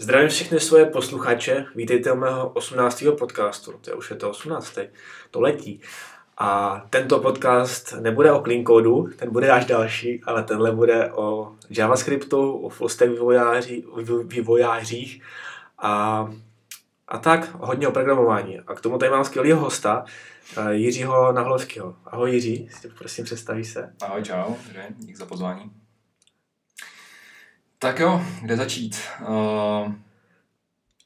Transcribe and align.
Zdravím 0.00 0.28
všechny 0.28 0.60
svoje 0.60 0.86
posluchače, 0.86 1.66
vítejte 1.74 2.12
u 2.12 2.16
mého 2.16 2.48
18. 2.48 3.04
podcastu, 3.18 3.72
to 3.72 3.90
je 3.90 3.94
už 3.94 4.10
je 4.10 4.16
to 4.16 4.30
18. 4.30 4.78
To 5.30 5.40
letí. 5.40 5.80
A 6.36 6.82
tento 6.90 7.18
podcast 7.20 7.94
nebude 8.00 8.32
o 8.32 8.42
clean 8.42 8.64
codu, 8.66 9.08
ten 9.16 9.30
bude 9.32 9.50
až 9.50 9.64
další, 9.64 10.22
ale 10.24 10.42
tenhle 10.42 10.72
bude 10.72 11.12
o 11.12 11.52
JavaScriptu, 11.70 12.52
o 12.52 12.68
fullstack 12.68 13.10
vývojáři, 13.10 13.84
vývojářích 14.24 15.22
a, 15.78 16.26
a 17.08 17.18
tak 17.18 17.54
hodně 17.60 17.88
o 17.88 17.92
programování. 17.92 18.58
A 18.58 18.74
k 18.74 18.80
tomu 18.80 18.98
tady 18.98 19.10
mám 19.10 19.24
skvělého 19.24 19.60
hosta, 19.60 20.04
eh, 20.56 20.74
Jiřího 20.74 21.32
Nahlovského. 21.32 21.96
Ahoj 22.06 22.32
Jiří, 22.32 22.68
prosím 22.98 23.24
představí 23.24 23.64
se. 23.64 23.92
Ahoj, 24.02 24.22
čau, 24.22 24.54
dík 24.98 25.16
za 25.16 25.26
pozvání. 25.26 25.70
Tak 27.80 27.98
jo, 27.98 28.22
kde 28.42 28.56
začít? 28.56 29.00
Uh, 29.20 29.92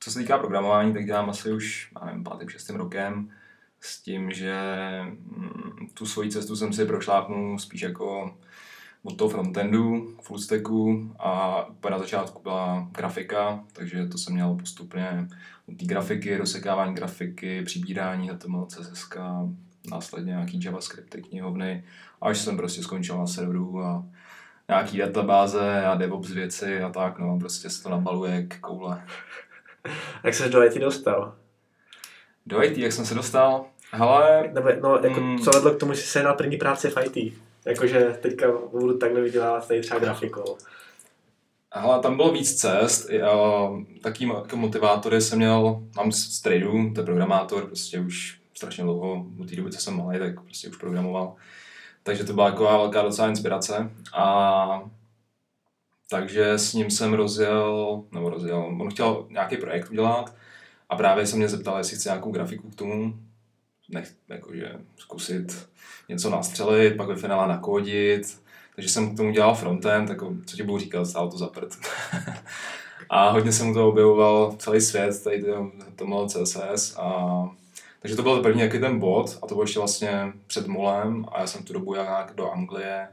co 0.01 0.11
se 0.11 0.19
týká 0.19 0.39
programování, 0.39 0.93
tak 0.93 1.05
dělám 1.05 1.31
asi 1.31 1.53
už, 1.53 1.93
já 2.01 2.07
nevím, 2.07 2.25
pátým, 2.25 2.49
šestým 2.49 2.77
rokem 2.77 3.31
s 3.81 4.03
tím, 4.03 4.31
že 4.31 4.55
mm, 5.05 5.89
tu 5.95 6.07
svoji 6.07 6.31
cestu 6.31 6.57
jsem 6.57 6.73
si 6.73 6.85
prošlápnul 6.85 7.59
spíš 7.59 7.81
jako 7.81 8.37
od 9.03 9.17
toho 9.17 9.31
frontendu, 9.31 10.17
fullstacku 10.23 11.15
a 11.19 11.65
úplně 11.67 11.93
na 11.93 11.99
začátku 11.99 12.43
byla 12.43 12.89
grafika, 12.93 13.65
takže 13.73 14.07
to 14.07 14.19
jsem 14.19 14.35
měl 14.35 14.55
postupně 14.55 15.29
od 15.69 15.79
té 15.79 15.85
grafiky, 15.85 16.37
rozsekávání 16.37 16.95
grafiky, 16.95 17.63
přibírání 17.63 18.29
HTML, 18.29 18.67
CSS, 18.67 19.09
následně 19.91 20.31
nějaký 20.31 20.65
JavaScript, 20.65 21.17
knihovny, 21.29 21.85
až 22.21 22.39
jsem 22.39 22.57
prostě 22.57 22.83
skončil 22.83 23.19
na 23.19 23.27
serveru 23.27 23.83
a 23.85 24.05
nějaký 24.69 24.99
databáze 24.99 25.85
a 25.85 25.95
DevOps 25.95 26.31
věci 26.31 26.83
a 26.83 26.91
tak, 26.91 27.19
no, 27.19 27.39
prostě 27.39 27.71
se 27.71 27.83
to 27.83 27.89
nabaluje 27.89 28.35
jak 28.35 28.61
koule. 28.61 29.03
Jak 30.25 30.35
jsi 30.35 30.49
do 30.49 30.65
IT 30.65 30.75
dostal? 30.75 31.35
Do 32.47 32.63
IT, 32.63 32.79
jak 32.79 32.93
jsem 32.93 33.07
se 33.07 33.15
dostal? 33.15 33.65
Hele... 33.91 34.51
Nebo, 34.53 34.69
no, 34.83 35.01
jako, 35.03 35.21
mm, 35.21 35.39
co 35.39 35.51
vedlo 35.51 35.71
k 35.71 35.79
tomu, 35.79 35.95
že 35.95 36.01
jsi 36.01 36.23
na 36.23 36.35
první 36.35 36.57
práci 36.57 36.91
v 36.91 36.97
IT? 37.05 37.35
Jakože 37.65 38.19
teďka 38.23 38.47
budu 38.71 38.99
takhle 38.99 39.21
vydělávat 39.21 39.69
tady 39.69 39.81
třeba 39.81 40.01
grafikou. 40.01 40.57
Hele, 41.75 42.01
tam 42.01 42.17
bylo 42.17 42.33
víc 42.33 42.55
cest. 42.55 43.09
Taký 44.03 44.29
jako 44.29 44.57
motivátory 44.57 45.21
jsem 45.21 45.39
měl, 45.39 45.83
mám 45.97 46.13
z 46.13 46.41
tradu, 46.41 46.91
to 46.95 47.01
je 47.01 47.05
programátor, 47.05 47.67
prostě 47.67 48.01
už 48.01 48.41
strašně 48.55 48.85
dlouho, 48.85 49.27
od 49.41 49.51
té 49.51 49.57
doby, 49.57 49.71
co 49.71 49.81
jsem 49.81 49.97
malý, 49.97 50.19
tak 50.19 50.41
prostě 50.41 50.69
už 50.69 50.77
programoval. 50.77 51.35
Takže 52.03 52.25
to 52.25 52.33
byla 52.33 52.47
jako 52.47 52.65
velká 52.65 53.03
docela 53.03 53.29
inspirace. 53.29 53.91
A 54.15 54.91
takže 56.11 56.53
s 56.53 56.75
ním 56.75 56.91
jsem 56.91 57.15
rozjel, 57.15 58.03
nebo 58.13 58.31
rozjel, 58.31 58.77
on 58.81 58.91
chtěl 58.91 59.27
nějaký 59.31 59.57
projekt 59.57 59.91
udělat 59.91 60.35
a 60.89 60.97
právě 60.97 61.27
se 61.27 61.37
mě 61.37 61.49
zeptal, 61.49 61.79
jestli 61.79 61.97
chce 61.97 62.09
nějakou 62.09 62.31
grafiku 62.31 62.71
k 62.71 62.75
tomu, 62.75 63.15
nech, 63.89 64.13
jakože 64.29 64.79
zkusit 64.97 65.69
něco 66.09 66.31
nastřelit, 66.31 66.97
pak 66.97 67.09
ve 67.09 67.17
finále 67.17 67.49
nakodit. 67.49 68.43
Takže 68.75 68.91
jsem 68.91 69.15
k 69.15 69.17
tomu 69.17 69.31
dělal 69.31 69.55
frontend, 69.55 70.09
jako, 70.09 70.35
co 70.47 70.57
ti 70.57 70.63
budu 70.63 70.79
říkat, 70.79 71.05
stálo 71.05 71.31
to 71.31 71.39
za 71.39 71.47
prd. 71.47 71.77
a 73.11 73.31
hodně 73.31 73.53
jsem 73.53 73.67
mu 73.67 73.75
to 73.75 73.89
objevoval 73.89 74.53
celý 74.59 74.81
svět, 74.81 75.25
tady 75.25 75.43
to, 75.43 75.71
to 75.97 76.07
mělo 76.07 76.27
CSS 76.27 76.97
a 76.99 77.45
takže 78.03 78.17
to 78.17 78.23
byl 78.23 78.43
první 78.43 78.61
jaký 78.61 78.81
ten 78.81 78.99
bod 78.99 79.39
a 79.43 79.47
to 79.47 79.55
bylo 79.55 79.63
ještě 79.63 79.79
vlastně 79.79 80.33
před 80.47 80.67
molem 80.67 81.25
a 81.33 81.41
já 81.41 81.47
jsem 81.47 81.63
tu 81.63 81.73
dobu 81.73 81.95
nějak 81.95 82.33
do 82.37 82.51
Anglie 82.51 83.09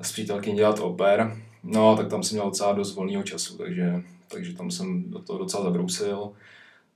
s 0.00 0.12
přítelkyní 0.12 0.56
dělat 0.56 0.78
oper. 0.78 1.36
No, 1.62 1.96
tak 1.96 2.08
tam 2.08 2.22
jsem 2.22 2.36
měl 2.36 2.46
docela 2.46 2.72
dost 2.72 2.94
volného 2.94 3.22
času, 3.22 3.58
takže, 3.58 4.02
takže 4.28 4.54
tam 4.54 4.70
jsem 4.70 5.10
do 5.10 5.18
toho 5.18 5.38
docela 5.38 5.64
zabrousil. 5.64 6.30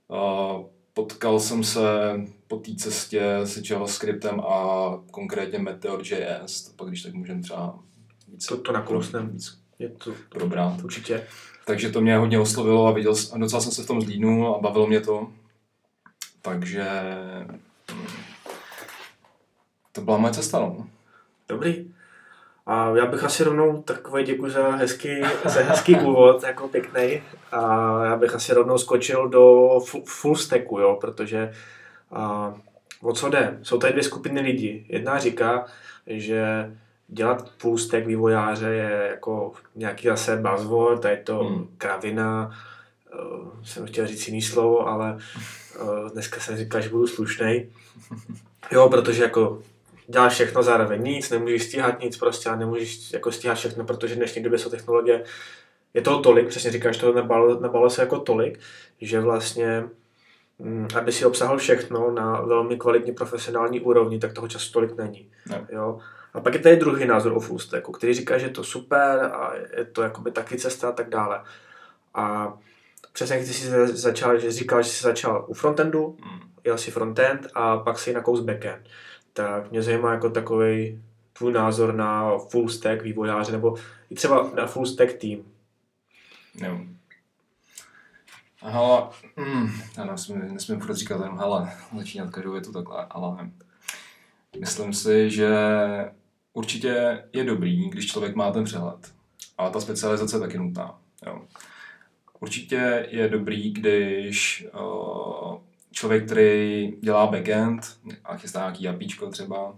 Uh, 0.08 0.64
potkal 0.94 1.40
jsem 1.40 1.64
se 1.64 1.80
po 2.48 2.56
té 2.56 2.74
cestě 2.74 3.22
s 3.44 3.70
JavaScriptem 3.70 4.40
a 4.40 4.90
konkrétně 5.10 5.58
Meteor.js, 5.58 6.62
to 6.62 6.72
pak 6.76 6.88
když 6.88 7.02
tak 7.02 7.14
můžeme 7.14 7.42
třeba 7.42 7.78
víc, 8.28 8.46
to, 8.46 8.56
to 8.56 8.72
nakousnem. 8.72 9.30
víc 9.30 9.58
je 9.78 9.88
to, 9.88 10.12
probrat. 10.28 10.84
Určitě. 10.84 11.26
Takže 11.66 11.90
to 11.90 12.00
mě 12.00 12.16
hodně 12.16 12.38
oslovilo 12.38 12.86
a 12.86 12.92
viděl, 12.92 13.14
a 13.32 13.38
docela 13.38 13.60
jsem 13.60 13.72
se 13.72 13.82
v 13.82 13.86
tom 13.86 14.00
zlídnul 14.00 14.54
a 14.54 14.58
bavilo 14.58 14.86
mě 14.86 15.00
to. 15.00 15.28
Takže 16.42 16.88
hm, 17.92 18.20
to 19.92 20.00
byla 20.00 20.18
moje 20.18 20.32
cesta, 20.32 20.58
no. 20.58 20.86
Dobrý. 21.48 21.90
A 22.66 22.96
já 22.96 23.06
bych 23.06 23.24
asi 23.24 23.44
rovnou 23.44 23.82
takový 23.82 24.24
děkuji 24.24 24.50
za 24.50 24.70
hezký, 24.70 25.22
za 25.44 25.60
hezký 25.60 25.94
úvod, 25.94 26.42
jako 26.42 26.68
pěkný. 26.68 27.22
A 27.52 28.04
já 28.04 28.16
bych 28.16 28.34
asi 28.34 28.54
rovnou 28.54 28.78
skočil 28.78 29.28
do 29.28 29.70
full 30.04 30.36
stacku, 30.36 30.78
jo, 30.78 30.98
protože 31.00 31.52
a, 32.12 32.54
o 33.02 33.12
co 33.12 33.28
jde? 33.28 33.58
Jsou 33.62 33.78
tady 33.78 33.92
dvě 33.92 34.02
skupiny 34.02 34.40
lidí. 34.40 34.86
Jedna 34.88 35.18
říká, 35.18 35.66
že 36.06 36.72
dělat 37.08 37.50
full 37.58 37.78
stack 37.78 38.06
vývojáře 38.06 38.68
je 38.68 39.08
jako 39.10 39.52
nějaký 39.74 40.08
zase 40.08 40.36
buzzword, 40.36 41.04
je 41.04 41.16
to 41.16 41.38
hmm. 41.38 41.68
kravina, 41.78 42.50
uh, 43.14 43.48
jsem 43.64 43.86
chtěl 43.86 44.06
říct 44.06 44.28
jiný 44.28 44.42
slovo, 44.42 44.88
ale 44.88 45.18
uh, 45.82 46.10
dneska 46.10 46.40
jsem 46.40 46.56
říkal, 46.56 46.80
že 46.80 46.88
budu 46.88 47.06
slušnej. 47.06 47.70
Jo, 48.70 48.88
protože 48.88 49.22
jako 49.22 49.62
děláš 50.06 50.32
všechno 50.32 50.62
zároveň 50.62 51.02
nic, 51.02 51.30
nemůžeš 51.30 51.62
stíhat 51.62 52.00
nic 52.00 52.16
prostě 52.16 52.48
a 52.48 52.56
nemůžeš 52.56 53.12
jako 53.12 53.32
stíhat 53.32 53.54
všechno, 53.54 53.84
protože 53.84 54.14
v 54.14 54.16
dnešní 54.16 54.42
době 54.42 54.58
jsou 54.58 54.70
technologie, 54.70 55.24
je 55.94 56.02
toho 56.02 56.20
tolik, 56.20 56.48
přesně 56.48 56.70
říkáš, 56.70 56.96
to 56.96 57.12
nabalo, 57.12 57.60
nabalo 57.60 57.90
se 57.90 58.02
jako 58.02 58.18
tolik, 58.18 58.60
že 59.00 59.20
vlastně 59.20 59.84
mm, 60.58 60.88
aby 60.96 61.12
si 61.12 61.24
obsahl 61.24 61.58
všechno 61.58 62.10
na 62.10 62.40
velmi 62.40 62.76
kvalitní 62.76 63.12
profesionální 63.12 63.80
úrovni, 63.80 64.18
tak 64.18 64.32
toho 64.32 64.48
času 64.48 64.72
tolik 64.72 64.96
není. 64.96 65.30
Ne. 65.50 65.66
Jo? 65.72 65.98
A 66.34 66.40
pak 66.40 66.54
je 66.54 66.60
tady 66.60 66.76
druhý 66.76 67.06
názor 67.06 67.32
o 67.32 67.40
full 67.40 67.58
stacku, 67.58 67.92
který 67.92 68.14
říká, 68.14 68.38
že 68.38 68.46
je 68.46 68.50
to 68.50 68.64
super 68.64 69.20
a 69.20 69.52
je 69.76 69.84
to 69.84 70.02
jakoby 70.02 70.30
taky 70.30 70.58
cesta 70.58 70.88
a 70.88 70.92
tak 70.92 71.08
dále. 71.08 71.42
A 72.14 72.54
přesně 73.12 73.36
jak 73.36 73.46
ty 73.46 73.52
jsi 73.52 73.96
začal, 73.96 74.38
že 74.38 74.52
říkal, 74.52 74.82
že 74.82 74.90
jsi 74.90 75.02
začal 75.02 75.44
u 75.48 75.54
frontendu, 75.54 76.16
mm. 76.24 76.40
jel 76.64 76.78
si 76.78 76.90
frontend 76.90 77.46
a 77.54 77.76
pak 77.76 77.98
si 77.98 78.12
nakous 78.12 78.40
backend 78.40 78.88
tak 79.38 79.70
mě 79.70 79.82
zajímá 79.82 80.12
jako 80.12 80.30
takový 80.30 81.02
tvůj 81.32 81.52
názor 81.52 81.94
na 81.94 82.38
full 82.38 82.68
stack 82.68 83.02
vývojáře, 83.02 83.52
nebo 83.52 83.76
i 84.10 84.14
třeba 84.14 84.50
na 84.56 84.66
full 84.66 84.86
stack 84.86 85.12
tým. 85.12 85.44
Jo. 86.54 86.80
Hele, 88.60 89.08
mm, 89.36 89.68
já 89.98 90.04
nesmím, 90.04 90.54
nesmím 90.54 90.80
furt 90.80 90.94
říkat 90.94 91.20
jenom 91.20 91.38
hele, 91.38 91.72
začínat 91.96 92.30
každou 92.30 92.52
větu 92.52 92.72
takhle, 92.72 93.06
ale 93.10 93.50
myslím 94.60 94.94
si, 94.94 95.30
že 95.30 95.50
určitě 96.52 97.24
je 97.32 97.44
dobrý, 97.44 97.90
když 97.90 98.06
člověk 98.06 98.34
má 98.34 98.50
ten 98.50 98.64
přehled. 98.64 99.12
Ale 99.58 99.70
ta 99.70 99.80
specializace 99.80 100.36
je 100.36 100.40
taky 100.40 100.58
nutná. 100.58 100.98
Jo. 101.26 101.42
Určitě 102.40 103.06
je 103.10 103.28
dobrý, 103.28 103.72
když 103.72 104.66
uh, 104.74 105.58
člověk, 105.92 106.26
který 106.26 106.92
dělá 107.00 107.26
backend 107.26 107.80
a 108.24 108.36
chystá 108.36 108.58
nějaký 108.60 108.88
APIčko 108.88 109.30
třeba, 109.30 109.74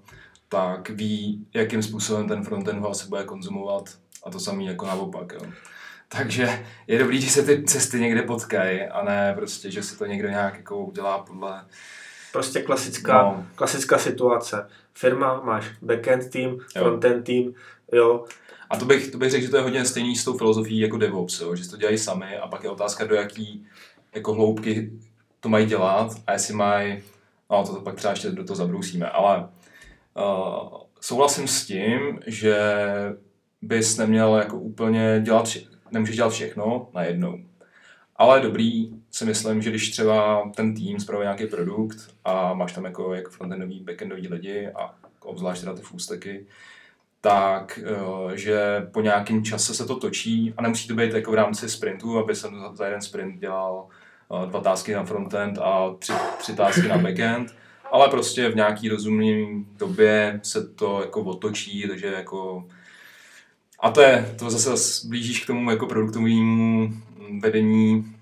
tak 0.49 0.91
ví, 0.91 1.47
jakým 1.55 1.83
způsobem 1.83 2.29
ten 2.29 2.45
frontend 2.45 2.85
asi 2.85 3.09
bude 3.09 3.25
konzumovat 3.25 3.85
a 4.25 4.31
to 4.31 4.41
samý 4.41 4.67
jako 4.67 4.87
naopak. 4.87 5.33
Jo. 5.33 5.51
Takže 6.09 6.65
je 6.87 6.99
dobrý, 6.99 7.21
že 7.21 7.31
se 7.31 7.43
ty 7.43 7.63
cesty 7.63 8.01
někde 8.01 8.23
potkají 8.23 8.81
a 8.81 9.05
ne 9.05 9.35
prostě, 9.35 9.71
že 9.71 9.83
se 9.83 9.99
to 9.99 10.07
někdo 10.07 10.29
nějak 10.29 10.57
jako 10.57 10.85
udělá 10.85 11.19
podle... 11.19 11.65
Prostě 12.33 12.63
klasická, 12.63 13.23
no. 13.23 13.47
klasická 13.55 13.99
situace. 13.99 14.69
Firma, 14.95 15.41
máš 15.41 15.71
backend 15.83 16.31
tým, 16.31 16.59
frontend 16.73 17.25
tým, 17.25 17.55
jo. 17.93 18.25
A 18.71 18.77
to 18.77 18.85
bych, 18.85 19.11
to 19.11 19.19
bych 19.19 19.31
řekl, 19.31 19.45
že 19.45 19.51
to 19.51 19.57
je 19.57 19.63
hodně 19.63 19.85
stejný 19.85 20.17
s 20.17 20.25
tou 20.25 20.39
filozofií 20.39 20.79
jako 20.79 20.97
DevOps, 20.97 21.41
jo, 21.41 21.57
že 21.57 21.69
to 21.69 21.77
dělají 21.77 21.99
sami 21.99 22.37
a 22.37 22.49
pak 22.49 22.65
je 22.65 22.71
otázka, 22.71 23.05
do 23.05 23.15
jaký 23.15 23.67
jako 24.15 24.35
hloubky 24.35 24.93
to 25.41 25.49
mají 25.49 25.67
dělat 25.67 26.13
a 26.27 26.33
jestli 26.33 26.55
mají, 26.55 27.03
no 27.51 27.65
to 27.67 27.81
pak 27.81 27.95
třeba 27.95 28.13
ještě 28.13 28.31
do 28.31 28.45
toho 28.45 28.57
zabrousíme, 28.57 29.11
ale 29.11 29.49
uh, 30.17 30.79
souhlasím 31.01 31.49
s 31.49 31.67
tím, 31.67 32.21
že 32.27 32.57
bys 33.63 33.97
neměl 33.97 34.37
jako 34.37 34.59
úplně 34.59 35.21
dělat, 35.25 35.49
nemůžeš 35.91 36.17
dělat 36.17 36.33
všechno 36.33 36.89
najednou. 36.95 37.39
Ale 38.17 38.41
dobrý 38.41 38.91
si 39.11 39.25
myslím, 39.25 39.63
že 39.63 39.71
když 39.71 39.91
třeba 39.91 40.51
ten 40.57 40.75
tým 40.75 41.01
spravuje 41.01 41.25
nějaký 41.25 41.47
produkt 41.47 41.97
a 42.25 42.55
máš 42.55 42.73
tam 42.73 42.85
jako, 42.85 43.15
jako 43.15 43.31
frontendový, 43.31 43.81
backendový 43.81 44.29
lidi 44.29 44.69
a 44.69 44.95
obzvlášť 45.21 45.61
teda 45.61 45.75
ty 45.75 45.83
fullstacky, 45.83 46.47
tak 47.21 47.79
uh, 47.83 48.31
že 48.33 48.89
po 48.93 49.01
nějakém 49.01 49.45
čase 49.45 49.75
se 49.75 49.87
to 49.87 49.97
točí 49.97 50.55
a 50.57 50.63
nemusí 50.63 50.89
to 50.89 50.95
být 50.95 51.15
jako 51.15 51.31
v 51.31 51.35
rámci 51.35 51.69
sprintu, 51.69 52.19
aby 52.19 52.35
jsem 52.35 52.65
za 52.75 52.85
jeden 52.85 53.01
sprint 53.01 53.41
dělal 53.41 53.87
dva 54.47 54.61
tásky 54.61 54.95
na 54.95 55.05
frontend 55.05 55.59
a 55.59 55.95
tři, 55.99 56.13
tři 56.39 56.57
tásky 56.57 56.89
na 56.89 56.99
backend, 57.03 57.55
ale 57.93 58.09
prostě 58.09 58.49
v 58.49 58.57
nějaký 58.57 58.89
rozumný 58.89 59.67
době 59.77 60.41
se 60.43 60.69
to 60.69 61.01
jako 61.01 61.21
otočí, 61.21 61.89
takže 61.89 62.07
jako 62.07 62.65
a 63.81 63.91
to 63.91 64.01
je, 64.01 64.35
to 64.39 64.51
zase 64.51 65.09
blížíš 65.09 65.45
k 65.45 65.47
tomu 65.47 65.71
jako 65.71 65.87
produktovému 65.87 66.91
vedení 67.41 68.17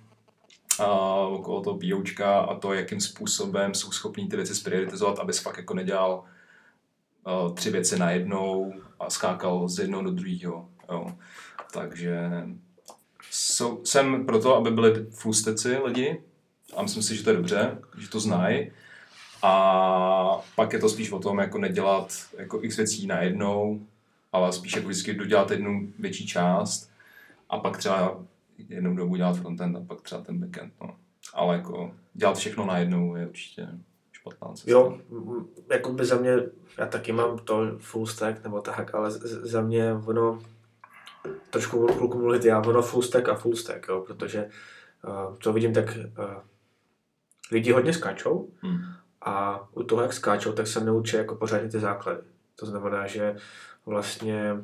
a 0.79 0.87
okolo 1.15 1.61
toho 1.61 1.79
POčka 1.79 2.39
a 2.41 2.55
to, 2.55 2.75
jakým 2.75 3.01
způsobem 3.01 3.75
jsou 3.75 3.93
schopní 3.93 4.29
ty 4.29 4.37
věci 4.37 4.55
sprioritizovat, 4.55 5.19
abys 5.19 5.39
fakt 5.39 5.57
jako 5.57 5.75
nedělal 5.75 6.25
tři 7.55 7.71
věci 7.71 7.99
najednou 7.99 8.73
a 9.01 9.11
skákal 9.11 9.69
z 9.69 9.79
jednoho 9.79 10.05
do 10.05 10.11
druhého. 10.11 10.69
Takže 11.73 12.31
jsou, 13.31 13.85
jsem 13.85 14.27
proto, 14.27 14.57
aby 14.57 14.71
byli 14.71 15.07
fusteci 15.11 15.77
lidi 15.77 16.23
a 16.77 16.83
myslím 16.83 17.03
si, 17.03 17.17
že 17.17 17.25
to 17.25 17.31
je 17.31 17.37
dobře, 17.37 17.79
že 17.99 18.09
to 18.09 18.21
znají. 18.21 18.71
A 19.43 20.43
pak 20.57 20.73
je 20.73 20.79
to 20.79 20.89
spíš 20.89 21.13
o 21.13 21.19
tom, 21.19 21.39
jako 21.39 21.59
nedělat 21.59 22.13
jako 22.39 22.65
x 22.65 22.77
věcí 22.77 23.07
najednou, 23.07 23.81
ale 24.33 24.53
spíš 24.53 24.77
jako 24.77 24.89
vždycky 24.89 25.15
dodělat 25.15 25.51
jednu 25.51 25.93
větší 25.99 26.27
část 26.27 26.91
a 27.51 27.59
pak 27.59 27.79
třeba 27.79 28.25
jednou 28.69 28.95
dobu 28.97 29.17
dělat 29.17 29.37
frontend 29.37 29.77
a 29.77 29.81
pak 29.81 30.01
třeba 30.01 30.21
ten 30.21 30.39
backend. 30.39 30.73
No. 30.81 30.97
Ale 31.35 31.57
jako 31.57 31.95
dělat 32.15 32.39
všechno 32.39 32.67
najednou 32.67 33.17
je 33.17 33.27
určitě 33.27 33.69
špatná 34.31 34.55
cesta. 34.55 34.71
Jo, 34.71 34.99
jako 35.71 35.93
by 35.93 36.05
za 36.05 36.17
mě, 36.17 36.37
já 36.79 36.87
taky 36.87 37.13
mám 37.13 37.39
to 37.39 37.79
full 37.79 38.07
stack 38.07 38.45
nebo 38.45 38.61
tak, 38.61 38.95
ale 38.95 39.11
za 39.11 39.61
mě 39.61 39.95
ono, 40.07 40.43
trošku 41.51 41.87
chvilku 41.87 42.19
mluvit 42.19 42.45
já, 42.45 42.61
ono 42.61 42.83
full 42.83 43.03
stack 43.03 43.29
a 43.29 43.35
full 43.35 43.57
stack, 43.57 43.89
jo, 43.89 44.05
protože 44.07 44.49
uh, 45.09 45.37
co 45.41 45.53
vidím, 45.53 45.75
tak 45.75 45.97
uh, 45.97 46.25
lidi 47.53 47.73
hodně 47.73 47.93
skáčou 47.93 48.49
hmm. 48.61 48.79
a 49.23 49.67
u 49.73 49.83
toho, 49.83 50.03
jak 50.03 50.13
skáčou, 50.13 50.53
tak 50.53 50.67
se 50.67 50.85
neučí 50.85 51.17
jako 51.17 51.35
pořádně 51.35 51.69
ty 51.69 51.81
základy. 51.81 52.21
To 52.57 52.67
znamená, 52.67 53.07
že 53.07 53.37
vlastně 53.87 54.57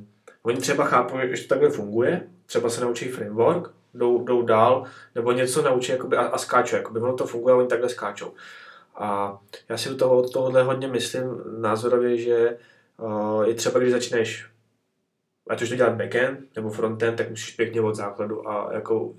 oni 0.43 0.61
třeba 0.61 0.85
chápou, 0.85 1.17
že 1.33 1.43
to 1.43 1.49
takhle 1.49 1.71
funguje, 1.71 2.29
třeba 2.47 2.71
se 2.71 2.81
naučí 2.81 3.09
framework, 3.09 3.71
jdou, 3.95 4.25
jdou 4.25 4.43
dál, 4.43 4.85
nebo 5.15 5.33
něco 5.33 5.63
naučí 5.63 5.93
jakoby, 5.93 6.17
a, 6.17 6.27
a 6.27 6.39
skáčou. 6.39 6.77
Jakoby, 6.77 7.01
ono 7.01 7.15
to 7.15 7.27
funguje, 7.27 7.55
oni 7.55 7.69
takhle 7.69 7.89
skáčou. 7.89 8.33
A 8.95 9.39
já 9.69 9.77
si 9.77 9.91
u 9.91 9.97
toho, 9.97 10.19
od 10.19 10.33
tohohle 10.33 10.63
hodně 10.63 10.89
myslím 10.89 11.43
názorově, 11.61 12.19
že 12.19 12.57
uh, 12.99 13.43
je 13.43 13.55
třeba, 13.55 13.81
když 13.81 13.93
začneš 13.93 14.47
ať 15.49 15.63
už 15.63 15.69
to 15.69 15.77
dělat 15.77 15.95
backend 15.95 16.57
nebo 16.57 16.71
frontend, 16.71 17.19
tak 17.19 17.31
musíš 17.31 17.51
pěkně 17.51 17.81
od 17.81 17.95
základu 17.95 18.49
a 18.49 18.75
jako 18.75 19.15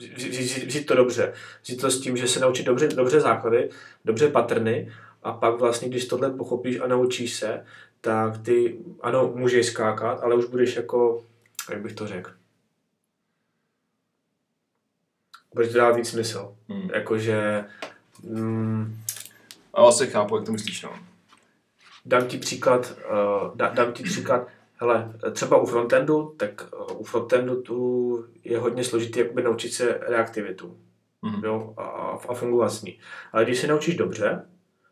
vzít 0.68 0.86
to 0.86 0.96
dobře. 0.96 1.34
Vzít 1.64 1.82
to 1.82 1.92
s 1.92 2.02
tím, 2.02 2.18
že 2.18 2.28
se 2.28 2.40
naučit 2.40 2.64
dobře, 2.64 2.88
dobře 2.88 3.20
základy, 3.20 3.70
dobře 4.06 4.28
patrny 4.30 4.92
a 5.24 5.32
pak 5.32 5.60
vlastně, 5.60 5.90
když 5.90 6.06
tohle 6.06 6.32
pochopíš 6.32 6.80
a 6.80 6.88
naučíš 6.88 7.36
se, 7.36 7.66
tak 8.02 8.38
ty, 8.38 8.78
ano, 9.02 9.32
můžeš 9.36 9.66
skákat, 9.66 10.24
ale 10.24 10.36
už 10.36 10.46
budeš 10.46 10.76
jako, 10.76 11.24
jak 11.70 11.82
bych 11.82 11.94
to 11.94 12.08
řekl, 12.08 12.32
budeš 15.54 15.72
to 15.72 15.78
dát 15.78 15.92
víc 15.92 16.10
smysl. 16.10 16.56
Hmm. 16.70 16.90
Jakože... 16.94 17.66
Mm, 18.24 19.05
a 19.76 19.82
vlastně 19.82 20.08
chápu, 20.08 20.36
jak 20.36 20.46
to 20.46 20.52
myslíš, 20.52 20.84
no. 20.84 20.90
Dám 22.06 22.28
ti 22.28 22.38
příklad, 22.38 22.98
uh, 23.12 23.58
da, 23.58 23.70
dám 23.70 23.94
ti 23.94 24.04
příklad, 24.04 24.48
hele, 24.76 25.14
třeba 25.32 25.58
u 25.58 25.66
frontendu, 25.66 26.36
tak 26.38 26.68
uh, 26.92 27.02
u 27.02 27.04
frontendu 27.04 27.62
tu 27.62 28.26
je 28.44 28.60
hodně 28.60 28.84
složitý 28.84 29.20
jakoby 29.20 29.44
naučit 29.44 29.74
se 29.74 30.00
reaktivitu. 30.02 30.78
Hmm. 31.24 31.44
Jo, 31.44 31.74
a, 31.78 31.82
a 32.30 32.34
fungovat 32.34 32.70
s 32.70 32.82
ní. 32.82 33.00
Ale 33.32 33.44
když 33.44 33.60
se 33.60 33.68
naučíš 33.68 33.96
dobře 33.96 34.46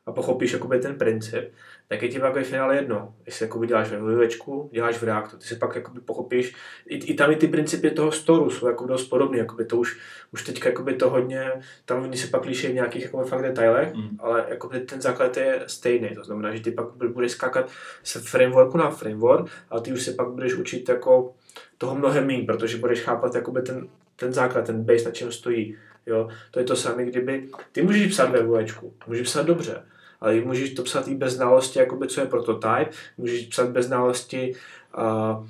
a 0.06 0.12
pochopíš 0.12 0.54
jakoby 0.54 0.80
ten 0.80 0.98
princip, 0.98 1.54
tak 1.94 2.02
je 2.02 2.10
ti 2.10 2.20
pak 2.20 2.34
ve 2.34 2.44
finále 2.44 2.76
jedno, 2.76 3.14
jestli 3.26 3.46
jakoby 3.46 3.68
děláš 3.68 3.90
ve 3.90 3.98
vlivečku, 3.98 4.70
děláš 4.74 4.98
v 4.98 5.04
Reactu, 5.04 5.38
ty 5.38 5.46
si 5.46 5.56
pak 5.56 5.76
jakoby 5.76 6.02
pochopíš, 6.02 6.56
i, 6.88 6.96
i 6.96 7.14
tam 7.14 7.32
i 7.32 7.36
ty 7.36 7.48
principy 7.48 7.92
toho 7.92 8.12
storu 8.12 8.50
jsou 8.50 8.68
jako 8.68 8.86
dost 8.86 9.08
podobné, 9.08 9.38
jakoby 9.38 9.66
to 9.66 9.78
už, 9.78 10.00
už 10.32 10.44
teďka 10.44 10.70
jakoby 10.70 10.94
to 10.94 11.10
hodně, 11.10 11.52
tam 11.86 12.04
oni 12.04 12.18
se 12.18 12.28
pak 12.28 12.46
liší 12.46 12.68
v 12.68 12.74
nějakých 12.74 13.04
jakoby 13.04 13.30
fakt 13.30 13.42
detailech, 13.42 13.94
mm. 13.94 14.18
ale 14.20 14.46
jakoby 14.50 14.80
ten 14.80 15.02
základ 15.02 15.38
je 15.38 15.64
stejný, 15.68 16.10
to 16.16 16.24
znamená, 16.24 16.56
že 16.56 16.62
ty 16.62 16.72
pak 16.72 16.86
budeš 17.14 17.32
skákat 17.32 17.70
se 18.04 18.20
frameworku 18.20 18.78
na 18.78 18.90
framework, 18.90 19.52
ale 19.70 19.82
ty 19.82 19.94
už 19.94 20.04
se 20.04 20.14
pak 20.14 20.28
budeš 20.28 20.54
učit 20.54 20.90
jako 20.90 21.34
toho 21.78 21.96
mnohem 21.96 22.28
méně, 22.28 22.44
protože 22.44 22.78
budeš 22.78 23.02
chápat 23.02 23.36
jakoby 23.36 23.62
ten, 23.62 23.88
ten 24.16 24.34
základ, 24.34 24.66
ten 24.66 24.84
base, 24.84 25.06
na 25.06 25.12
čem 25.12 25.32
stojí. 25.32 25.78
Jo? 26.06 26.30
To 26.52 26.60
je 26.60 26.66
to 26.66 26.76
samé, 26.76 27.06
kdyby 27.06 27.50
ty 27.72 27.82
můžeš 27.82 28.12
psát 28.12 28.32
ve 28.32 28.44
vůječku, 28.44 28.94
můžeš 29.08 29.28
psát 29.28 29.46
dobře, 29.46 29.84
ale 30.24 30.42
můžeš 30.42 30.74
to 30.74 30.84
psat 30.84 31.08
i 31.08 31.16
bez 31.16 31.34
znalosti, 31.34 31.80
jakoby, 31.80 32.08
co 32.08 32.22
je 32.22 32.28
prototype, 32.28 32.90
můžeš 33.18 33.46
psat 33.46 33.70
bez 33.70 33.86
znalosti 33.86 34.56
uh, 34.98 35.48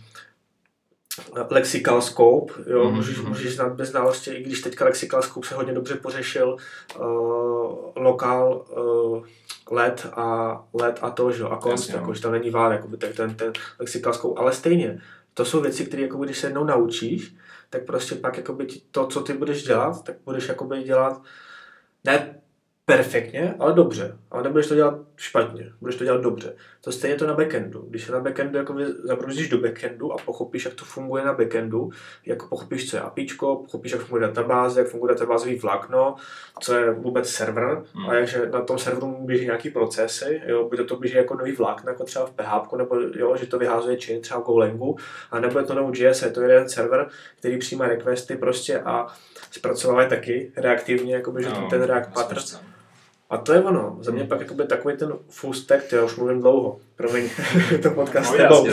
lexical 1.49 2.01
scope, 2.01 2.53
jo, 2.67 2.83
mm-hmm. 2.83 2.91
můžeš, 2.91 3.17
můžeš 3.17 3.55
znát 3.55 3.73
bez 3.73 3.89
znalosti, 3.89 4.31
i 4.31 4.43
když 4.43 4.61
teďka 4.61 4.85
lexical 4.85 5.21
scope 5.21 5.47
se 5.47 5.55
hodně 5.55 5.73
dobře 5.73 5.95
pořešil, 5.95 6.57
uh, 6.99 7.05
lokal, 7.95 8.65
uh, 8.77 9.25
let 9.71 10.07
a 10.13 10.59
let 10.73 10.99
a 11.01 11.09
to, 11.09 11.31
že, 11.31 11.43
a 11.43 11.57
const, 11.57 11.89
Jasně, 11.89 11.95
jako, 11.95 12.13
že 12.13 12.21
tam 12.21 12.31
není 12.31 12.49
vár, 12.49 12.71
jakoby, 12.71 12.97
tak 12.97 13.15
ten, 13.15 13.35
ten 13.35 13.53
lexical 13.79 14.13
scope, 14.13 14.39
ale 14.39 14.53
stejně, 14.53 15.01
to 15.33 15.45
jsou 15.45 15.61
věci, 15.61 15.85
které 15.85 16.03
jakoby, 16.03 16.25
když 16.25 16.37
se 16.37 16.47
jednou 16.47 16.63
naučíš, 16.63 17.35
tak 17.69 17.85
prostě 17.85 18.15
pak 18.15 18.37
jakoby, 18.37 18.67
to, 18.91 19.07
co 19.07 19.21
ty 19.21 19.33
budeš 19.33 19.63
dělat, 19.63 20.03
tak 20.03 20.15
budeš 20.25 20.47
jakoby 20.47 20.83
dělat 20.83 21.21
ne 22.03 22.42
perfektně, 22.85 23.55
ale 23.59 23.73
dobře. 23.73 24.17
Ale 24.31 24.43
nebudeš 24.43 24.67
to 24.67 24.75
dělat 24.75 24.99
špatně, 25.15 25.71
budeš 25.81 25.95
to 25.95 26.03
dělat 26.03 26.21
dobře. 26.21 26.55
To 26.81 26.91
stejně 26.91 27.15
to 27.15 27.27
na 27.27 27.33
backendu. 27.33 27.85
Když 27.89 28.05
se 28.05 28.11
na 28.11 28.19
backendu 28.19 28.57
jako 28.57 28.75
zabrouzíš 29.03 29.49
do 29.49 29.57
backendu 29.57 30.13
a 30.13 30.17
pochopíš, 30.17 30.65
jak 30.65 30.73
to 30.73 30.85
funguje 30.85 31.25
na 31.25 31.33
backendu, 31.33 31.89
jako 32.25 32.47
pochopíš, 32.47 32.89
co 32.89 32.97
je 32.97 33.01
APIčko, 33.01 33.55
pochopíš, 33.55 33.91
jak 33.91 34.01
funguje 34.01 34.27
databáze, 34.27 34.79
jak 34.79 34.89
funguje 34.89 35.13
databázový 35.13 35.55
vlákno, 35.55 36.15
co 36.59 36.77
je 36.77 36.91
vůbec 36.91 37.29
server 37.29 37.83
hmm. 37.93 38.09
a 38.09 38.25
že 38.25 38.49
na 38.49 38.61
tom 38.61 38.77
serveru 38.77 39.17
běží 39.25 39.45
nějaký 39.45 39.69
procesy, 39.69 40.41
jo, 40.45 40.69
bude 40.69 40.83
to 40.83 40.95
běží 40.95 41.15
jako 41.15 41.35
nový 41.35 41.51
vlákno, 41.51 41.91
jako 41.91 42.03
třeba 42.03 42.25
v 42.25 42.31
PHP, 42.31 42.73
nebo 42.73 42.95
jo, 43.15 43.35
že 43.37 43.45
to 43.45 43.59
vyházuje 43.59 43.97
chain 44.05 44.21
třeba 44.21 44.39
v 44.39 44.43
Golangu, 44.43 44.97
a 45.31 45.39
nebo 45.39 45.59
je 45.59 45.65
to 45.65 45.73
Node.js, 45.73 46.21
je 46.21 46.31
to 46.31 46.41
jeden 46.41 46.69
server, 46.69 47.07
který 47.39 47.57
přijímá 47.57 47.87
requesty 47.87 48.35
prostě 48.35 48.79
a 48.79 49.07
zpracovává 49.51 50.05
taky 50.05 50.51
reaktivně, 50.57 51.15
jakoby, 51.15 51.43
že 51.43 51.49
no, 51.49 51.67
ten 51.69 51.81
React 51.81 52.13
pattern. 52.13 52.73
A 53.33 53.37
to 53.37 53.53
je 53.53 53.63
ono. 53.63 53.97
Za 54.01 54.11
mě 54.11 54.23
pak 54.23 54.39
jakoby 54.39 54.67
takový 54.67 54.97
ten 54.97 55.13
full 55.29 55.53
stack, 55.53 55.91
já 55.91 56.03
už 56.03 56.15
mluvím 56.15 56.41
dlouho. 56.41 56.79
Promiň, 56.95 57.29
to 57.83 57.89
podcast 57.91 58.31
no, 58.31 58.37
tebou. 58.37 58.67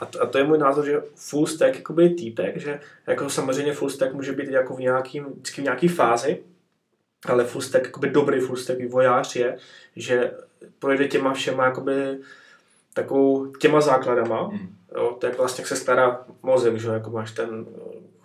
A 0.00 0.06
to, 0.06 0.22
a 0.22 0.26
to 0.26 0.38
je 0.38 0.44
můj 0.44 0.58
názor, 0.58 0.86
že 0.86 1.02
full 1.14 1.46
stack 1.46 1.74
jakoby 1.76 2.02
je 2.02 2.14
týpek, 2.14 2.56
že 2.56 2.80
jako 3.06 3.30
samozřejmě 3.30 3.72
full 3.72 3.90
stack 3.90 4.12
může 4.12 4.32
být 4.32 4.48
jako 4.48 4.76
v, 4.76 4.80
nějakým, 4.80 5.24
vždycky 5.24 5.60
v 5.60 5.64
nějaký 5.64 5.88
fázi, 5.88 6.42
ale 7.26 7.44
full 7.44 7.62
stack, 7.62 7.84
jakoby 7.84 8.10
dobrý 8.10 8.40
full 8.40 8.56
stack 8.56 8.78
vývojář 8.78 9.36
je, 9.36 9.56
že 9.96 10.32
projde 10.78 11.08
těma 11.08 11.34
všema 11.34 11.64
jakoby 11.64 12.18
takovou 12.94 13.46
těma 13.46 13.80
základama, 13.80 14.48
mm. 14.48 14.74
jo, 14.96 15.16
to 15.20 15.26
je 15.26 15.32
vlastně, 15.32 15.62
jak 15.62 15.68
se 15.68 15.76
stará 15.76 16.24
mozek, 16.42 16.76
že 16.76 16.88
jako 16.88 17.10
máš 17.10 17.32
ten 17.32 17.66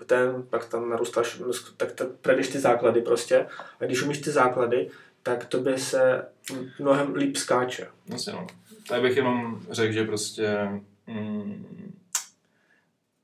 ten, 0.06 0.44
pak 0.50 0.66
tam 0.66 0.90
narůstáš, 0.90 1.42
tak 1.78 1.92
to 1.92 2.06
predeš 2.22 2.48
ty 2.48 2.60
základy 2.60 3.02
prostě. 3.02 3.46
A 3.80 3.86
když 3.86 4.02
umíš 4.02 4.18
ty 4.18 4.32
základy, 4.32 4.90
tak 5.24 5.46
to 5.46 5.60
by 5.60 5.78
se 5.78 6.26
mnohem 6.80 7.16
líp 7.16 7.38
skáče. 7.38 7.88
Vlastně 8.08 8.34
no. 8.34 8.48
Tady 8.88 9.02
bych 9.02 9.18
jenom 9.18 9.62
řekl, 9.72 9.94
že 9.94 10.04
prostě 10.04 10.70
mm, 11.08 11.94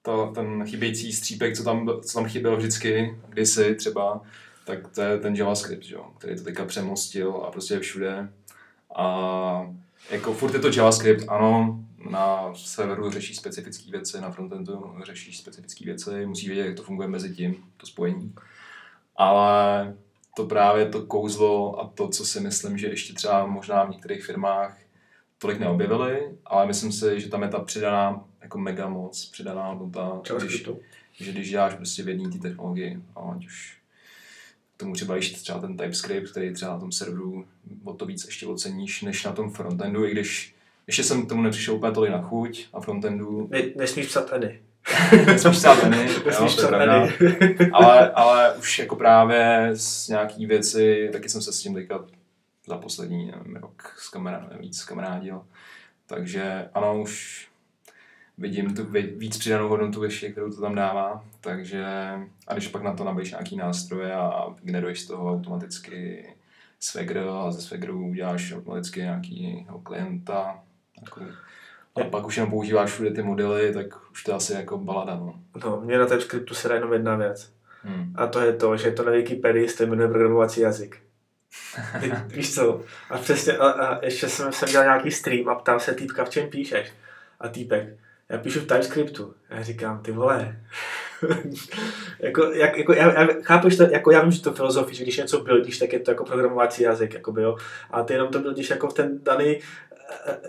to, 0.02 0.32
ten 0.36 0.66
chybějící 0.68 1.14
střípek, 1.14 1.58
co 1.58 1.64
tam, 1.64 1.90
co 2.02 2.14
tam 2.14 2.26
chyběl 2.30 2.58
vždycky, 2.58 3.18
kdysi 3.30 3.76
třeba, 3.76 4.22
tak 4.66 4.88
to 4.88 5.02
je 5.02 5.18
ten 5.20 5.36
JavaScript, 5.36 5.86
jo, 5.90 6.06
který 6.18 6.36
to 6.36 6.44
teďka 6.44 6.66
přemostil 6.66 7.44
a 7.48 7.52
prostě 7.52 7.74
je 7.74 7.80
všude. 7.80 8.30
A 8.96 9.74
jako 10.10 10.34
furt 10.34 10.54
je 10.54 10.60
to 10.60 10.70
JavaScript, 10.76 11.26
ano, 11.28 11.84
na 12.10 12.54
serveru 12.56 13.12
řeší 13.12 13.36
specifické 13.36 13.92
věci, 13.92 14.22
na 14.22 14.32
frontendu 14.32 14.96
řeší 15.04 15.34
specifické 15.34 15.86
věci, 15.86 16.26
musí 16.26 16.48
vědět, 16.48 16.66
jak 16.66 16.76
to 16.76 16.84
funguje 16.84 17.08
mezi 17.08 17.36
tím, 17.36 17.64
to 17.78 17.86
spojení. 17.86 18.36
Ale 19.16 19.96
to 20.36 20.46
právě 20.46 20.86
to 20.86 21.06
kouzlo 21.06 21.80
a 21.80 21.88
to, 21.88 22.08
co 22.08 22.26
si 22.26 22.40
myslím, 22.40 22.78
že 22.78 22.88
ještě 22.88 23.14
třeba 23.14 23.46
možná 23.46 23.84
v 23.84 23.90
některých 23.90 24.26
firmách 24.26 24.78
tolik 25.38 25.60
neobjevili, 25.60 26.38
ale 26.46 26.68
myslím 26.68 26.92
si, 26.92 27.22
že 27.22 27.30
tam 27.30 27.42
je 27.42 27.50
ta 27.50 27.60
přidaná 27.60 28.26
jako 28.42 28.58
mega 28.58 28.90
moc, 28.90 29.26
přidaná 29.26 29.68
hodnota, 29.68 30.22
když, 30.38 30.68
že 31.14 31.32
když 31.32 31.50
děláš 31.50 31.74
prostě 31.74 32.04
v 32.04 32.10
jedné 32.10 32.30
té 32.30 32.38
technologii, 32.38 33.02
ať 33.36 33.46
už 33.46 33.80
tomu 34.78 34.94
třeba 34.94 35.16
ještě 35.16 35.38
třeba 35.38 35.60
ten 35.60 35.78
TypeScript, 35.78 36.32
který 36.32 36.54
třeba 36.54 36.72
na 36.72 36.80
tom 36.80 36.92
serveru 36.92 37.46
o 37.84 37.94
to 37.94 38.06
víc 38.06 38.26
ještě 38.26 38.46
oceníš, 38.46 39.02
než 39.02 39.24
na 39.24 39.32
tom 39.32 39.52
frontendu, 39.52 40.06
i 40.06 40.12
když 40.12 40.56
ještě 40.90 41.04
jsem 41.04 41.26
k 41.26 41.30
tomu 41.30 41.42
nepřišel 41.42 41.76
úplně 41.76 41.92
tolik 41.92 42.12
na 42.12 42.22
chuť 42.22 42.68
a 42.74 42.80
frontendu. 42.80 43.48
Ne, 43.52 43.62
nesmíš 43.76 44.08
psat 44.08 44.34
any. 44.34 44.60
nesmíš 45.26 45.58
psát 45.58 45.84
any, 45.84 45.98
nesmíš 46.26 46.52
jo, 46.52 46.58
psat 46.58 46.74
any. 46.74 47.14
ale, 47.74 48.12
ale 48.12 48.54
už 48.54 48.80
jako 48.80 48.96
právě 48.96 49.70
z 49.74 50.08
nějaký 50.08 50.46
věci, 50.46 51.10
taky 51.12 51.30
jsem 51.30 51.42
se 51.42 51.54
s 51.54 51.60
tím 51.60 51.74
teďka 51.74 52.06
za 52.68 52.78
poslední 52.78 53.26
nevím, 53.26 53.56
rok 53.56 53.96
s 53.98 54.10
kamarádem, 54.10 54.60
víc 54.60 54.78
s 54.78 54.86
kamarádil. 54.86 55.42
Takže 56.06 56.70
ano, 56.74 57.02
už 57.02 57.48
vidím 58.38 58.76
tu 58.76 58.88
víc 59.16 59.38
přidanou 59.38 59.70
hodnotu 59.70 60.04
ještě, 60.04 60.32
kterou 60.32 60.52
to 60.52 60.62
tam 60.62 60.76
dává. 60.76 61.24
Takže, 61.42 61.86
a 62.48 62.54
když 62.54 62.68
pak 62.68 62.84
na 62.84 62.94
to 62.94 63.04
nabíš 63.04 63.32
nějaký 63.32 63.58
nástroje 63.58 64.14
a 64.14 64.56
generuješ 64.64 65.02
z 65.02 65.08
toho 65.08 65.32
automaticky 65.32 66.26
Swagger 66.80 67.18
a 67.18 67.52
ze 67.52 67.62
Swaggeru 67.62 68.08
uděláš 68.08 68.54
automaticky 68.54 69.00
nějakého 69.00 69.80
klienta. 69.80 70.64
Jako, 71.02 71.22
a 71.96 72.04
pak 72.04 72.26
už 72.26 72.38
jenom 72.38 72.50
používáš 72.50 72.92
všude 72.92 73.12
ty 73.12 73.22
modely, 73.22 73.74
tak 73.74 74.12
už 74.12 74.24
to 74.24 74.36
asi 74.36 74.54
jako 74.54 74.78
balada. 74.78 75.16
No, 75.16 75.36
no 75.66 75.82
mě 75.82 75.98
na 75.98 76.06
TypeScriptu 76.06 76.54
se 76.54 76.68
dá 76.68 76.76
jenom 76.76 76.94
jedna 76.94 77.16
věc. 77.16 77.52
Hmm. 77.84 78.14
A 78.16 78.28
to 78.28 78.40
je 78.40 78.54
to, 78.54 78.78
že 78.78 78.92
to 78.92 79.04
na 79.04 79.12
Wikipedii 79.12 79.70
se 79.70 79.86
jmenuje 79.86 80.10
programovací 80.10 80.62
jazyk. 80.62 81.02
Víš 82.28 82.56
co? 82.56 82.82
A 83.10 83.18
přesně, 83.18 83.58
a, 83.58 83.70
a 83.70 84.06
ještě 84.06 84.30
jsem, 84.30 84.52
jsem 84.52 84.70
dělal 84.70 84.86
nějaký 84.86 85.12
stream 85.12 85.50
a 85.50 85.56
ptal 85.56 85.80
se 85.80 85.94
týpka, 85.94 86.26
v 86.26 86.30
čem 86.30 86.50
píšeš. 86.50 86.92
A 87.40 87.48
týpek, 87.48 87.98
já 88.30 88.38
píšu 88.38 88.60
v 88.60 88.68
TypeScriptu. 88.68 89.34
A 89.50 89.56
já 89.56 89.64
říkám, 89.64 90.02
ty 90.02 90.12
vole, 90.12 90.60
jako, 92.20 92.44
jak, 92.44 92.78
jako, 92.78 92.94
já, 92.94 93.22
já, 93.22 93.28
chápu, 93.42 93.70
že 93.70 93.78
to, 93.78 93.84
jako 93.84 94.12
já 94.12 94.22
vím, 94.22 94.32
že 94.32 94.42
to 94.42 94.54
filozofii, 94.54 94.96
že 94.96 95.04
když 95.04 95.18
něco 95.18 95.44
buildíš, 95.44 95.78
tak 95.78 95.94
je 95.94 96.00
to 96.00 96.12
jako 96.12 96.26
programovací 96.26 96.84
jazyk, 96.84 97.14
jako 97.14 97.40
jo. 97.40 97.58
A 97.92 98.04
ty 98.04 98.14
jenom 98.14 98.28
to 98.28 98.40
buildíš 98.40 98.70
jako 98.70 98.88
v 98.88 98.94
ten 98.94 99.20
daný, 99.24 99.60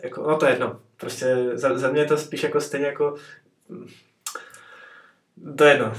jako, 0.03 0.23
no 0.31 0.37
to 0.37 0.47
je 0.47 0.53
jedno. 0.53 0.81
Prostě 0.97 1.37
za, 1.53 1.79
za 1.79 1.91
mě 1.91 2.01
je 2.01 2.07
to 2.07 2.17
spíš 2.17 2.43
jako 2.43 2.61
stejně 2.61 2.87
jako, 2.87 3.15
to 5.57 5.65
je 5.65 5.71
jedno. 5.71 5.93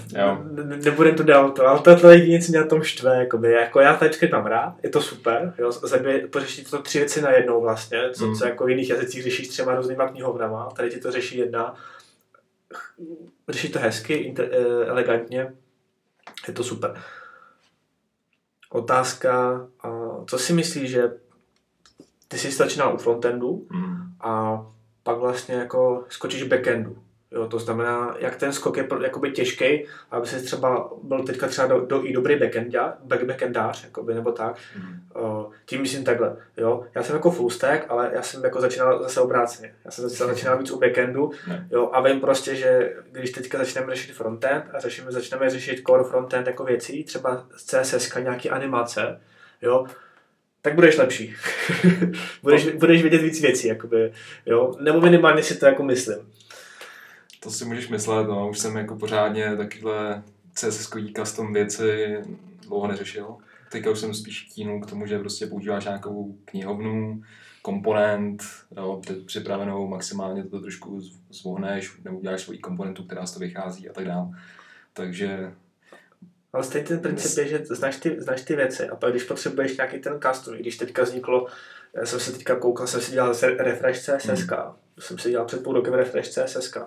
Ne, 0.51 0.77
nebudem 0.77 1.15
to 1.15 1.23
dál 1.23 1.51
to, 1.51 1.67
ale 1.67 1.79
to, 1.79 1.95
to 1.99 2.09
je 2.09 2.27
něco 2.27 2.51
mě 2.51 2.59
na 2.59 2.67
tom 2.67 2.83
štve, 2.83 3.17
jakoby. 3.17 3.51
Jako 3.51 3.79
já 3.79 3.97
TypeScript 3.97 4.33
mám 4.33 4.45
rád, 4.45 4.75
je 4.83 4.89
to 4.89 5.01
super, 5.01 5.53
jo, 5.57 5.71
zamě, 5.71 6.27
pořešit 6.31 6.69
to 6.69 6.81
tři 6.81 6.97
věci 6.97 7.21
na 7.21 7.31
jednou 7.31 7.61
vlastně, 7.61 8.09
co, 8.13 8.27
mm. 8.27 8.35
co 8.35 8.45
jako 8.45 8.65
v 8.65 8.69
jiných 8.69 8.89
jazycích 8.89 9.23
řešíš 9.23 9.47
třema 9.47 9.75
různýma 9.75 10.07
knihovnama, 10.07 10.69
tady 10.75 10.89
ti 10.89 10.99
to 10.99 11.11
řeší 11.11 11.37
jedna 11.37 11.75
řeší 13.49 13.71
to 13.71 13.79
hezky, 13.79 14.13
inter, 14.13 14.49
eh, 14.51 14.85
elegantně, 14.85 15.53
je 16.47 16.53
to 16.53 16.63
super. 16.63 17.01
Otázka, 18.69 19.67
co 20.27 20.39
si 20.39 20.53
myslíš, 20.53 20.89
že 20.89 21.11
ty 22.31 22.37
jsi 22.37 22.51
začínal 22.51 22.95
u 22.95 22.97
frontendu 22.97 23.67
mm. 23.69 23.97
a 24.21 24.61
pak 25.03 25.17
vlastně 25.17 25.55
jako 25.55 26.03
skočíš 26.09 26.43
backendu. 26.43 26.97
Jo, 27.31 27.47
to 27.47 27.59
znamená, 27.59 28.15
jak 28.19 28.35
ten 28.35 28.53
skok 28.53 28.77
je 28.77 28.87
jakoby 29.03 29.31
těžký, 29.31 29.85
aby 30.11 30.27
se 30.27 30.41
třeba 30.41 30.89
byl 31.03 31.23
teďka 31.23 31.47
třeba 31.47 31.67
do, 31.67 31.85
do, 31.85 32.05
i 32.05 32.13
dobrý 32.13 32.35
backendář, 32.35 32.93
back, 33.03 33.23
backendář 33.23 33.83
jakoby, 33.83 34.13
nebo 34.13 34.31
tak. 34.31 34.55
Mm. 34.77 34.99
Uh, 35.21 35.53
tím 35.65 35.81
myslím 35.81 36.03
takhle. 36.03 36.35
Jo. 36.57 36.83
Já 36.95 37.03
jsem 37.03 37.15
jako 37.15 37.31
full 37.31 37.49
stack, 37.49 37.85
ale 37.89 38.11
já 38.13 38.21
jsem 38.21 38.43
jako 38.43 38.61
začínal 38.61 39.03
zase 39.03 39.21
obráceně. 39.21 39.75
Já 39.85 39.91
jsem 39.91 40.09
začínal, 40.09 40.29
začínal 40.29 40.57
víc 40.57 40.71
u 40.71 40.79
backendu 40.79 41.31
jo, 41.71 41.89
a 41.93 42.01
vím 42.01 42.21
prostě, 42.21 42.55
že 42.55 42.95
když 43.11 43.31
teďka 43.31 43.57
začneme 43.57 43.95
řešit 43.95 44.13
frontend 44.13 44.65
a 44.73 44.79
řešíme, 44.79 45.11
začneme 45.11 45.49
řešit 45.49 45.83
core 45.87 46.03
frontend 46.03 46.47
jako 46.47 46.63
věcí, 46.63 47.03
třeba 47.03 47.45
CSS, 47.55 48.15
nějaký 48.15 48.49
animace, 48.49 49.21
jo, 49.61 49.85
tak 50.61 50.75
budeš 50.75 50.97
lepší. 50.97 51.35
budeš, 52.43 52.67
budeš 52.67 53.01
vědět 53.01 53.21
víc 53.21 53.41
věcí, 53.41 53.67
jakoby, 53.67 54.13
jo? 54.45 54.75
nebo 54.79 55.01
minimálně 55.01 55.43
si 55.43 55.59
to 55.59 55.65
jako 55.65 55.83
myslím. 55.83 56.17
To 57.39 57.51
si 57.51 57.65
můžeš 57.65 57.87
myslet, 57.87 58.27
no, 58.27 58.49
už 58.49 58.59
jsem 58.59 58.77
jako 58.77 58.95
pořádně 58.95 59.55
takovýhle 59.57 60.23
css 60.53 60.89
custom 61.15 61.53
věci 61.53 62.17
dlouho 62.67 62.87
neřešil. 62.87 63.35
Teďka 63.71 63.91
už 63.91 63.99
jsem 63.99 64.13
spíš 64.13 64.41
kínul 64.55 64.81
k 64.81 64.89
tomu, 64.89 65.05
že 65.05 65.19
prostě 65.19 65.47
používáš 65.47 65.85
nějakou 65.85 66.35
knihovnu, 66.45 67.23
komponent, 67.61 68.43
jo, 68.77 69.01
připravenou, 69.25 69.87
maximálně 69.87 70.43
to 70.43 70.59
trošku 70.59 71.01
zvohneš, 71.29 71.97
nebo 72.03 72.17
uděláš 72.19 72.41
svoji 72.41 72.59
komponentu, 72.59 73.03
která 73.03 73.25
z 73.25 73.31
toho 73.31 73.39
vychází 73.39 73.89
a 73.89 73.93
tak 73.93 74.05
dále. 74.05 74.27
Takže 74.93 75.53
ale 76.53 76.63
stejně 76.63 76.87
ten 76.87 76.99
princip 76.99 77.37
je, 77.37 77.47
že 77.47 77.65
znáš 77.65 77.97
ty, 77.97 78.15
znáš 78.19 78.41
ty 78.41 78.55
věci 78.55 78.89
a 78.89 78.95
pak 78.95 79.11
když 79.11 79.23
potřebuješ 79.23 79.77
nějaký 79.77 79.99
ten 79.99 80.19
custom, 80.21 80.57
když 80.57 80.77
teďka 80.77 81.03
vzniklo, 81.03 81.47
já 81.93 82.05
jsem 82.05 82.19
se 82.19 82.31
teďka 82.31 82.55
koukal, 82.55 82.87
jsem 82.87 83.01
si 83.01 83.11
dělal 83.11 83.33
refresh 83.57 83.99
CSS, 83.99 84.47
mm. 84.47 84.57
jsem 84.99 85.17
si 85.17 85.29
dělal 85.29 85.45
před 85.45 85.63
půl 85.63 85.73
rokem 85.73 85.93
refresh 85.93 86.29
CSS, 86.29 86.77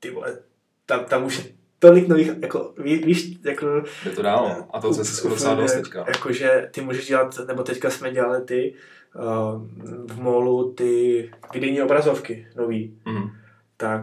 ty 0.00 0.10
vole, 0.10 0.38
tam, 0.86 1.04
tam 1.04 1.24
už 1.24 1.52
tolik 1.78 2.08
nových, 2.08 2.30
jako, 2.42 2.74
ví, 2.78 2.96
víš, 2.96 3.38
jako... 3.44 3.82
Je 4.04 4.10
to 4.10 4.22
dál, 4.22 4.66
a 4.70 4.80
to 4.80 4.94
se 4.94 5.04
skoro 5.04 5.34
docela 5.34 5.54
dost 5.54 5.72
teďka. 5.72 6.04
Jakože 6.08 6.68
ty 6.74 6.80
můžeš 6.80 7.06
dělat, 7.06 7.34
nebo 7.46 7.62
teďka 7.62 7.90
jsme 7.90 8.12
dělali 8.12 8.44
ty 8.44 8.74
uh, 9.14 9.66
v 10.06 10.20
molu 10.20 10.72
ty 10.72 11.30
videní 11.52 11.82
obrazovky 11.82 12.48
nový, 12.56 12.98
mm. 13.06 13.30
tak 13.76 14.02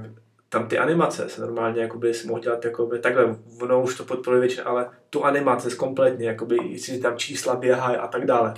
tam 0.50 0.68
ty 0.68 0.78
animace 0.78 1.30
se 1.30 1.42
normálně 1.42 1.82
jakoby 1.82 2.12
mohl 2.26 2.40
dělat 2.40 2.66
jakoby, 2.66 3.00
takhle, 3.00 3.36
ono 3.62 3.82
už 3.82 3.98
to 3.98 4.06
podporuje 4.06 4.40
většina, 4.40 4.64
ale 4.64 4.90
tu 5.10 5.24
animace 5.24 5.76
kompletně, 5.76 6.28
jakoby, 6.28 6.58
jestli 6.64 7.00
tam 7.00 7.18
čísla 7.18 7.56
běhají 7.56 7.98
a 7.98 8.08
tak 8.08 8.26
dále. 8.26 8.54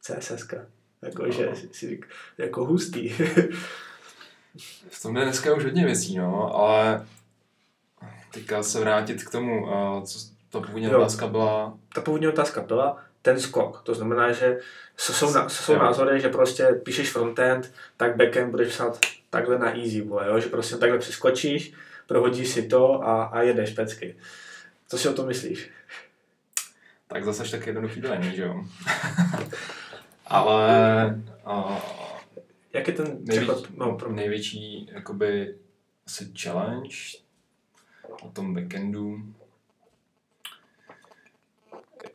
CSS. 0.00 0.48
Jakože, 1.02 1.46
no. 1.46 1.56
si, 1.72 2.00
jako 2.38 2.64
hustý. 2.64 3.08
v 4.90 5.02
tom 5.02 5.16
je 5.16 5.24
dneska 5.24 5.54
už 5.54 5.64
hodně 5.64 5.84
věcí, 5.84 6.18
no, 6.18 6.54
ale 6.54 7.06
teďka 8.32 8.62
se 8.62 8.80
vrátit 8.80 9.24
k 9.24 9.30
tomu, 9.30 9.68
co 10.04 10.18
ta 10.50 10.60
původní 10.60 10.88
otázka 10.88 11.26
byla. 11.26 11.78
Ta 11.94 12.00
původní 12.00 12.28
otázka 12.28 12.60
byla 12.60 13.07
ten 13.22 13.40
skok. 13.40 13.82
To 13.82 13.94
znamená, 13.94 14.32
že 14.32 14.58
jsou, 14.96 15.32
na, 15.32 15.48
jsou 15.48 15.76
názory, 15.76 16.20
že 16.20 16.28
prostě 16.28 16.64
píšeš 16.64 17.10
frontend, 17.10 17.72
tak 17.96 18.16
backend 18.16 18.50
budeš 18.50 18.68
psát 18.68 18.98
takhle 19.30 19.58
na 19.58 19.78
easy, 19.78 20.02
boy, 20.02 20.26
jo? 20.26 20.40
že 20.40 20.48
prostě 20.48 20.76
takhle 20.76 20.98
přeskočíš, 20.98 21.72
prohodíš 22.06 22.48
si 22.48 22.68
to 22.68 23.04
a, 23.04 23.24
a 23.24 23.42
jedeš 23.42 23.70
pecky. 23.70 24.16
Co 24.88 24.98
si 24.98 25.08
o 25.08 25.12
tom 25.12 25.26
myslíš? 25.26 25.70
Tak 27.06 27.24
zase 27.24 27.50
tak 27.50 27.66
jednoduchý 27.66 28.00
to 28.00 28.08
není, 28.08 28.36
že 28.36 28.42
jo? 28.42 28.64
Ale 30.26 31.22
uh, 31.46 31.78
jak 32.72 32.88
je 32.88 32.94
ten 32.94 33.06
největší, 33.06 33.52
přechod? 33.52 33.76
No, 33.76 33.96
pro 33.96 34.12
největší 34.12 34.90
jakoby, 34.92 35.54
asi 36.06 36.32
challenge 36.42 36.96
o 38.22 38.28
tom 38.28 38.54
backendu. 38.54 39.22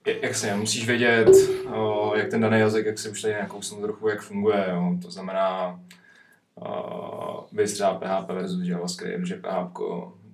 Jak 0.05 0.36
se 0.36 0.55
musíš 0.55 0.88
vědět, 0.88 1.29
o, 1.74 2.13
jak 2.15 2.29
ten 2.29 2.41
daný 2.41 2.60
jazyk, 2.60 2.86
jak 2.86 3.00
se 3.00 3.10
už 3.10 3.22
tady 3.22 3.33
nějakou 3.33 3.60
trochu, 3.81 4.07
jak 4.07 4.22
funguje. 4.22 4.65
Jo. 4.69 4.98
To 5.01 5.12
znamená, 5.12 5.79
vy 7.51 7.65
třeba 7.65 7.93
PHP 7.93 8.29
versus 8.29 8.67
JavaScript, 8.67 9.25
že 9.25 9.36
PHP 9.36 9.77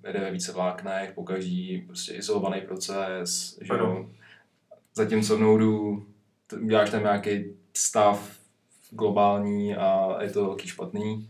jede 0.07 0.19
ve 0.19 0.31
více 0.31 0.51
vláknech, 0.51 1.11
pokaždý 1.11 1.83
prostě 1.85 2.13
izolovaný 2.13 2.61
proces, 2.61 3.59
že 3.61 3.73
jo. 3.73 4.05
Zatímco 4.95 5.37
v 5.37 5.39
Node 5.39 5.65
uděláš 6.61 6.89
tam 6.89 7.03
nějaký 7.03 7.43
stav 7.73 8.39
globální 8.89 9.75
a 9.75 10.17
je 10.21 10.29
to 10.29 10.45
velký 10.45 10.67
špatný. 10.67 11.29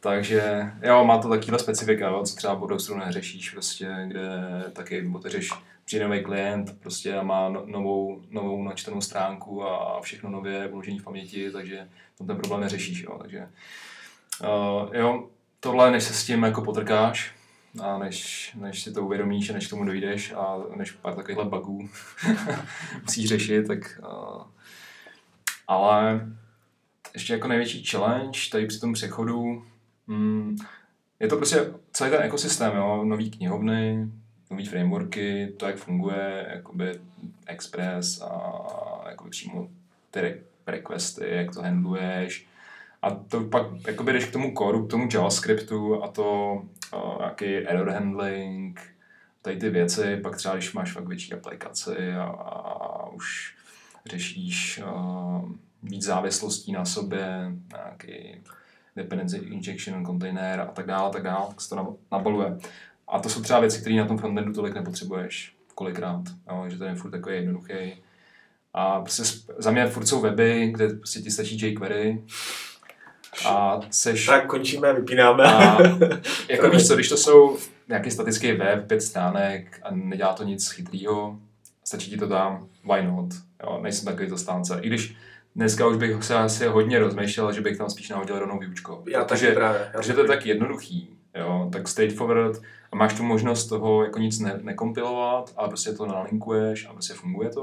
Takže 0.00 0.72
jo, 0.82 1.04
má 1.04 1.18
to 1.18 1.28
takovýhle 1.28 1.58
specifika, 1.58 2.08
jo, 2.08 2.22
co 2.22 2.36
třeba 2.36 2.54
Bodoxru 2.54 2.98
neřešíš, 2.98 3.50
prostě, 3.50 4.04
kde 4.06 4.28
taky 4.72 5.10
otevřeš 5.14 5.50
přijde 5.84 6.04
nový 6.04 6.22
klient 6.22 6.80
prostě 6.80 7.22
má 7.22 7.48
no, 7.48 7.62
novou, 7.66 8.22
novou 8.30 8.62
načtenou 8.62 9.00
stránku 9.00 9.64
a 9.64 10.00
všechno 10.00 10.30
nově 10.30 10.68
vložení 10.68 10.98
v 10.98 11.04
paměti, 11.04 11.50
takže 11.50 11.88
tam 12.18 12.26
ten 12.26 12.36
problém 12.36 12.60
neřešíš. 12.60 13.02
Jo, 13.02 13.18
takže 13.18 13.48
uh, 14.42 14.96
jo, 14.96 15.28
tohle, 15.60 15.90
než 15.90 16.04
se 16.04 16.14
s 16.14 16.24
tím 16.24 16.42
jako 16.42 16.62
potrkáš, 16.62 17.32
a 17.82 17.98
než, 17.98 18.50
než 18.54 18.82
si 18.82 18.92
to 18.92 19.04
uvědomíš 19.04 19.50
a 19.50 19.52
než 19.52 19.66
k 19.66 19.70
tomu 19.70 19.84
dojdeš 19.84 20.32
a 20.32 20.56
než 20.76 20.90
pár 20.90 21.14
takovýchhle 21.14 21.44
bugů 21.44 21.88
musíš 23.02 23.28
řešit, 23.28 23.66
tak 23.66 24.00
uh, 24.02 24.42
ale 25.68 26.28
ještě 27.14 27.32
jako 27.32 27.48
největší 27.48 27.84
challenge 27.84 28.40
tady 28.52 28.66
při 28.66 28.80
tom 28.80 28.92
přechodu, 28.92 29.64
hmm, 30.08 30.56
je 31.20 31.28
to 31.28 31.36
prostě 31.36 31.74
celý 31.92 32.10
ten 32.10 32.22
ekosystém, 32.22 32.76
jo? 32.76 33.04
nový 33.04 33.30
knihovny, 33.30 34.08
nový 34.54 34.66
frameworky, 34.66 35.52
to, 35.56 35.66
jak 35.66 35.76
funguje 35.76 36.46
jakoby 36.54 37.00
Express 37.46 38.22
a 38.22 39.08
jakoby 39.08 39.30
přímo 39.30 39.68
ty 40.10 40.42
requesty, 40.66 41.24
jak 41.28 41.54
to 41.54 41.62
handluješ. 41.62 42.46
A 43.02 43.10
to 43.10 43.40
pak 43.40 43.66
jakoby 43.86 44.12
jdeš 44.12 44.24
k 44.24 44.32
tomu 44.32 44.54
kódu, 44.54 44.86
k 44.86 44.90
tomu 44.90 45.08
JavaScriptu 45.14 46.02
a 46.04 46.08
to 46.08 46.52
uh, 46.94 47.22
jaký 47.22 47.56
error 47.56 47.90
handling, 47.90 48.80
tady 49.42 49.56
ty 49.56 49.70
věci, 49.70 50.16
pak 50.16 50.36
třeba 50.36 50.54
když 50.54 50.72
máš 50.72 50.92
fakt 50.92 51.08
větší 51.08 51.32
aplikaci 51.32 52.12
a, 52.12 52.24
a 52.24 53.06
už 53.08 53.56
řešíš 54.06 54.82
uh, 54.84 55.52
víc 55.82 56.04
závislostí 56.04 56.72
na 56.72 56.84
sobě, 56.84 57.52
nějaký 57.76 58.40
dependency 58.96 59.36
injection 59.36 60.06
container 60.06 60.60
a 60.60 60.66
tak 60.66 60.86
dále, 60.86 61.10
tak 61.10 61.22
dále, 61.22 61.46
tak 61.48 61.60
se 61.60 61.68
to 61.68 61.96
nabaluje. 62.12 62.58
A 63.08 63.18
to 63.18 63.28
jsou 63.28 63.42
třeba 63.42 63.60
věci, 63.60 63.80
které 63.80 63.96
na 63.96 64.06
tom 64.06 64.18
frontendu 64.18 64.52
tolik 64.52 64.74
nepotřebuješ 64.74 65.54
kolikrát, 65.74 66.22
jo, 66.50 66.64
že 66.68 66.78
to 66.78 66.84
je 66.84 66.94
furt 66.94 67.10
takový 67.10 67.34
jednoduchý. 67.34 68.02
A 68.74 69.00
prostě 69.00 69.22
za 69.58 69.70
mě 69.70 69.86
furt 69.86 70.06
jsou 70.06 70.20
weby, 70.20 70.70
kde 70.74 70.88
prostě 70.88 71.20
ti 71.20 71.30
stačí 71.30 71.66
jQuery 71.66 72.22
a 73.46 73.80
seš... 73.90 74.26
Tak 74.26 74.46
končíme, 74.46 74.92
vypínáme. 74.92 75.44
A 75.44 75.78
jako 76.48 76.70
víš 76.70 76.86
co, 76.86 76.94
když 76.94 77.08
to 77.08 77.16
jsou 77.16 77.58
nějaký 77.88 78.10
statický 78.10 78.52
web, 78.52 78.86
pět 78.86 79.00
stránek 79.00 79.80
a 79.82 79.94
nedělá 79.94 80.32
to 80.32 80.44
nic 80.44 80.70
chytrýho, 80.70 81.38
stačí 81.84 82.10
ti 82.10 82.16
to 82.16 82.28
tam, 82.28 82.68
why 82.92 83.06
not? 83.06 83.30
Jo, 83.62 83.78
nejsem 83.82 84.04
takový 84.04 84.28
to 84.28 84.38
stánce. 84.38 84.78
I 84.82 84.88
když 84.88 85.16
dneska 85.56 85.86
už 85.86 85.96
bych 85.96 86.24
se 86.24 86.34
asi 86.34 86.66
hodně 86.66 86.98
rozmýšlel, 86.98 87.52
že 87.52 87.60
bych 87.60 87.78
tam 87.78 87.90
spíš 87.90 88.08
nahodil 88.08 88.38
rovnou 88.38 88.58
výučkou. 88.58 89.04
Já 89.08 89.24
protože, 89.24 89.46
taky 89.46 89.56
právě. 89.56 89.80
Já 89.94 90.00
protože 90.00 90.12
to 90.12 90.20
je 90.20 90.26
tak 90.26 90.46
jednoduchý, 90.46 91.08
jo, 91.34 91.68
tak 91.72 91.88
straightforward 91.88 92.62
a 92.94 92.96
máš 92.96 93.14
tu 93.14 93.22
možnost 93.22 93.66
toho 93.66 94.04
jako 94.04 94.18
nic 94.18 94.38
ne, 94.38 94.58
nekompilovat, 94.62 95.52
ale 95.56 95.68
prostě 95.68 95.92
to 95.92 96.06
nalinkuješ 96.06 96.86
a 96.86 96.92
prostě 96.92 97.14
funguje 97.14 97.50
to. 97.50 97.62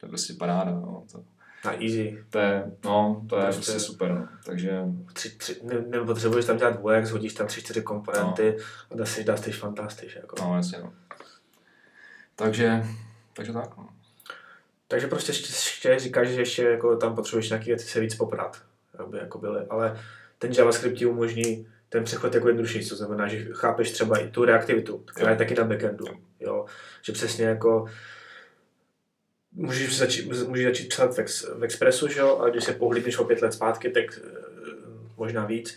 To 0.00 0.06
je 0.06 0.08
prostě 0.08 0.32
paráda. 0.38 0.70
Jo. 0.70 1.02
To, 1.12 1.22
Na 1.64 1.72
easy. 1.82 2.24
to 2.30 2.38
je, 2.38 2.72
no, 2.84 3.22
to 3.28 3.36
je 3.36 3.42
Prostě- 3.44 3.72
prostě 3.72 3.80
super. 3.80 4.14
No. 4.14 4.28
Takže 4.46 4.80
Tři, 5.12 5.30
tři, 5.30 5.60
ne, 5.62 5.80
nepotřebuješ 5.88 6.44
tam 6.46 6.56
dělat 6.56 6.76
dvojek, 6.76 7.06
hodíš 7.06 7.34
tam 7.34 7.46
tři, 7.46 7.60
čtyři 7.62 7.82
komponenty 7.82 8.56
a 8.90 8.94
dá 8.94 9.04
si, 9.06 9.24
dá 9.24 9.36
fantastiš. 9.58 10.16
Jako. 10.16 10.36
No, 10.44 10.56
jasně, 10.56 10.78
no. 10.78 10.92
Takže, 12.36 12.84
takže 13.32 13.52
tak, 13.52 13.76
no. 13.76 13.88
Takže 14.88 15.06
prostě 15.06 15.30
ještě, 15.30 15.52
ještě 15.52 15.98
říkáš, 15.98 16.28
že 16.28 16.40
ještě 16.40 16.62
jako 16.62 16.96
tam 16.96 17.14
potřebuješ 17.14 17.48
nějaké 17.48 17.64
věci 17.66 17.86
se 17.86 18.00
víc 18.00 18.14
poprat, 18.14 18.62
aby 18.98 19.18
jako 19.18 19.38
byly, 19.38 19.66
ale 19.70 20.00
ten 20.38 20.52
JavaScript 20.52 20.98
ti 20.98 21.06
umožní 21.06 21.66
ten 21.88 22.04
přechod 22.04 22.34
jako 22.34 22.48
jednodušší, 22.48 22.88
to 22.88 22.96
znamená, 22.96 23.28
že 23.28 23.46
chápeš 23.52 23.90
třeba 23.90 24.18
i 24.18 24.28
tu 24.30 24.44
reaktivitu, 24.44 24.98
která 24.98 25.30
je 25.30 25.36
taky 25.36 25.54
na 25.54 25.64
backendu, 25.64 26.04
Jo. 26.40 26.66
že 27.02 27.12
přesně 27.12 27.44
jako 27.44 27.86
můžeš 29.52 29.98
začít, 29.98 30.26
můžeš 30.48 30.64
začít 30.64 30.88
psát 30.88 31.14
v, 31.14 31.18
ex, 31.18 31.46
v 31.54 31.64
Expressu, 31.64 32.08
že 32.08 32.20
jo, 32.20 32.38
a 32.38 32.50
když 32.50 32.64
se 32.64 32.72
pohlídneš 32.72 33.18
o 33.18 33.24
pět 33.24 33.42
let 33.42 33.52
zpátky, 33.52 33.90
tak 33.90 34.04
eh, 34.18 34.30
možná 35.16 35.44
víc, 35.46 35.76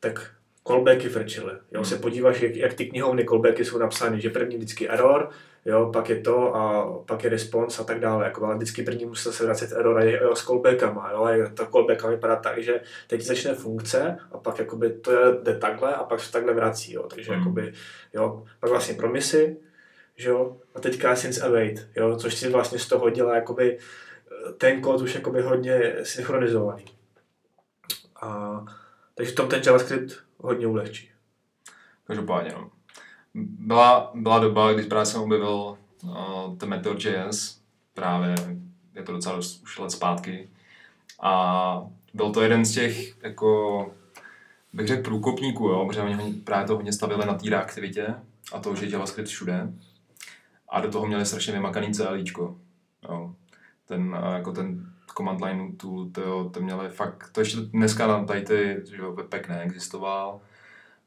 tak 0.00 0.30
callbacky 0.66 1.08
frčily. 1.08 1.52
Jo, 1.72 1.84
se 1.84 1.96
podíváš, 1.96 2.40
jak, 2.40 2.56
jak 2.56 2.74
ty 2.74 2.86
knihovny 2.86 3.24
callbacky 3.24 3.64
jsou 3.64 3.78
napsány, 3.78 4.20
že 4.20 4.30
první 4.30 4.56
vždycky 4.56 4.88
error, 4.88 5.30
jo, 5.64 5.90
pak 5.92 6.08
je 6.08 6.20
to 6.20 6.56
a 6.56 6.92
pak 7.06 7.24
je 7.24 7.30
response 7.30 7.82
a 7.82 7.84
tak 7.84 8.00
dále. 8.00 8.24
Jako, 8.24 8.44
ale 8.44 8.56
vždycky 8.56 8.82
první 8.82 9.04
musí 9.04 9.32
se 9.32 9.44
vracet 9.44 9.72
error 9.72 10.02
jo, 10.04 10.36
s 10.36 10.42
callbackama. 10.42 11.10
Jo, 11.10 11.24
a 11.24 11.50
ta 11.54 11.66
callbacka 11.66 12.08
vypadá 12.08 12.36
tak, 12.36 12.62
že 12.62 12.80
teď 13.06 13.20
začne 13.20 13.54
funkce 13.54 14.18
a 14.32 14.38
pak 14.38 14.58
jakoby 14.58 14.90
to 14.92 15.32
jde 15.42 15.58
takhle 15.58 15.94
a 15.94 16.04
pak 16.04 16.20
se 16.20 16.32
takhle 16.32 16.54
vrací. 16.54 16.92
Jo, 16.92 17.02
takže 17.02 17.32
Hmm. 17.32 17.40
jakoby, 17.40 17.72
jo, 18.12 18.44
pak 18.60 18.70
vlastně 18.70 18.94
promisy, 18.94 19.56
že 20.16 20.28
jo, 20.28 20.56
a 20.74 20.80
teďka 20.80 21.16
since 21.16 21.42
await, 21.42 21.88
jo, 21.96 22.16
což 22.16 22.34
si 22.34 22.48
vlastně 22.48 22.78
z 22.78 22.88
toho 22.88 23.10
dělá 23.10 23.34
jakoby 23.34 23.78
ten 24.58 24.80
kód 24.80 25.00
už 25.00 25.14
jakoby 25.14 25.42
hodně 25.42 25.94
synchronizovaný. 26.02 26.84
A, 28.22 28.60
takže 29.14 29.32
v 29.32 29.34
tom 29.34 29.48
ten 29.48 29.62
JavaScript 29.66 30.18
hodně 30.38 30.66
ulehčí. 30.66 31.10
Každopádně, 32.06 32.52
no. 32.52 32.70
Byla, 33.34 34.10
byla 34.14 34.38
doba, 34.38 34.72
kdy 34.72 34.82
právě 34.82 35.06
jsem 35.06 35.22
objevil 35.22 35.78
uh, 36.02 36.56
ten 36.56 36.68
Meteor.js, 36.68 37.60
právě 37.94 38.34
je 38.94 39.02
to 39.02 39.12
docela 39.12 39.36
dost 39.36 39.62
už 39.62 39.78
let 39.78 39.90
zpátky. 39.90 40.50
A 41.22 41.86
byl 42.14 42.32
to 42.32 42.42
jeden 42.42 42.64
z 42.64 42.74
těch, 42.74 43.22
jako, 43.22 43.92
bych 44.72 44.86
řekl, 44.86 45.02
průkopníků, 45.02 45.68
jo, 45.68 45.86
protože 45.86 46.00
oni 46.00 46.32
právě 46.32 46.66
to 46.66 46.76
hodně 46.76 46.92
stavili 46.92 47.26
na 47.26 47.34
té 47.34 47.50
reaktivitě 47.50 48.14
a 48.52 48.60
to, 48.60 48.74
že 48.74 48.86
je 48.86 48.92
JavaScript 48.92 49.28
všude. 49.28 49.72
A 50.68 50.80
do 50.80 50.90
toho 50.90 51.06
měli 51.06 51.26
strašně 51.26 51.52
vymakaný 51.52 51.94
CLIčko. 51.94 52.56
Jo. 53.08 53.34
Ten, 53.86 54.08
uh, 54.08 54.34
jako 54.34 54.52
ten 54.52 54.92
command 55.16 55.44
line 55.44 55.72
tool, 55.76 56.10
to, 56.10 56.20
jo, 56.20 56.50
to 56.54 56.60
měli 56.60 56.88
fakt, 56.88 57.30
to 57.32 57.40
ještě 57.40 57.60
dneska 57.60 58.06
nám 58.06 58.26
tady 58.26 58.42
ty, 58.42 58.82
že 58.90 58.96
jo, 58.96 59.12
webpack 59.12 59.48
neexistoval, 59.48 60.40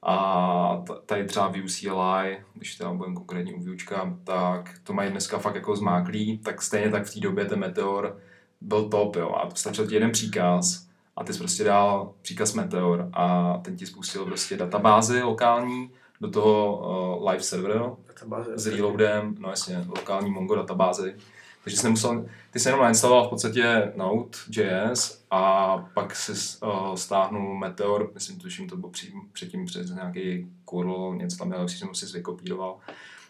a 0.05 0.83
tady 1.05 1.25
třeba 1.25 1.47
Vue 1.47 1.67
CLI, 1.67 2.43
když 2.53 2.75
teda 2.75 2.93
budeme 2.93 3.15
konkrétně 3.15 3.53
u 3.53 3.59
Vuečka, 3.59 4.17
tak 4.23 4.79
to 4.83 4.93
mají 4.93 5.11
dneska 5.11 5.37
fakt 5.37 5.55
jako 5.55 5.75
zmáklý, 5.75 6.37
tak 6.37 6.61
stejně 6.61 6.89
tak 6.89 7.05
v 7.05 7.13
té 7.13 7.19
době 7.19 7.45
ten 7.45 7.59
Meteor 7.59 8.17
byl 8.61 8.89
top, 8.89 9.15
jo, 9.15 9.35
a 9.35 9.49
stačil 9.55 9.87
ti 9.87 9.93
jeden 9.93 10.11
příkaz 10.11 10.87
a 11.15 11.23
ty 11.23 11.33
jsi 11.33 11.39
prostě 11.39 11.63
dal 11.63 12.13
příkaz 12.21 12.53
Meteor 12.53 13.09
a 13.13 13.57
ten 13.57 13.75
ti 13.75 13.85
spustil 13.85 14.25
prostě 14.25 14.57
databázi 14.57 15.23
lokální 15.23 15.91
do 16.21 16.29
toho 16.29 16.77
uh, 17.19 17.29
live 17.29 17.43
serveru 17.43 17.97
Databáze. 18.07 18.57
s 18.57 18.67
reloadem, 18.67 19.35
no 19.39 19.49
jasně, 19.49 19.85
lokální 19.87 20.31
Mongo 20.31 20.55
databázi. 20.55 21.15
Takže 21.63 21.77
jsi 21.77 21.83
nemusel, 21.83 22.25
ty 22.51 22.59
jsi 22.59 22.67
jenom 22.67 22.81
nainstaloval 22.81 23.27
v 23.27 23.29
podstatě 23.29 23.91
Node.js 23.95 25.23
a 25.31 25.77
pak 25.77 26.15
si 26.15 26.31
uh, 26.31 26.95
stáhnul 26.95 27.57
Meteor, 27.57 28.11
myslím, 28.13 28.39
tuším, 28.39 28.69
to 28.69 28.77
bylo 28.77 28.91
při, 28.91 29.13
předtím 29.33 29.65
přes 29.65 29.91
nějaký 29.91 30.47
curl, 30.69 31.15
něco 31.15 31.37
tam 31.37 31.47
měl, 31.47 31.67
jsem 31.67 31.95
si 31.95 32.05
vykopíroval, 32.05 32.77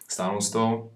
stáhnul 0.08 0.40
z 0.40 0.50
to 0.50 0.90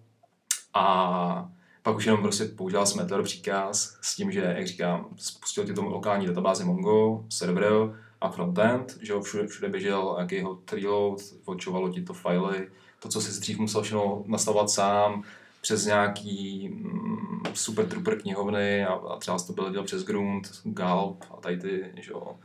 a 0.74 1.50
pak 1.82 1.96
už 1.96 2.04
jenom 2.04 2.22
prostě 2.22 2.44
používal 2.44 2.86
s 2.86 2.94
Meteor 2.94 3.22
příkaz 3.22 3.98
s 4.00 4.16
tím, 4.16 4.32
že, 4.32 4.54
jak 4.56 4.66
říkám, 4.66 5.06
spustil 5.16 5.64
ti 5.64 5.74
tomu 5.74 5.90
lokální 5.90 6.26
databázi 6.26 6.64
Mongo, 6.64 7.24
server 7.28 7.72
a 8.20 8.30
frontend, 8.30 8.98
že 9.00 9.12
jo, 9.12 9.20
všude, 9.20 9.46
všude 9.46 9.68
běžel 9.68 10.14
nějaký 10.16 10.40
hot 10.40 10.72
reload, 10.72 11.94
ti 11.94 12.02
to 12.02 12.14
filey, 12.14 12.68
to, 12.98 13.08
co 13.08 13.20
si 13.20 13.40
dřív 13.40 13.58
musel 13.58 13.82
všechno 13.82 14.22
nastavovat 14.26 14.70
sám, 14.70 15.22
přes 15.60 15.86
nějaký 15.86 16.68
mm, 16.68 17.42
super 17.54 17.86
trooper 17.86 18.20
knihovny 18.20 18.84
a, 18.84 18.92
a 18.92 19.18
třeba 19.18 19.38
to 19.38 19.52
byl 19.52 19.70
dělal 19.70 19.86
přes 19.86 20.04
Grunt, 20.04 20.50
Galp 20.64 21.24
a 21.30 21.40
tady 21.40 21.56
ty, 21.56 21.84
že 21.96 22.10
jo, 22.10 22.36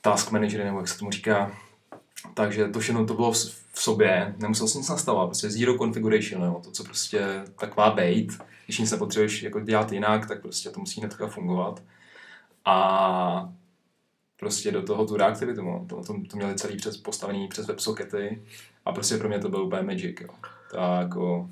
task 0.00 0.30
managery, 0.30 0.64
nebo 0.64 0.78
jak 0.78 0.88
se 0.88 0.98
tomu 0.98 1.10
říká. 1.10 1.56
Takže 2.34 2.68
to 2.68 2.80
všechno 2.80 3.06
to 3.06 3.14
bylo 3.14 3.32
v, 3.32 3.36
v 3.72 3.82
sobě, 3.82 4.34
nemusel 4.38 4.68
si 4.68 4.78
nic 4.78 4.88
nastavovat, 4.88 5.28
prostě 5.28 5.50
zero 5.50 5.78
configuration, 5.78 6.42
jo, 6.42 6.60
to, 6.64 6.70
co 6.70 6.84
prostě 6.84 7.44
tak 7.60 7.76
má 7.76 7.90
být, 7.90 8.38
když 8.64 8.78
nic 8.78 8.90
nepotřebuješ 8.90 9.42
jako 9.42 9.60
dělat 9.60 9.92
jinak, 9.92 10.28
tak 10.28 10.42
prostě 10.42 10.70
to 10.70 10.80
musí 10.80 11.00
hnedka 11.00 11.26
fungovat. 11.26 11.82
A 12.64 13.52
prostě 14.36 14.72
do 14.72 14.82
toho 14.82 15.06
tu 15.06 15.16
reaktivitu, 15.16 15.62
no. 15.62 15.86
to, 15.88 15.96
to, 15.96 16.14
to 16.30 16.36
měli 16.36 16.54
celý 16.54 16.76
přes 16.76 16.96
postavený 16.96 17.48
přes 17.48 17.66
WebSockety 17.66 18.42
a 18.84 18.92
prostě 18.92 19.16
pro 19.16 19.28
mě 19.28 19.38
to 19.38 19.48
byl 19.48 19.62
úplně 19.64 19.82
magic, 19.82 20.20
jo. 20.20 20.28
Tak, 20.70 21.02
jako, 21.02 21.50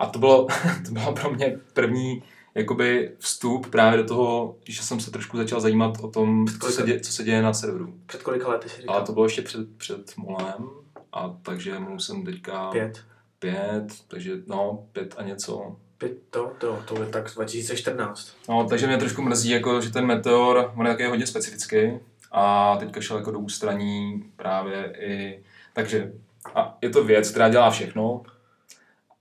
a 0.00 0.06
to 0.06 0.18
bylo, 0.18 0.46
to 0.86 0.92
bylo 0.92 1.12
pro 1.12 1.30
mě 1.30 1.58
první 1.72 2.22
jakoby 2.54 3.12
vstup 3.18 3.70
právě 3.70 4.02
do 4.02 4.04
toho, 4.04 4.56
že 4.64 4.82
jsem 4.82 5.00
se 5.00 5.10
trošku 5.10 5.36
začal 5.36 5.60
zajímat 5.60 5.94
o 6.02 6.08
tom, 6.08 6.46
co 6.60 6.70
se, 6.70 6.82
děje, 6.82 7.00
co 7.00 7.12
se 7.12 7.24
děje 7.24 7.42
na 7.42 7.52
serveru. 7.52 7.94
Před 8.06 8.22
kolika 8.22 8.48
lety 8.48 8.68
si 8.68 8.80
říkal? 8.80 8.96
Ale 8.96 9.06
to 9.06 9.12
bylo 9.12 9.24
ještě 9.24 9.42
před, 9.42 9.76
před 9.76 10.16
Molem, 10.16 10.68
a 11.12 11.36
takže 11.42 11.78
mu 11.78 11.98
jsem 12.00 12.24
teďka 12.24 12.70
Pět. 12.70 13.04
pět, 13.38 13.86
takže 14.08 14.36
no, 14.46 14.84
pět 14.92 15.14
a 15.18 15.22
něco. 15.22 15.76
Pět, 15.98 16.12
to, 16.30 16.52
to, 16.58 16.82
to 16.88 17.02
je 17.02 17.08
tak 17.08 17.30
2014. 17.34 18.36
No, 18.48 18.66
takže 18.68 18.86
mě 18.86 18.96
trošku 18.96 19.22
mrzí, 19.22 19.50
jako, 19.50 19.80
že 19.80 19.90
ten 19.90 20.06
Meteor, 20.06 20.72
on 20.76 20.86
je 20.86 20.92
taky 20.92 21.06
hodně 21.06 21.26
specifický 21.26 21.98
a 22.32 22.76
teďka 22.76 23.00
šel 23.00 23.16
jako 23.16 23.30
do 23.30 23.38
ústraní 23.38 24.24
právě 24.36 24.92
i, 24.98 25.42
takže 25.72 26.12
a 26.54 26.78
je 26.82 26.90
to 26.90 27.04
věc, 27.04 27.30
která 27.30 27.48
dělá 27.48 27.70
všechno 27.70 28.22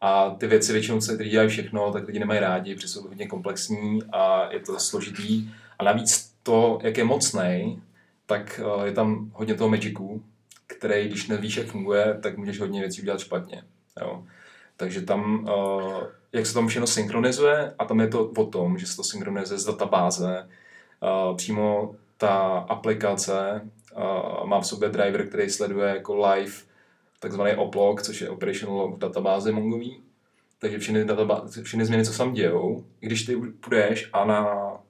a 0.02 0.30
ty 0.30 0.48
věci 0.48 0.74
většinou, 0.74 1.02
se, 1.02 1.16
které 1.16 1.30
dělají 1.30 1.50
všechno, 1.50 1.92
tak 1.92 2.08
lidi 2.08 2.20
nemají 2.20 2.40
rádi, 2.40 2.76
protože 2.76 2.88
jsou 2.88 3.08
hodně 3.08 3.28
komplexní 3.28 4.04
a 4.12 4.54
je 4.54 4.60
to 4.60 4.80
složitý 4.80 5.50
a 5.80 5.84
navíc 5.84 6.34
to, 6.44 6.80
jak 6.84 6.98
je 6.98 7.04
mocný, 7.04 7.82
tak 8.26 8.62
eh, 8.64 8.86
je 8.86 8.92
tam 8.92 9.32
hodně 9.34 9.56
toho 9.56 9.70
magicu, 9.70 10.24
který, 10.68 11.08
když 11.08 11.28
nevíš, 11.28 11.58
jak 11.58 11.68
funguje, 11.68 12.20
tak 12.22 12.38
můžeš 12.38 12.60
hodně 12.60 12.80
věcí 12.80 13.02
udělat 13.02 13.20
špatně. 13.20 13.64
Jo. 14.02 14.24
Takže 14.78 15.02
tam, 15.02 15.44
uh, 15.44 16.04
jak 16.34 16.46
se 16.46 16.54
tam 16.54 16.68
všechno 16.68 16.88
synchronizuje, 16.88 17.74
a 17.80 17.86
tam 17.86 18.00
je 18.00 18.08
to 18.08 18.30
o 18.30 18.46
tom, 18.46 18.78
že 18.78 18.88
se 18.88 18.96
to 18.96 19.04
synchronizuje 19.04 19.60
z 19.60 19.66
databáze, 19.66 20.50
uh, 21.30 21.38
přímo 21.38 21.96
ta 22.18 22.38
aplikace 22.70 23.62
má 24.46 24.60
v 24.60 24.68
sobě 24.68 24.90
driver, 24.90 25.28
který 25.28 25.50
sleduje 25.50 25.90
jako 25.90 26.16
live 26.16 26.54
takzvaný 27.20 27.56
oplog, 27.56 28.02
což 28.02 28.22
je 28.22 28.30
operational 28.30 28.78
log 28.78 28.96
v 28.96 29.00
databázi 29.00 29.52
Mongový. 29.52 30.04
Takže 30.60 30.80
všechny, 30.80 31.06
databáze, 31.06 31.64
všechny 31.64 31.86
změny, 31.86 32.06
co 32.06 32.12
se 32.12 32.18
tam 32.18 32.34
dějou, 32.34 32.86
když 33.00 33.26
ty 33.26 33.36
půjdeš 33.36 34.10
a 34.14 34.26
na, 34.26 34.44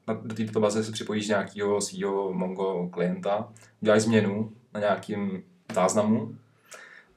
na, 0.07 0.13
do 0.13 0.35
té 0.35 0.43
databáze 0.43 0.83
se 0.83 0.91
připojíš 0.91 1.27
nějakého 1.27 1.81
svého 1.81 2.33
Mongo 2.33 2.89
klienta, 2.91 3.53
uděláš 3.81 4.01
změnu 4.01 4.53
na 4.73 4.79
nějakým 4.79 5.43
záznamu, 5.73 6.35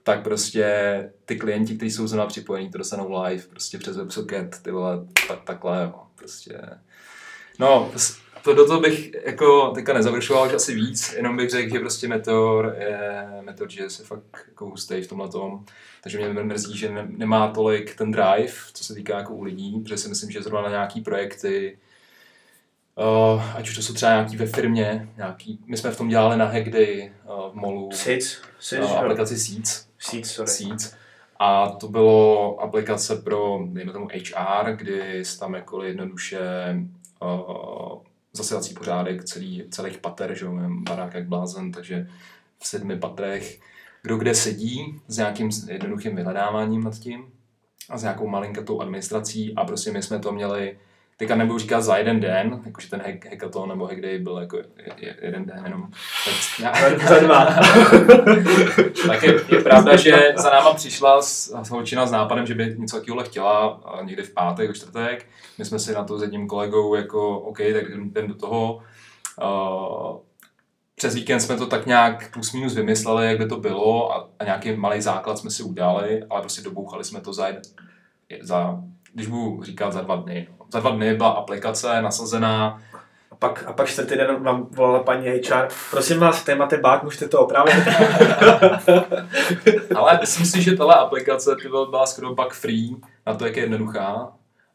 tak 0.03 0.23
prostě 0.23 1.11
ty 1.25 1.37
klienti, 1.37 1.77
kteří 1.77 1.91
jsou 1.91 2.07
zrovna 2.07 2.27
připojení, 2.27 2.71
to 2.71 2.79
dostanou 2.79 3.23
live, 3.23 3.43
prostě 3.43 3.79
přes 3.79 3.97
WebSocket, 3.97 4.63
ty 4.63 4.71
vole, 4.71 5.07
tak, 5.29 5.43
takhle, 5.45 5.83
jo, 5.83 6.03
prostě. 6.15 6.61
No, 7.59 7.91
to 8.43 8.55
do 8.55 8.67
toho 8.67 8.81
bych 8.81 9.11
jako 9.25 9.71
teďka 9.71 9.93
nezavršoval 9.93 10.47
už 10.47 10.55
asi 10.55 10.75
víc, 10.75 11.13
jenom 11.13 11.37
bych 11.37 11.51
řekl, 11.51 11.73
že 11.73 11.81
prostě 11.81 12.09
Meteor 12.09 12.77
je, 12.79 13.29
Meteor 13.41 13.69
JS 13.71 13.99
je 13.99 14.05
fakt 14.05 14.23
jako 14.49 14.65
hustý 14.65 15.01
v 15.01 15.07
tomhle 15.07 15.29
tom, 15.29 15.65
takže 16.03 16.19
mě 16.19 16.43
mrzí, 16.43 16.79
že 16.79 16.91
ne, 16.91 17.07
nemá 17.09 17.49
tolik 17.49 17.97
ten 17.97 18.11
drive, 18.11 18.53
co 18.73 18.85
se 18.85 18.95
týká 18.95 19.19
jako 19.19 19.35
u 19.35 19.43
lidí, 19.43 19.81
protože 19.81 19.97
si 19.97 20.09
myslím, 20.09 20.31
že 20.31 20.43
zrovna 20.43 20.63
na 20.63 20.69
nějaký 20.69 21.01
projekty 21.01 21.79
Uh, 22.97 23.57
ať 23.57 23.69
už 23.69 23.77
to 23.77 23.83
jsou 23.83 23.95
třeba 23.95 24.13
nějaký 24.13 24.37
ve 24.37 24.47
firmě, 24.47 25.09
nějaký, 25.17 25.59
my 25.67 25.77
jsme 25.77 25.91
v 25.91 25.97
tom 25.97 26.09
dělali 26.09 26.37
na 26.37 26.45
Hackday 26.45 27.13
uh, 27.25 27.53
v 27.53 27.55
molu 27.55 27.91
Seeds. 27.93 28.39
Seeds, 28.61 28.91
uh, 28.91 28.99
aplikaci 28.99 29.39
Seeds. 29.39 29.87
Seeds, 29.99 30.31
sorry. 30.31 30.51
Seeds. 30.51 30.95
A 31.39 31.69
to 31.69 31.89
bylo 31.89 32.59
aplikace 32.61 33.17
pro, 33.17 33.61
dejme 33.67 33.93
tomu, 33.93 34.09
HR, 34.09 34.73
kdy 34.73 35.25
jsi 35.25 35.39
tam 35.39 35.55
jako 35.55 35.83
jednoduše 35.83 36.41
uh, 37.23 37.99
zasedací 38.33 38.75
pořádek 38.75 39.25
celý, 39.25 39.65
celých 39.71 39.99
pater, 39.99 40.35
že 40.35 40.45
jo, 40.45 40.53
barák 40.69 41.15
jak 41.15 41.29
blázen, 41.29 41.73
takže 41.73 42.09
v 42.59 42.67
sedmi 42.67 42.99
patrech, 42.99 43.61
kdo 44.03 44.17
kde 44.17 44.35
sedí, 44.35 45.01
s 45.09 45.17
nějakým 45.17 45.51
jednoduchým 45.69 46.17
vyhledáváním 46.17 46.85
nad 46.85 46.99
tím 46.99 47.33
a 47.91 47.99
s 47.99 48.03
nějakou 48.03 48.29
malinkatou 48.29 48.81
administrací 48.81 49.55
a 49.55 49.65
prostě 49.65 49.93
my 49.93 50.03
jsme 50.03 50.19
to 50.19 50.33
měli 50.33 50.79
teďka 51.23 51.37
nebudu 51.37 51.59
říkat 51.59 51.81
za 51.81 51.97
jeden 51.97 52.21
den, 52.21 52.63
jakože 52.67 52.91
ten 52.91 53.01
hack, 53.07 53.27
hackathon 53.27 53.69
nebo 53.69 53.87
hack 53.87 54.01
day 54.01 54.19
byl 54.19 54.39
jako 54.39 54.57
je- 54.57 54.65
je- 54.97 55.17
jeden 55.23 55.45
den 55.45 55.61
jenom. 55.65 55.89
Tak, 56.63 57.01
Za- 57.09 57.19
dva. 57.19 57.45
tak 59.07 59.23
je, 59.23 59.41
je, 59.49 59.61
pravda, 59.63 59.97
že 59.97 60.33
za 60.37 60.51
náma 60.51 60.75
přišla 60.75 61.23
s, 61.23 61.63
s 61.63 61.71
holčina 61.71 62.07
s 62.07 62.11
nápadem, 62.11 62.47
že 62.47 62.55
by 62.55 62.75
něco 62.79 62.97
takového 63.01 63.25
chtěla 63.25 63.81
někdy 64.03 64.23
v 64.23 64.35
pátek, 64.35 64.71
v 64.71 64.75
čtvrtek. 64.75 65.27
My 65.59 65.65
jsme 65.65 65.79
si 65.79 65.93
na 65.95 66.05
to 66.05 66.19
s 66.19 66.23
jedním 66.23 66.47
kolegou 66.47 66.95
jako 66.95 67.39
OK, 67.41 67.59
tak 67.59 67.85
jdem 67.89 68.29
do 68.29 68.35
toho. 68.35 68.83
Uh, 69.43 70.17
přes 70.95 71.15
víkend 71.15 71.41
jsme 71.41 71.57
to 71.57 71.67
tak 71.67 71.87
nějak 71.87 72.33
plus 72.33 72.53
minus 72.53 72.75
vymysleli, 72.75 73.27
jak 73.27 73.39
by 73.39 73.47
to 73.47 73.57
bylo 73.57 74.15
a, 74.15 74.29
a 74.39 74.45
nějaký 74.45 74.73
malý 74.77 75.01
základ 75.01 75.39
jsme 75.39 75.51
si 75.51 75.63
udělali, 75.63 76.23
ale 76.31 76.41
prostě 76.41 76.63
dobouchali 76.63 77.05
jsme 77.05 77.21
to 77.21 77.33
za, 77.33 77.47
jeden, 77.47 77.63
za 78.41 78.79
když 79.15 79.27
budu 79.27 79.63
říkat 79.63 79.93
za 79.93 80.01
dva 80.01 80.17
dny. 80.17 80.49
No. 80.51 80.67
Za 80.73 80.81
dva 80.81 80.91
dny 80.91 81.15
byla 81.15 81.31
aplikace 81.31 82.03
nasazená, 82.03 82.83
A 83.31 83.35
pak, 83.35 83.65
a 83.67 83.73
pak 83.73 83.89
čtvrtý 83.89 84.17
den 84.17 84.43
vám 84.43 84.67
volala 84.71 85.03
paní 85.03 85.29
HR, 85.29 85.69
prosím 85.91 86.19
vás, 86.19 86.45
tady 86.45 86.59
máte 86.59 86.77
bák, 86.77 87.03
můžete 87.03 87.29
to 87.29 87.41
opravit? 87.41 87.75
Ale 89.97 90.19
myslím 90.21 90.47
si, 90.47 90.63
že 90.63 90.77
tahle 90.77 90.95
aplikace 90.95 91.57
ty 91.63 91.69
byla 91.69 92.07
skoro 92.07 92.35
bug 92.35 92.53
free 92.53 92.97
na 93.27 93.35
to, 93.35 93.47
jak 93.47 93.57
je 93.57 93.63
jednoduchá. 93.63 94.33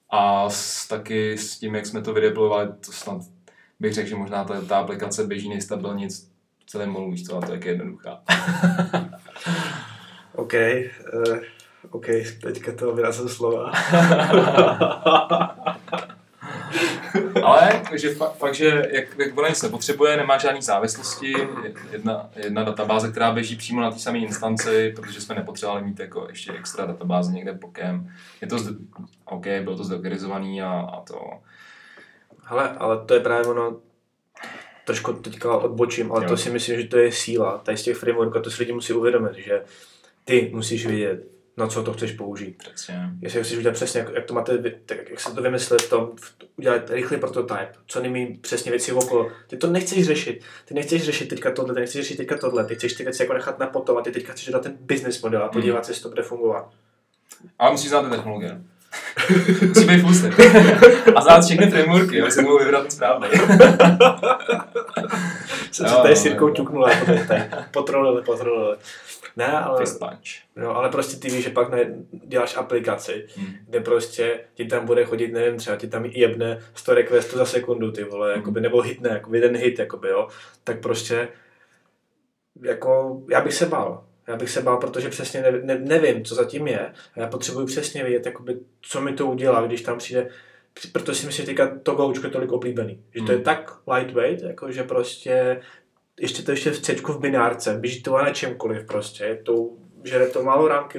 A 0.10 0.50
s, 0.50 0.88
taky 0.88 1.38
s 1.38 1.60
tím, 1.60 1.76
jak 1.76 1.86
jsme 1.86 2.02
to 2.02 2.14
vydeployovali, 2.14 2.68
to 2.86 2.92
snad 2.92 3.22
bych 3.80 3.94
řekl, 3.94 4.10
že 4.10 4.16
možná 4.16 4.44
ta, 4.44 4.62
ta 4.62 4.78
aplikace 4.78 5.24
běží 5.24 5.50
nejstabilněji 5.50 6.10
v 6.60 6.66
celém 6.66 6.90
molu, 6.90 7.12
víš 7.12 7.24
co, 7.24 7.38
a 7.38 7.42
to, 7.42 7.52
jak 7.52 7.66
je 7.66 7.72
jednoduchá. 7.72 8.24
OK, 10.36 10.54
uh, 10.54 11.38
OK, 11.92 12.06
teďka 12.42 12.72
to 12.72 12.96
vyrazil 12.96 13.30
slova. 13.30 13.72
Ale 17.44 17.82
takže 17.90 18.16
fakt, 18.16 18.38
fakt 18.38 18.56
že 18.56 18.84
jak, 18.92 19.06
jak 19.20 19.38
ona 19.38 19.50
nic 19.50 19.62
nepotřebuje, 19.62 20.18
nemá 20.18 20.38
žádný 20.38 20.62
závislosti, 20.62 21.32
je 21.64 21.74
jedna, 21.92 22.30
jedna 22.36 22.64
databáze, 22.64 23.12
která 23.12 23.32
běží 23.32 23.56
přímo 23.56 23.82
na 23.82 23.92
té 23.92 24.00
samé 24.00 24.18
instanci, 24.18 24.94
protože 24.96 25.22
jsme 25.22 25.36
nepotřebovali 25.36 25.84
mít 25.84 26.00
jako 26.00 26.26
ještě 26.30 26.52
extra 26.54 26.86
databáze 26.86 27.32
někde 27.32 27.54
bokem. 27.54 28.12
Je 28.42 28.48
to, 28.48 28.60
zde, 28.60 28.72
OK, 29.26 29.46
bylo 29.64 29.78
to 29.78 29.84
zdoktorizovaný 29.84 30.62
a, 30.62 30.72
a 30.72 31.02
to, 31.02 31.20
Hele, 32.50 32.70
ale 32.78 33.06
to 33.06 33.14
je 33.14 33.20
právě 33.20 33.46
ono, 33.48 33.78
trošku 34.86 35.14
teďka 35.14 35.58
odbočím, 35.58 36.12
ale 36.12 36.24
Jo. 36.24 36.30
to 36.30 36.38
si 36.38 36.50
myslím, 36.50 36.82
že 36.82 36.88
to 36.88 36.98
je 36.98 37.12
síla 37.12 37.58
tady 37.58 37.78
z 37.78 37.84
těch 37.84 37.98
frameworků, 37.98 38.38
a 38.38 38.42
to 38.42 38.52
si 38.52 38.62
lidi 38.62 38.74
musí 38.74 38.94
uvědomit, 38.94 39.34
že 39.36 39.64
ty 40.26 40.52
musíš 40.54 40.86
vědět, 40.86 41.28
na 41.58 41.68
co 41.68 41.84
to 41.84 41.94
chceš 41.94 42.12
použít. 42.12 42.58
přesně. 42.58 43.10
Jestli 43.22 43.44
chceš 43.44 43.58
udělat 43.58 43.74
přesně, 43.74 44.00
jak, 44.00 44.14
jak 44.14 44.26
to 44.26 44.34
máte, 44.34 44.58
tak 44.86 45.10
jak 45.10 45.20
se 45.20 45.36
to 45.36 45.42
vymyslet 45.42 45.82
v, 45.92 46.36
udělat 46.58 46.90
rychlý 46.90 47.18
prototyp, 47.18 47.70
co 47.88 48.02
nejméně 48.02 48.38
přesně 48.42 48.72
věci 48.72 48.92
okolo. 48.92 49.32
Ty 49.48 49.58
to 49.58 49.68
nechceš 49.68 50.06
řešit. 50.06 50.44
Ty 50.66 50.74
nechceš 50.74 51.04
řešit 51.04 51.30
teďka 51.30 51.52
tohle, 51.52 51.74
ty 51.74 51.80
nechceš 51.80 52.02
řešit 52.02 52.18
teďka 52.18 52.38
tohle. 52.38 52.66
Ty 52.66 52.76
chceš 52.76 52.94
ty 52.94 53.04
věci 53.04 53.24
jako 53.24 53.34
nechat 53.34 53.60
na 53.60 53.68
potom 53.68 53.98
a 53.98 54.02
ty 54.02 54.12
teďka 54.12 54.34
chceš 54.34 54.48
dát 54.48 54.64
ten 54.64 54.78
business 54.80 55.22
model 55.22 55.44
a 55.44 55.50
podívat 55.50 55.86
se, 55.86 55.92
jestli 55.92 56.04
to 56.04 56.10
bude 56.10 56.24
fungovat. 56.24 56.70
Ale 57.60 57.72
musí 57.72 57.88
znát 57.88 58.02
ty 58.02 58.10
technologie. 58.10 58.62
musí 59.68 59.86
být 59.86 60.02
full. 60.02 60.32
A 61.16 61.22
znát 61.22 61.46
všechny 61.46 61.72
frameworky, 61.72 62.22
aby 62.22 62.32
se 62.32 62.42
mohl 62.42 62.60
vybrat 62.60 62.82
ten 62.82 62.92
správný. 62.92 63.28
Jsem 65.72 65.88
se 65.88 65.96
tady 65.96 66.10
jo, 66.10 66.16
s 66.16 66.26
Jirkou 66.26 66.48
jo. 66.48 66.54
ťuknul, 66.54 66.90
tady. 67.28 67.44
Potrolili, 67.72 68.22
potrolili. 68.22 68.78
Ne, 69.38 69.48
ale, 69.60 69.80
Fist 69.80 70.00
punch. 70.00 70.24
no, 70.56 70.76
ale 70.76 70.90
prostě 70.90 71.18
ty 71.18 71.30
víš, 71.30 71.44
že 71.44 71.50
pak 71.50 71.70
ne, 71.70 71.96
děláš 72.12 72.58
aplikaci, 72.58 73.26
Hmm. 73.36 73.54
kde 73.70 73.80
prostě 73.80 74.40
ti 74.54 74.66
tam 74.66 74.86
bude 74.86 75.06
chodit, 75.06 75.34
nevím, 75.34 75.58
třeba 75.58 75.78
ti 75.78 75.88
tam 75.88 76.06
jebne 76.06 76.60
100 76.74 76.94
requestů 76.94 77.38
za 77.38 77.46
sekundu, 77.46 77.92
ty 77.92 78.04
vole, 78.04 78.32
jakoby, 78.32 78.62
nebo 78.62 78.82
hitne, 78.82 79.10
jako 79.10 79.36
jeden 79.36 79.58
hit, 79.58 79.80
jakoby, 79.80 80.10
jo, 80.10 80.28
tak 80.64 80.80
prostě, 80.82 81.28
jako, 82.64 83.22
já 83.32 83.42
bych 83.42 83.54
se 83.54 83.66
bál. 83.66 84.04
Já 84.28 84.36
bych 84.36 84.50
se 84.50 84.62
bál, 84.62 84.78
protože 84.78 85.10
přesně 85.10 85.42
ne, 85.42 85.52
ne, 85.52 85.80
nevím, 85.80 86.24
co 86.26 86.36
zatím 86.36 86.68
je. 86.68 86.80
A 87.14 87.20
já 87.20 87.28
potřebuji 87.28 87.66
přesně 87.66 88.04
vědět, 88.04 88.26
jakoby, 88.26 88.58
co 88.82 89.02
mi 89.02 89.14
to 89.14 89.26
udělá, 89.26 89.68
když 89.68 89.82
tam 89.82 89.98
přijde. 89.98 90.30
Proto 90.92 91.14
si 91.14 91.26
myslím, 91.26 91.46
že 91.46 91.52
teďka 91.52 91.80
to 91.84 91.96
goučko 91.96 92.28
je 92.28 92.32
tolik 92.32 92.52
oblíbený. 92.52 93.04
Že 93.16 93.22
to 93.22 93.32
je 93.32 93.36
Hmm. 93.36 93.44
tak 93.46 93.74
lightweight, 93.94 94.44
jako 94.44 94.72
že 94.72 94.84
prostě 94.84 95.62
ještě 96.20 96.44
to 96.44 96.52
ještě 96.52 96.72
v 96.72 96.80
C 96.80 96.96
v 96.96 97.20
binárce, 97.20 97.78
běží 97.78 98.04
to 98.04 98.18
na 98.18 98.34
čemkoliv 98.34 98.86
prostě. 98.86 99.24
Je 99.24 99.36
to, 99.36 99.70
žere 100.04 100.28
to 100.28 100.44
málo 100.44 100.68
rámky, 100.68 100.98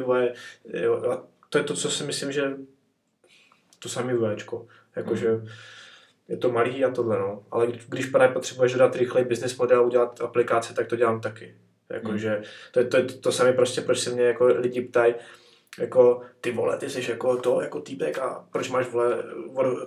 jo, 0.64 0.94
a 1.12 1.26
to 1.48 1.58
je 1.58 1.64
to, 1.64 1.74
co 1.74 1.90
si 1.90 2.04
myslím, 2.04 2.32
že 2.32 2.56
to 3.78 3.88
samý 3.88 4.14
Včko. 4.34 4.66
Jakože 4.96 5.28
je 6.28 6.36
to 6.36 6.52
malý 6.52 6.84
a 6.84 6.90
tohle, 6.90 7.18
no. 7.18 7.44
Ale 7.50 7.66
když, 7.88 8.06
právě 8.06 8.34
potřebuješ 8.34 8.72
dodat 8.72 8.96
rychlej 8.96 9.24
business 9.24 9.56
model, 9.56 9.86
udělat 9.86 10.20
aplikace, 10.20 10.74
tak 10.74 10.86
to 10.86 10.96
dělám 10.96 11.20
taky. 11.20 11.54
Jakože 11.90 12.42
to 12.72 12.80
je 12.80 12.86
to, 12.86 12.96
je 12.96 13.02
to 13.04 13.32
samé 13.32 13.52
prostě, 13.52 13.80
proč 13.80 13.98
se 13.98 14.10
mě 14.10 14.22
jako 14.22 14.46
lidi 14.46 14.80
ptají, 14.80 15.14
jako 15.78 16.22
ty 16.40 16.52
vole, 16.52 16.76
ty 16.76 16.90
jsi 16.90 17.10
jako 17.10 17.36
to, 17.36 17.60
jako 17.60 17.80
týpek 17.80 18.18
a 18.18 18.46
proč 18.52 18.70
máš 18.70 18.86
vole 18.88 19.24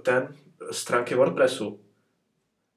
ten 0.02 0.36
stránky 0.72 1.16
WordPressu? 1.16 1.80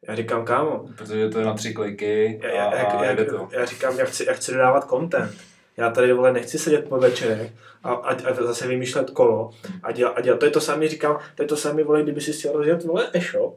Já 0.09 0.15
říkám, 0.15 0.45
kámo, 0.45 0.85
Protože 0.97 1.29
to 1.29 1.39
je 1.39 1.45
na 1.45 1.55
tři 1.55 1.75
kliky 1.75 2.41
a, 2.43 2.47
já, 2.47 2.75
já, 2.77 2.85
a 2.85 3.13
jde 3.13 3.25
to. 3.25 3.49
já 3.53 3.65
říkám, 3.65 3.99
já 3.99 4.05
chci, 4.05 4.25
já 4.27 4.33
chci 4.33 4.53
dodávat 4.53 4.89
content. 4.89 5.33
Já 5.77 5.91
tady 5.91 6.13
vole 6.13 6.33
nechci 6.33 6.59
sedět 6.59 6.89
po 6.89 6.99
večerech 6.99 7.53
a, 7.85 7.93
a, 7.93 8.11
a 8.15 8.35
zase 8.35 8.67
vymýšlet 8.69 9.11
kolo 9.11 9.51
a 9.83 9.93
dělat, 9.93 10.13
a 10.17 10.21
dělat. 10.21 10.39
To 10.39 10.45
je 10.45 10.51
to 10.51 10.61
samé, 10.61 10.89
říkám, 10.89 11.19
to 11.35 11.43
je 11.43 11.49
to 11.49 11.57
samé, 11.57 11.83
vole, 11.85 12.03
kdyby 12.03 12.21
si 12.21 12.33
chtěl 12.33 12.53
rozjet, 12.53 12.85
vole, 12.85 13.11
e-shop, 13.13 13.57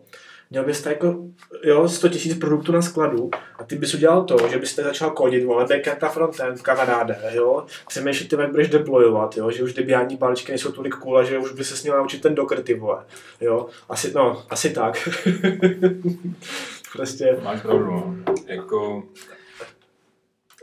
měl 0.49 0.63
bys 0.63 0.81
tady 0.81 0.95
jako, 0.95 1.15
jo, 1.63 1.89
100 1.89 2.07
000 2.07 2.19
produktů 2.39 2.71
na 2.71 2.81
skladu 2.81 3.29
a 3.59 3.63
ty 3.63 3.75
bys 3.75 3.93
udělal 3.93 4.23
to, 4.23 4.49
že 4.51 4.57
bys 4.57 4.75
tady 4.75 4.87
začal 4.87 5.11
kodit, 5.11 5.43
vole, 5.43 5.65
backend 5.65 6.03
a 6.03 6.09
frontend, 6.09 6.61
kamaráde, 6.61 7.19
jo, 7.33 7.65
přemýšlet, 7.87 8.29
ty, 8.29 8.35
jak 8.35 8.51
budeš 8.51 8.69
deployovat, 8.69 9.37
jo, 9.37 9.51
že 9.51 9.63
už 9.63 9.73
debiální 9.73 10.17
balíčky 10.17 10.51
nejsou 10.51 10.71
tolik 10.71 10.95
cool 10.95 11.23
že 11.23 11.37
už 11.37 11.51
by 11.51 11.63
se 11.63 11.83
měl 11.83 11.97
naučit 11.97 12.21
ten 12.21 12.35
docker, 12.35 12.63
ty 12.63 12.73
vole, 12.73 13.05
jo, 13.41 13.67
asi, 13.89 14.11
no, 14.15 14.43
asi 14.49 14.69
tak. 14.69 15.09
prostě, 16.93 17.37
Máš 17.43 17.61
pravdu, 17.61 17.85
no. 17.85 18.15
Jako, 18.45 19.03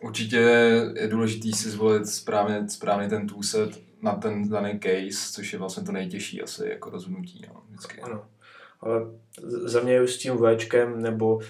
určitě 0.03 0.37
je 0.95 1.09
důležitý 1.09 1.53
si 1.53 1.71
zvolit 1.71 2.09
správně, 2.09 2.69
správně 2.69 3.09
ten 3.09 3.27
toolset 3.27 3.71
na 4.03 4.13
ten 4.13 4.49
daný 4.49 4.81
case, 4.81 5.33
což 5.33 5.53
je 5.53 5.59
vlastně 5.59 5.83
to 5.83 5.93
nejtěžší 5.93 6.43
asi 6.43 6.69
jako 6.69 6.91
rozhodnutí, 6.91 7.43
no, 7.49 7.63
vždycky. 7.69 8.01
Ano. 8.01 8.25
Ale 8.85 9.01
za 9.65 9.81
mě 9.81 10.03
už 10.03 10.13
s 10.13 10.19
tím 10.19 10.39
Včkem, 10.57 11.03
nebo 11.03 11.41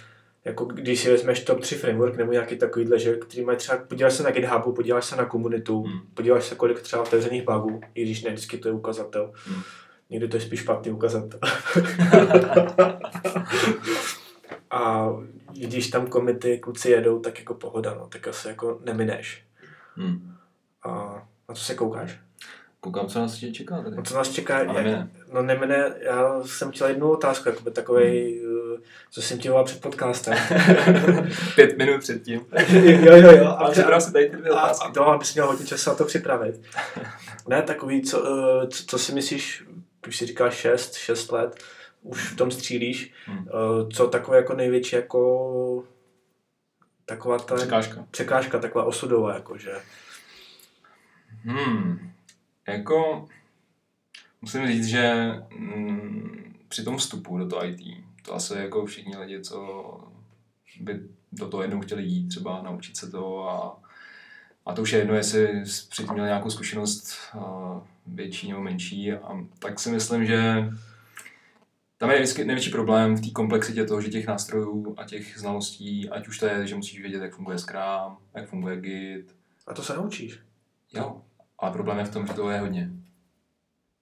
jako 0.45 0.65
když 0.65 1.01
si 1.01 1.11
vezmeš 1.11 1.45
top 1.45 1.61
3 1.61 1.75
framework 1.75 2.17
nebo 2.17 2.33
nějaký 2.33 2.57
takovýhle, 2.57 2.99
že, 2.99 3.17
který 3.17 3.45
mají 3.45 3.59
třeba, 3.59 3.79
podíváš 3.79 4.15
se 4.15 4.23
na 4.23 4.31
GitHubu, 4.31 4.73
podíváš 4.73 5.05
se 5.05 5.17
na 5.17 5.25
komunitu, 5.25 5.83
Hmm. 5.83 6.01
podíváš 6.15 6.45
se, 6.45 6.55
kolik 6.55 6.81
třeba 6.81 7.03
otevřených 7.03 7.45
bugů, 7.45 7.81
i 7.95 8.03
když 8.03 8.23
ne 8.23 8.31
vždycky 8.31 8.59
to 8.59 8.69
je 8.69 8.75
ukazatel. 8.75 9.33
Hmm. 9.47 9.63
Někdy 10.11 10.29
to 10.29 10.37
je 10.37 10.41
spíš 10.41 10.61
špatný 10.61 10.93
ukazatel. 10.93 11.41
A 14.71 15.09
když 15.53 15.89
tam 15.89 16.07
komity 16.07 16.59
kluci 16.59 16.91
jedou, 16.91 17.19
tak 17.19 17.39
jako 17.39 17.55
pohoda, 17.55 17.95
no, 17.95 18.09
tak 18.09 18.29
asi 18.29 18.49
jako 18.49 18.81
nemineš. 18.85 19.45
Hmm. 19.95 20.35
A 20.83 21.23
na 21.49 21.55
co 21.55 21.65
se 21.65 21.75
koukáš? 21.75 22.21
Koukám, 22.85 23.07
co 23.07 23.19
nás 23.19 23.33
ještě 23.33 23.53
čeká 23.53 23.83
tady. 23.83 23.97
No, 23.97 24.03
co 24.03 24.15
nás 24.15 24.31
čeká? 24.31 24.59
Ale 24.69 24.83
ne. 24.83 25.11
No 25.33 25.43
nemine, 25.43 25.95
já 26.01 26.43
jsem 26.43 26.71
chtěl 26.71 26.87
jednu 26.87 27.11
otázku, 27.11 27.49
jakoby 27.49 27.71
takovej, 27.71 28.41
hmm. 28.45 28.83
co 29.11 29.23
jsem 29.23 29.39
ti 29.39 29.51
před 29.65 29.81
podcastem. 29.81 30.39
Pět 31.55 31.79
minut 31.79 32.01
předtím. 32.01 32.41
jo, 32.83 33.17
jo, 33.17 33.37
jo. 33.37 33.47
A 33.47 33.71
připrav 33.71 34.03
si 34.03 34.13
tady 34.13 34.31
ty 34.31 34.37
dvě 34.37 34.53
otázky. 34.53 34.89
a 34.89 34.93
to 34.93 35.07
abys 35.09 35.35
měl 35.35 35.47
hodně 35.47 35.67
času 35.67 35.91
na 35.91 35.97
to 35.97 36.05
připravit. 36.05 36.61
Ne, 37.49 37.63
takový, 37.63 38.03
co, 38.03 38.27
eh, 38.27 38.67
co, 38.67 38.85
co 38.87 38.99
si 38.99 39.15
myslíš, 39.15 39.65
když 40.03 40.17
si 40.17 40.27
říkáš 40.27 40.55
6, 40.55 40.95
6 40.95 41.33
let, 41.33 41.65
už 42.03 42.33
v 42.33 42.37
tom 42.37 42.51
střílíš, 42.51 43.13
Hmm. 43.27 43.49
eh, 43.49 43.93
co 43.95 44.07
takové 44.07 44.37
jako 44.37 44.55
největší 44.55 44.97
jako 44.97 45.85
taková 47.05 47.39
ta 47.39 47.55
Překážka. 47.55 48.07
překážka 48.11 48.59
taková 48.59 48.85
osudová, 48.85 49.35
jakože. 49.35 49.73
Hmm. 51.45 52.14
Jako, 52.69 53.29
musím 54.41 54.67
říct, 54.67 54.87
že 54.87 55.33
mm, 55.59 56.55
při 56.69 56.85
tom 56.85 56.97
vstupu 56.97 57.39
do 57.39 57.49
toho 57.49 57.67
IT, 57.67 57.81
to 58.23 58.35
asi 58.35 58.55
jako 58.55 58.87
všichni 58.87 59.17
lidi, 59.17 59.41
co 59.41 60.01
by 60.81 61.01
do 61.33 61.49
toho 61.49 61.63
jednou 61.63 61.81
chtěli 61.81 62.03
jít, 62.03 62.29
třeba 62.29 62.63
naučit 62.63 62.97
se 62.97 63.11
to 63.11 63.49
a, 63.49 63.83
a 64.67 64.75
to 64.75 64.83
už 64.83 64.93
je 64.93 64.99
jedno, 64.99 65.15
jestli 65.15 65.63
předtím 65.89 66.15
měl 66.15 66.27
nějakou 66.27 66.51
zkušenost 66.51 67.17
uh, 67.35 67.43
větší 68.07 68.49
nebo 68.49 68.63
menší, 68.63 69.13
a 69.13 69.47
tak 69.59 69.81
si 69.81 69.91
myslím, 69.91 70.27
že 70.27 70.71
tam 71.99 72.11
je 72.11 72.17
vždycky 72.17 72.45
největší 72.45 72.71
problém 72.71 73.15
v 73.15 73.21
té 73.21 73.31
komplexitě 73.31 73.85
toho, 73.85 74.01
že 74.01 74.09
těch 74.09 74.27
nástrojů 74.27 74.95
a 74.99 75.05
těch 75.05 75.39
znalostí, 75.39 76.11
ať 76.11 76.29
už 76.29 76.39
to 76.39 76.47
je, 76.47 76.67
že 76.67 76.75
musíš 76.75 77.01
vědět, 77.01 77.23
jak 77.23 77.35
funguje 77.35 77.59
Scrum, 77.59 78.17
jak 78.35 78.49
funguje 78.49 78.81
Git. 78.81 79.37
A 79.67 79.75
to 79.75 79.83
se 79.83 79.97
naučíš. 79.97 80.41
Jo, 80.95 81.23
ale 81.65 81.73
problém 81.73 81.99
je 81.99 82.05
v 82.05 82.13
tom, 82.13 82.27
že 82.27 82.33
toho 82.33 82.51
je 82.51 82.61
hodně. 82.61 82.91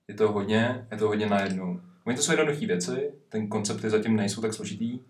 Je 0.09 0.15
to 0.15 0.33
hodně, 0.33 0.87
je 0.91 0.97
to 0.97 1.07
hodně 1.07 1.27
najednou. 1.27 1.81
Oni 2.05 2.17
to 2.17 2.23
jsou 2.23 2.33
jednoduché 2.33 2.67
věci, 2.67 3.13
ten 3.29 3.49
koncepty 3.49 3.91
zatím 3.91 4.17
nejsou 4.17 4.41
tak 4.41 4.55
složitý, 4.55 5.01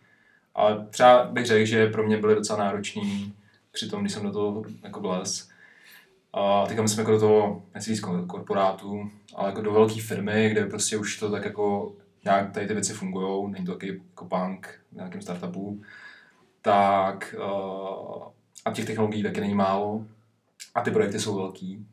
ale 0.55 0.87
třeba 0.91 1.25
bych 1.25 1.47
řekl, 1.47 1.67
že 1.67 1.87
pro 1.87 2.03
mě 2.03 2.17
byly 2.17 2.35
docela 2.35 2.59
náročný 2.59 3.35
při 3.71 3.89
tom, 3.89 4.01
když 4.01 4.13
jsem 4.13 4.23
do 4.23 4.33
toho 4.33 4.65
jako 4.83 5.01
vlez. 5.01 5.49
A 6.33 6.67
teďka 6.67 6.83
myslím 6.83 6.99
jako 6.99 7.11
do 7.11 7.21
toho, 7.21 7.63
nechci 7.75 7.95
říct 7.95 8.05
korporátu, 8.27 9.11
ale 9.35 9.49
jako 9.49 9.63
do 9.63 9.73
velké 9.73 10.01
firmy, 10.01 10.51
kde 10.51 10.67
prostě 10.67 10.97
už 10.97 11.19
to 11.19 11.31
tak 11.31 11.45
jako 11.45 11.93
nějak 12.25 12.53
tady 12.53 12.67
ty 12.67 12.75
věci 12.75 12.93
fungují, 12.93 13.53
není 13.53 13.67
to 13.67 13.73
taky 13.73 13.89
jako 13.89 14.25
bank 14.25 14.81
v 14.93 14.97
nějakém 14.97 15.23
startupu, 15.23 15.83
tak 16.63 17.35
uh, 17.39 18.23
a 18.65 18.73
těch 18.73 18.85
technologií 18.85 19.23
taky 19.23 19.41
není 19.41 19.55
málo 19.55 20.07
a 20.75 20.81
ty 20.81 20.91
projekty 20.91 21.21
jsou 21.21 21.37
velký, 21.37 21.87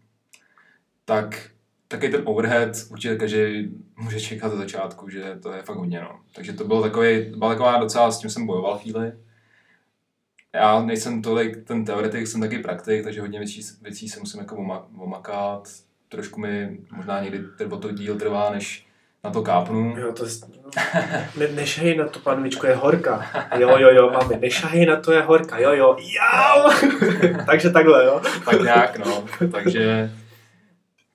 tak 1.09 1.49
taky 1.87 2.09
ten 2.09 2.21
overhead 2.25 2.69
určitě 2.91 3.15
každý 3.15 3.69
může 3.97 4.19
čekat 4.19 4.49
za 4.49 4.57
začátku, 4.57 5.09
že 5.09 5.37
to 5.41 5.51
je 5.51 5.61
fakt 5.61 5.77
hodně. 5.77 6.01
No. 6.01 6.19
Takže 6.35 6.53
to 6.53 6.63
bylo 6.63 6.81
takový, 6.81 7.21
byla 7.37 7.51
taková 7.51 7.77
docela, 7.77 8.11
s 8.11 8.19
tím 8.19 8.29
jsem 8.29 8.45
bojoval 8.45 8.77
chvíli. 8.77 9.11
Já 10.53 10.81
nejsem 10.81 11.21
tolik 11.21 11.63
ten 11.63 11.85
teoretik, 11.85 12.27
jsem 12.27 12.41
taky 12.41 12.59
praktik, 12.59 13.03
takže 13.03 13.21
hodně 13.21 13.39
věcí, 13.39 13.61
věcí 13.81 14.09
se 14.09 14.19
musím 14.19 14.39
jako 14.39 14.81
omakat. 14.97 15.69
Trošku 16.09 16.39
mi 16.39 16.77
možná 16.91 17.23
někdy 17.23 17.39
to 17.81 17.91
díl 17.91 18.17
trvá, 18.17 18.49
než 18.49 18.87
na 19.23 19.29
to 19.29 19.41
kápnu. 19.41 19.95
Jo, 19.97 20.13
to 20.13 20.25
ne, 21.37 21.47
nešahej 21.47 21.97
na 21.97 22.07
to, 22.07 22.19
panvičko, 22.19 22.67
je 22.67 22.75
horka. 22.75 23.25
Jo, 23.57 23.77
jo, 23.77 23.89
jo, 23.91 24.11
máme, 24.11 24.37
nešahej 24.37 24.85
na 24.85 24.95
to, 24.95 25.11
je 25.11 25.21
horka, 25.21 25.59
jo, 25.59 25.73
jo, 25.73 25.97
jo. 25.99 26.71
Takže 27.45 27.69
takhle, 27.69 28.05
jo. 28.05 28.21
tak 28.45 28.61
nějak, 28.61 28.97
no. 28.97 29.23
Takže 29.51 30.11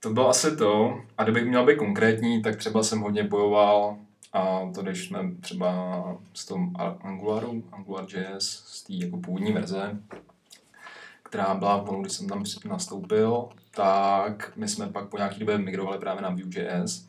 to 0.05 0.11
bylo 0.11 0.29
asi 0.29 0.57
to. 0.57 1.01
A 1.19 1.23
kdybych 1.23 1.45
měl 1.45 1.67
být 1.67 1.79
konkrétní, 1.79 2.43
tak 2.43 2.57
třeba 2.57 2.83
jsem 2.83 3.01
hodně 3.01 3.25
bojoval 3.25 3.97
a 4.33 4.71
to 4.75 4.83
když 4.83 5.07
jsme 5.07 5.19
třeba 5.41 6.03
s 6.35 6.45
tom 6.45 6.73
Angularu, 7.01 7.63
AngularJS, 7.73 8.65
z 8.67 8.83
té 8.83 8.93
jako 8.93 9.17
původní 9.17 9.53
verze, 9.53 9.99
která 11.23 11.55
byla 11.55 11.77
v 11.77 12.01
když 12.01 12.13
jsem 12.13 12.29
tam 12.29 12.45
nastoupil, 12.65 13.49
tak 13.71 14.53
my 14.57 14.69
jsme 14.69 14.89
pak 14.89 15.09
po 15.09 15.17
nějaký 15.17 15.41
době 15.41 15.59
migrovali 15.59 15.99
právě 15.99 16.23
na 16.23 16.29
Vue.js. 16.31 17.07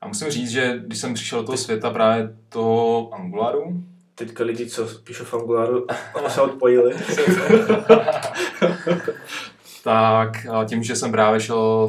A 0.00 0.08
musím 0.08 0.30
říct, 0.30 0.50
že 0.50 0.78
když 0.86 0.98
jsem 0.98 1.14
přišel 1.14 1.40
do 1.40 1.46
toho 1.46 1.58
světa 1.58 1.90
právě 1.90 2.36
toho 2.48 3.14
Angularu, 3.14 3.84
teďka 4.14 4.44
lidi, 4.44 4.66
co 4.66 4.88
píšou 5.04 5.24
v 5.24 5.34
Angularu, 5.34 5.86
se 6.28 6.40
odpojili. 6.40 6.94
tak 9.84 10.46
tím, 10.68 10.82
že 10.82 10.96
jsem 10.96 11.12
právě 11.12 11.40
šel 11.40 11.88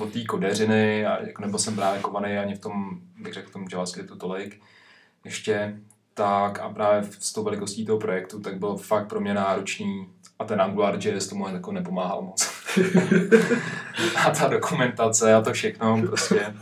od 0.00 0.12
té 0.12 0.24
kodeřiny, 0.24 1.06
a 1.06 1.26
jako 1.26 1.42
nebyl 1.42 1.58
jsem 1.58 1.76
právě 1.76 2.00
kovaný 2.00 2.38
ani 2.38 2.54
v 2.54 2.60
tom, 2.60 3.00
bych 3.18 3.34
řekl, 3.34 3.48
v 3.48 3.52
tom 3.52 3.66
JavaScriptu 3.72 4.16
tolik 4.16 4.60
ještě, 5.24 5.78
tak 6.14 6.58
a 6.58 6.68
právě 6.68 7.10
s 7.18 7.32
tou 7.32 7.42
velikostí 7.42 7.86
toho 7.86 7.98
projektu, 7.98 8.40
tak 8.40 8.58
bylo 8.58 8.76
fakt 8.76 9.08
pro 9.08 9.20
mě 9.20 9.34
náročný 9.34 10.08
a 10.38 10.44
ten 10.44 10.60
AngularJS 10.60 11.26
tomu 11.26 11.48
jako 11.48 11.72
nepomáhal 11.72 12.22
moc. 12.22 12.50
a 14.26 14.30
ta 14.30 14.48
dokumentace 14.48 15.34
a 15.34 15.40
to 15.40 15.52
všechno 15.52 16.02
prostě, 16.06 16.54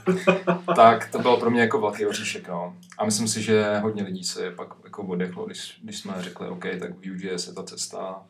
tak 0.76 1.10
to 1.12 1.18
bylo 1.18 1.40
pro 1.40 1.50
mě 1.50 1.60
jako 1.60 1.80
velký 1.80 2.06
oříšek, 2.06 2.48
no. 2.48 2.76
A 2.98 3.04
myslím 3.04 3.28
si, 3.28 3.42
že 3.42 3.78
hodně 3.78 4.02
lidí 4.02 4.24
se 4.24 4.50
pak 4.50 4.68
jako 4.84 5.02
odechlo, 5.02 5.46
když, 5.46 5.80
když 5.82 5.98
jsme 5.98 6.14
řekli, 6.18 6.48
OK, 6.48 6.64
tak 6.80 6.90
Vue.js 6.90 7.46
je 7.46 7.52
ta 7.52 7.62
cesta, 7.62 8.22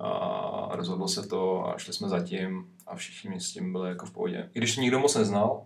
a 0.00 0.76
rozhodlo 0.76 1.08
se 1.08 1.28
to 1.28 1.68
a 1.68 1.78
šli 1.78 1.92
jsme 1.92 2.08
za 2.08 2.20
tím 2.20 2.66
a 2.86 2.96
všichni 2.96 3.40
s 3.40 3.52
tím 3.52 3.72
byli 3.72 3.88
jako 3.88 4.06
v 4.06 4.10
pohodě. 4.10 4.50
I 4.54 4.58
když 4.58 4.76
nikdo 4.76 4.98
moc 4.98 5.14
neznal 5.14 5.62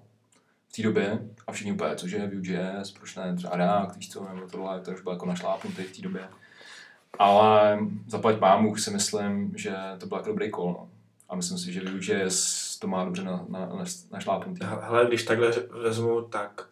v 0.69 0.77
té 0.77 0.83
době 0.83 1.19
a 1.47 1.53
všichni 1.53 1.73
úplně, 1.73 1.97
cože 1.97 2.17
je 2.17 2.27
Vue.js, 2.27 2.93
proč 2.93 3.17
ne 3.17 3.37
třeba 3.37 3.57
React, 3.57 3.97
víš 3.97 4.11
co, 4.11 4.27
nebo 4.35 4.47
tohle, 4.49 4.81
to 4.81 4.91
už 4.91 5.01
bylo 5.01 5.15
jako 5.15 5.27
našlápnutý 5.27 5.83
v 5.83 5.97
té 5.97 6.03
době. 6.03 6.29
Ale 7.19 7.79
zaplať 8.07 8.39
pámu 8.39 8.77
si 8.77 8.91
myslím, 8.91 9.53
že 9.57 9.77
to 9.99 10.07
byl 10.07 10.19
jako 10.19 10.29
dobrý 10.29 10.51
call. 10.51 10.67
No. 10.67 10.89
A 11.29 11.37
myslím 11.37 11.59
si, 11.59 11.73
že 11.73 11.81
Vue.js 11.81 12.79
to 12.79 12.87
má 12.87 13.05
dobře 13.05 13.23
na, 13.23 13.45
na, 13.49 13.61
na, 13.61 13.85
našlápnutý. 14.11 14.61
Hele, 14.81 15.07
když 15.07 15.23
takhle 15.23 15.53
vezmu, 15.83 16.23
tak 16.23 16.67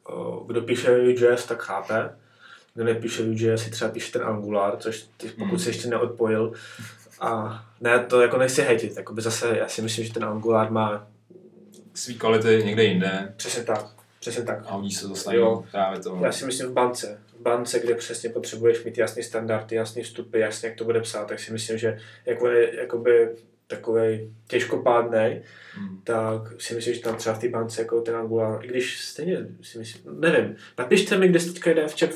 kdo 0.46 0.62
píše 0.62 0.90
Vue.js, 0.90 1.46
tak 1.46 1.62
chápe. 1.62 2.16
Kdo 2.74 2.84
nepíše 2.84 3.22
Vue.js, 3.22 3.62
si 3.62 3.70
třeba 3.70 3.90
píše 3.90 4.12
ten 4.12 4.22
Angular, 4.22 4.76
což 4.76 5.06
ty, 5.16 5.28
pokud 5.28 5.44
hmm. 5.44 5.58
se 5.58 5.70
ještě 5.70 5.88
neodpojil, 5.88 6.52
a 7.22 7.64
ne, 7.80 7.98
to 7.98 8.20
jako 8.20 8.36
nechci 8.36 8.62
hejtit, 8.62 8.98
by 9.12 9.22
zase 9.22 9.58
já 9.58 9.68
si 9.68 9.82
myslím, 9.82 10.04
že 10.04 10.12
ten 10.12 10.24
Angular 10.24 10.70
má 10.70 11.08
svý 11.94 12.14
kvality 12.14 12.62
někde 12.64 12.84
jinde. 12.84 13.32
Přesně 13.36 13.62
tak. 13.62 13.86
Přesně 14.20 14.42
tak. 14.42 14.58
A 14.66 14.74
hodí 14.74 14.90
se 14.90 15.08
to 15.08 15.32
jo. 15.32 15.64
právě 15.70 16.00
to. 16.00 16.18
Já 16.22 16.32
si 16.32 16.46
myslím 16.46 16.70
v 16.70 16.72
bance. 16.72 17.20
V 17.38 17.42
bance, 17.42 17.80
kde 17.80 17.94
přesně 17.94 18.30
potřebuješ 18.30 18.84
mít 18.84 18.98
jasný 18.98 19.22
standardy, 19.22 19.76
jasný 19.76 20.02
vstupy, 20.02 20.38
jasně 20.38 20.68
jak 20.68 20.78
to 20.78 20.84
bude 20.84 21.00
psát, 21.00 21.28
tak 21.28 21.40
si 21.40 21.52
myslím, 21.52 21.78
že 21.78 21.98
jako 22.26 22.48
je 22.48 22.80
jakoby 22.80 23.28
takový 23.66 24.34
těžkopádný, 24.46 25.40
hmm. 25.74 26.00
tak 26.04 26.42
si 26.58 26.74
myslím, 26.74 26.94
že 26.94 27.00
tam 27.00 27.16
třeba 27.16 27.34
v 27.34 27.38
té 27.38 27.48
bance 27.48 27.82
jako 27.82 28.00
ten 28.00 28.16
Angular, 28.16 28.64
i 28.64 28.68
když 28.68 29.00
stejně 29.00 29.46
si 29.62 29.78
myslím, 29.78 30.20
nevím, 30.20 30.56
napište 30.78 31.18
mi, 31.18 31.28
kde 31.28 31.38
teďka 31.38 31.70
jde 31.70 31.88
v, 31.88 31.94
čem, 31.94 32.10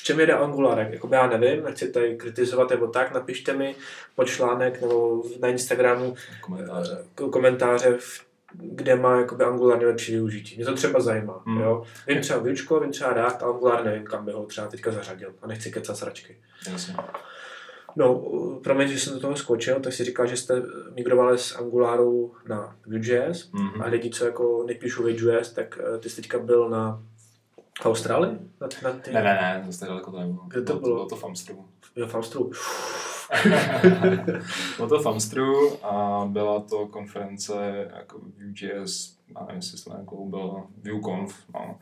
v 0.00 0.04
čem 0.04 0.20
jede 0.20 0.32
Angular, 0.32 0.78
jako 0.90 1.08
já 1.12 1.26
nevím, 1.26 1.64
nechci 1.64 1.92
tady 1.92 2.16
kritizovat 2.16 2.70
nebo 2.70 2.86
tak, 2.86 3.14
napište 3.14 3.52
mi 3.52 3.74
pod 4.14 4.24
článek 4.24 4.80
nebo 4.80 5.22
na 5.40 5.48
Instagramu 5.48 6.14
komentáře, 6.40 6.98
eh, 7.26 7.30
komentáře 7.30 7.96
v 7.98 8.30
kde 8.54 8.96
má 8.96 9.16
jakoby 9.16 9.44
Angular 9.44 9.78
nejlepší 9.78 10.12
využití. 10.12 10.56
Mě 10.56 10.64
to 10.64 10.74
třeba 10.74 11.00
zajímá. 11.00 11.42
Mm. 11.44 11.60
Jo? 11.60 11.82
Vím 12.06 12.20
třeba 12.20 12.38
Vuečko, 12.38 12.80
vím 12.80 12.90
třeba 12.90 13.12
React, 13.12 13.42
Angular 13.42 13.84
nevím, 13.84 14.04
kam 14.04 14.24
by 14.24 14.32
ho 14.32 14.46
třeba 14.46 14.66
teďka 14.66 14.92
zařadil. 14.92 15.34
A 15.42 15.46
nechci 15.46 15.72
kecat 15.72 15.96
sračky. 15.96 16.36
Jasně. 16.70 16.94
No, 17.96 18.14
promiň, 18.64 18.88
že 18.88 19.00
jsem 19.00 19.14
do 19.14 19.20
toho 19.20 19.36
skočil, 19.36 19.80
tak 19.80 19.92
si 19.92 20.04
říkal, 20.04 20.26
že 20.26 20.36
jste 20.36 20.62
migrovali 20.94 21.38
z 21.38 21.56
Angularu 21.56 22.34
na 22.48 22.76
Vue.js 22.86 23.52
mm-hmm. 23.52 23.82
a 23.82 23.86
lidi, 23.86 24.10
co 24.10 24.24
jako 24.24 24.64
nepíšou 24.66 25.02
Vue.js, 25.02 25.52
tak 25.52 25.78
eh, 25.94 25.98
ty 25.98 26.10
jsi 26.10 26.16
teďka 26.16 26.38
byl 26.38 26.68
na 26.68 27.02
v 27.80 27.86
Austrálii? 27.86 28.38
Na, 28.60 28.68
na 28.82 28.92
ty... 28.92 29.12
Ne, 29.12 29.22
ne, 29.22 29.34
ne, 29.34 29.62
zase 29.66 29.86
daleko 29.86 30.10
to 30.10 30.18
nebylo. 30.20 30.44
Kde 30.48 30.62
to 30.62 30.78
bylo? 30.78 30.94
Bylo 30.94 31.06
to 31.06 31.16
v 31.16 31.24
Amstru. 31.24 31.64
Jo, 31.96 32.06
v 32.06 32.14
Amstru. 32.14 32.50
bylo 34.76 34.88
to 34.88 35.02
v 35.02 35.06
Amstru 35.06 35.84
a 35.84 36.24
byla 36.28 36.60
to 36.60 36.86
konference 36.86 37.88
jako 37.96 38.18
Vue.js, 38.18 39.16
a 39.34 39.40
nevím, 39.40 39.56
jestli 39.56 39.84
to 39.84 39.90
nějakou 39.90 40.28
byl 40.28 40.62
VueConf, 40.84 41.34
no. 41.54 41.78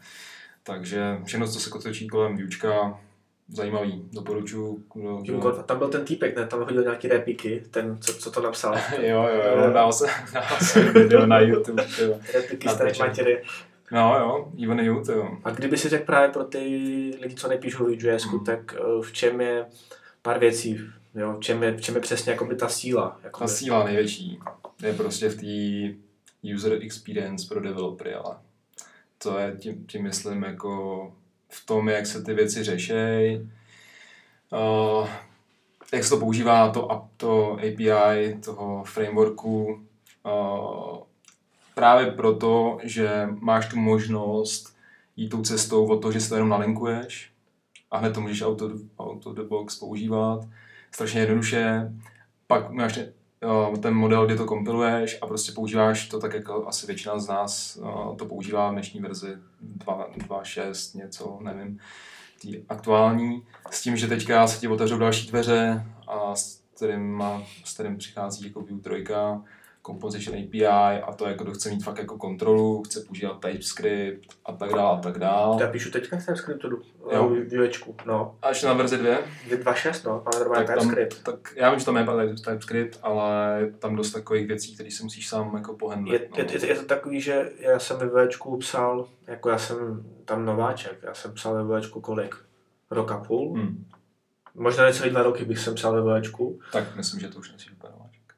Takže 0.63 1.19
všechno, 1.25 1.49
co 1.49 1.61
se 1.61 1.71
kotočí 1.71 2.09
kolem 2.09 2.37
Vuečka, 2.37 3.01
zajímavý, 3.49 4.09
doporučuji. 4.13 4.85
Kdo, 4.95 5.17
kdo... 5.17 5.53
Tam 5.53 5.79
byl 5.79 5.89
ten 5.89 6.05
týpek, 6.05 6.37
ne? 6.37 6.47
Tam 6.47 6.61
hodil 6.61 6.83
nějaký 6.83 7.09
repiky, 7.09 7.63
ten, 7.71 7.99
co, 8.01 8.15
co 8.15 8.31
to 8.31 8.43
napsal. 8.43 8.75
jo, 9.01 9.23
jo, 9.23 9.43
jo, 9.65 9.71
dál 9.73 9.93
se, 9.93 10.07
dál 10.35 10.59
se 10.61 10.83
video 10.93 11.27
na 11.27 11.41
YouTube. 11.41 11.87
repiky 12.35 12.69
staré 12.69 12.93
matěry. 12.99 13.43
No 13.93 14.19
jo, 14.19 14.53
even 14.63 14.81
you, 14.81 15.05
to 15.05 15.13
jo. 15.13 15.39
A 15.45 15.51
kdyby 15.51 15.77
si 15.77 15.89
řekl 15.89 16.05
právě 16.05 16.29
pro 16.29 16.45
ty 16.45 16.59
lidi, 17.21 17.35
co 17.35 17.49
nepíšou 17.49 17.85
Vue.js, 17.85 18.27
mm. 18.27 18.45
tak 18.45 18.75
eh, 18.75 19.03
v 19.03 19.13
čem 19.13 19.41
je 19.41 19.67
pár 20.23 20.39
věcí, 20.39 20.81
jo? 21.15 21.37
V, 21.37 21.41
čem 21.41 21.63
je, 21.63 21.73
v 21.73 21.81
čem 21.81 21.95
je 21.95 22.01
přesně 22.01 22.33
jakoby 22.33 22.57
ta 22.57 22.69
síla? 22.69 23.21
Jakoby. 23.23 23.45
Ta 23.45 23.49
síla 23.49 23.85
největší 23.85 24.39
je 24.83 24.93
prostě 24.93 25.29
v 25.29 25.37
té 25.37 25.99
user 26.55 26.73
experience 26.83 27.49
pro 27.49 27.61
developery, 27.61 28.15
ale 28.15 28.37
to 29.19 29.39
je 29.39 29.57
tím, 29.59 29.87
tím 29.87 30.03
myslím 30.03 30.43
jako 30.43 31.13
v 31.49 31.67
tom, 31.67 31.89
jak 31.89 32.07
se 32.07 32.23
ty 32.23 32.35
věci 32.35 32.65
řešejí, 32.65 33.51
uh, 34.53 35.09
jak 35.93 36.05
se 36.05 36.11
to 36.11 36.17
používá, 36.17 36.71
to, 36.71 37.09
to 37.17 37.53
API 37.53 38.39
toho 38.45 38.85
frameworku, 38.85 39.87
uh, 40.25 40.99
právě 41.79 42.07
proto, 42.07 42.79
že 42.83 43.29
máš 43.41 43.69
tu 43.69 43.79
možnost 43.79 44.77
jít 45.17 45.29
tou 45.29 45.43
cestou 45.43 45.87
od 45.87 46.03
toho, 46.03 46.13
že 46.13 46.21
se 46.21 46.29
to 46.29 46.35
jenom 46.35 46.49
nalinkuješ 46.49 47.33
a 47.91 47.99
hned 47.99 48.15
to 48.15 48.21
můžeš 48.21 48.43
auto, 48.43 48.71
auto 48.99 49.33
the 49.33 49.43
box 49.43 49.79
používat. 49.79 50.41
Strašně 50.91 51.21
jednoduše. 51.21 51.93
Pak 52.47 52.71
máš 52.71 52.99
ten 53.83 53.95
model, 53.95 54.27
kde 54.27 54.37
to 54.37 54.45
kompiluješ 54.45 55.19
a 55.23 55.27
prostě 55.27 55.53
používáš 55.53 56.09
to 56.09 56.21
tak, 56.21 56.35
jako 56.35 56.69
asi 56.69 56.87
většina 56.87 57.19
z 57.19 57.29
nás 57.29 57.81
to 58.19 58.27
používá 58.27 58.71
v 58.71 58.73
dnešní 58.73 59.01
verzi 59.01 59.37
2.6, 59.79 60.99
něco, 60.99 61.39
nevím. 61.43 61.79
tý 62.41 62.63
aktuální, 62.69 63.43
s 63.71 63.83
tím, 63.83 63.97
že 63.97 64.07
teďka 64.07 64.47
se 64.47 64.61
ti 64.61 64.69
otevřou 64.69 64.99
další 64.99 65.29
dveře 65.29 65.87
a 66.07 66.35
s 66.35 66.61
kterým, 66.77 67.23
s 67.65 67.75
kterým 67.75 67.97
přichází 67.97 68.47
jako 68.47 68.61
Vue 68.61 68.81
3, 68.81 69.05
Composition 69.89 70.37
API 70.39 70.67
a 71.03 71.13
to 71.13 71.29
jako 71.29 71.45
kdo 71.45 71.53
chce 71.53 71.71
mít 71.71 71.85
fakt 71.85 71.99
jako 71.99 72.19
kontrolu, 72.19 72.83
chce 72.83 73.01
používat 73.01 73.41
TypeScript 73.41 74.35
a 74.45 74.53
tak 74.53 74.71
dále 74.73 74.99
a 74.99 75.01
tak 75.01 75.19
dále. 75.19 75.63
Já 75.63 75.71
píšu 75.71 75.91
teďka 75.91 76.17
v 76.17 76.27
TypeScriptu, 76.27 76.83
Jo. 77.13 77.37
Vuečku, 77.57 77.95
no. 78.07 78.35
Až 78.43 78.63
na 78.63 78.73
verzi 78.73 78.99
2, 78.99 79.19
2.6, 79.49 80.01
no, 80.07 80.23
máme 80.25 80.39
normálně 80.39 80.67
tak, 80.67 80.77
tam, 80.77 80.89
TypeScript. 80.89 81.25
tak 81.25 81.53
já 81.57 81.71
vím, 81.71 81.79
že 81.79 81.87
tam 81.87 81.97
je 81.97 82.35
TypeScript, 82.45 82.99
ale 83.03 83.57
je 83.61 83.73
tam 83.73 83.97
dost 83.97 84.13
takových 84.13 84.47
věcí, 84.47 84.75
které 84.75 84.91
si 84.91 85.03
musíš 85.03 85.29
sám 85.29 85.57
jako 85.57 85.73
Je, 85.73 85.77
pohendlit. 85.79 86.39
je, 86.39 86.45
je, 86.53 86.67
je, 86.67 86.75
to 86.75 86.85
takový, 86.85 87.21
že 87.21 87.51
já 87.59 87.79
jsem 87.79 87.97
ve 87.99 88.29
psal, 88.61 89.09
jako 89.27 89.49
já 89.49 89.59
jsem 89.59 90.05
tam 90.25 90.45
nováček, 90.45 90.99
já 91.03 91.15
jsem 91.15 91.35
psal 91.35 91.65
ve 91.65 91.81
kolik? 91.89 92.35
Rok 92.91 93.13
a 93.13 93.19
půl? 93.19 93.55
Hmm. 93.55 93.85
Možná 94.55 94.85
necelý 94.85 95.11
dva 95.11 95.23
roky 95.23 95.45
bych 95.45 95.59
jsem 95.59 95.75
psal 95.75 96.05
ve. 96.05 96.23
Tak 96.73 96.97
myslím, 96.97 97.21
že 97.21 97.29
to 97.29 97.39
už 97.39 97.53
nesmíš 97.53 97.73
úplně 97.73 97.93
nováček. 97.93 98.35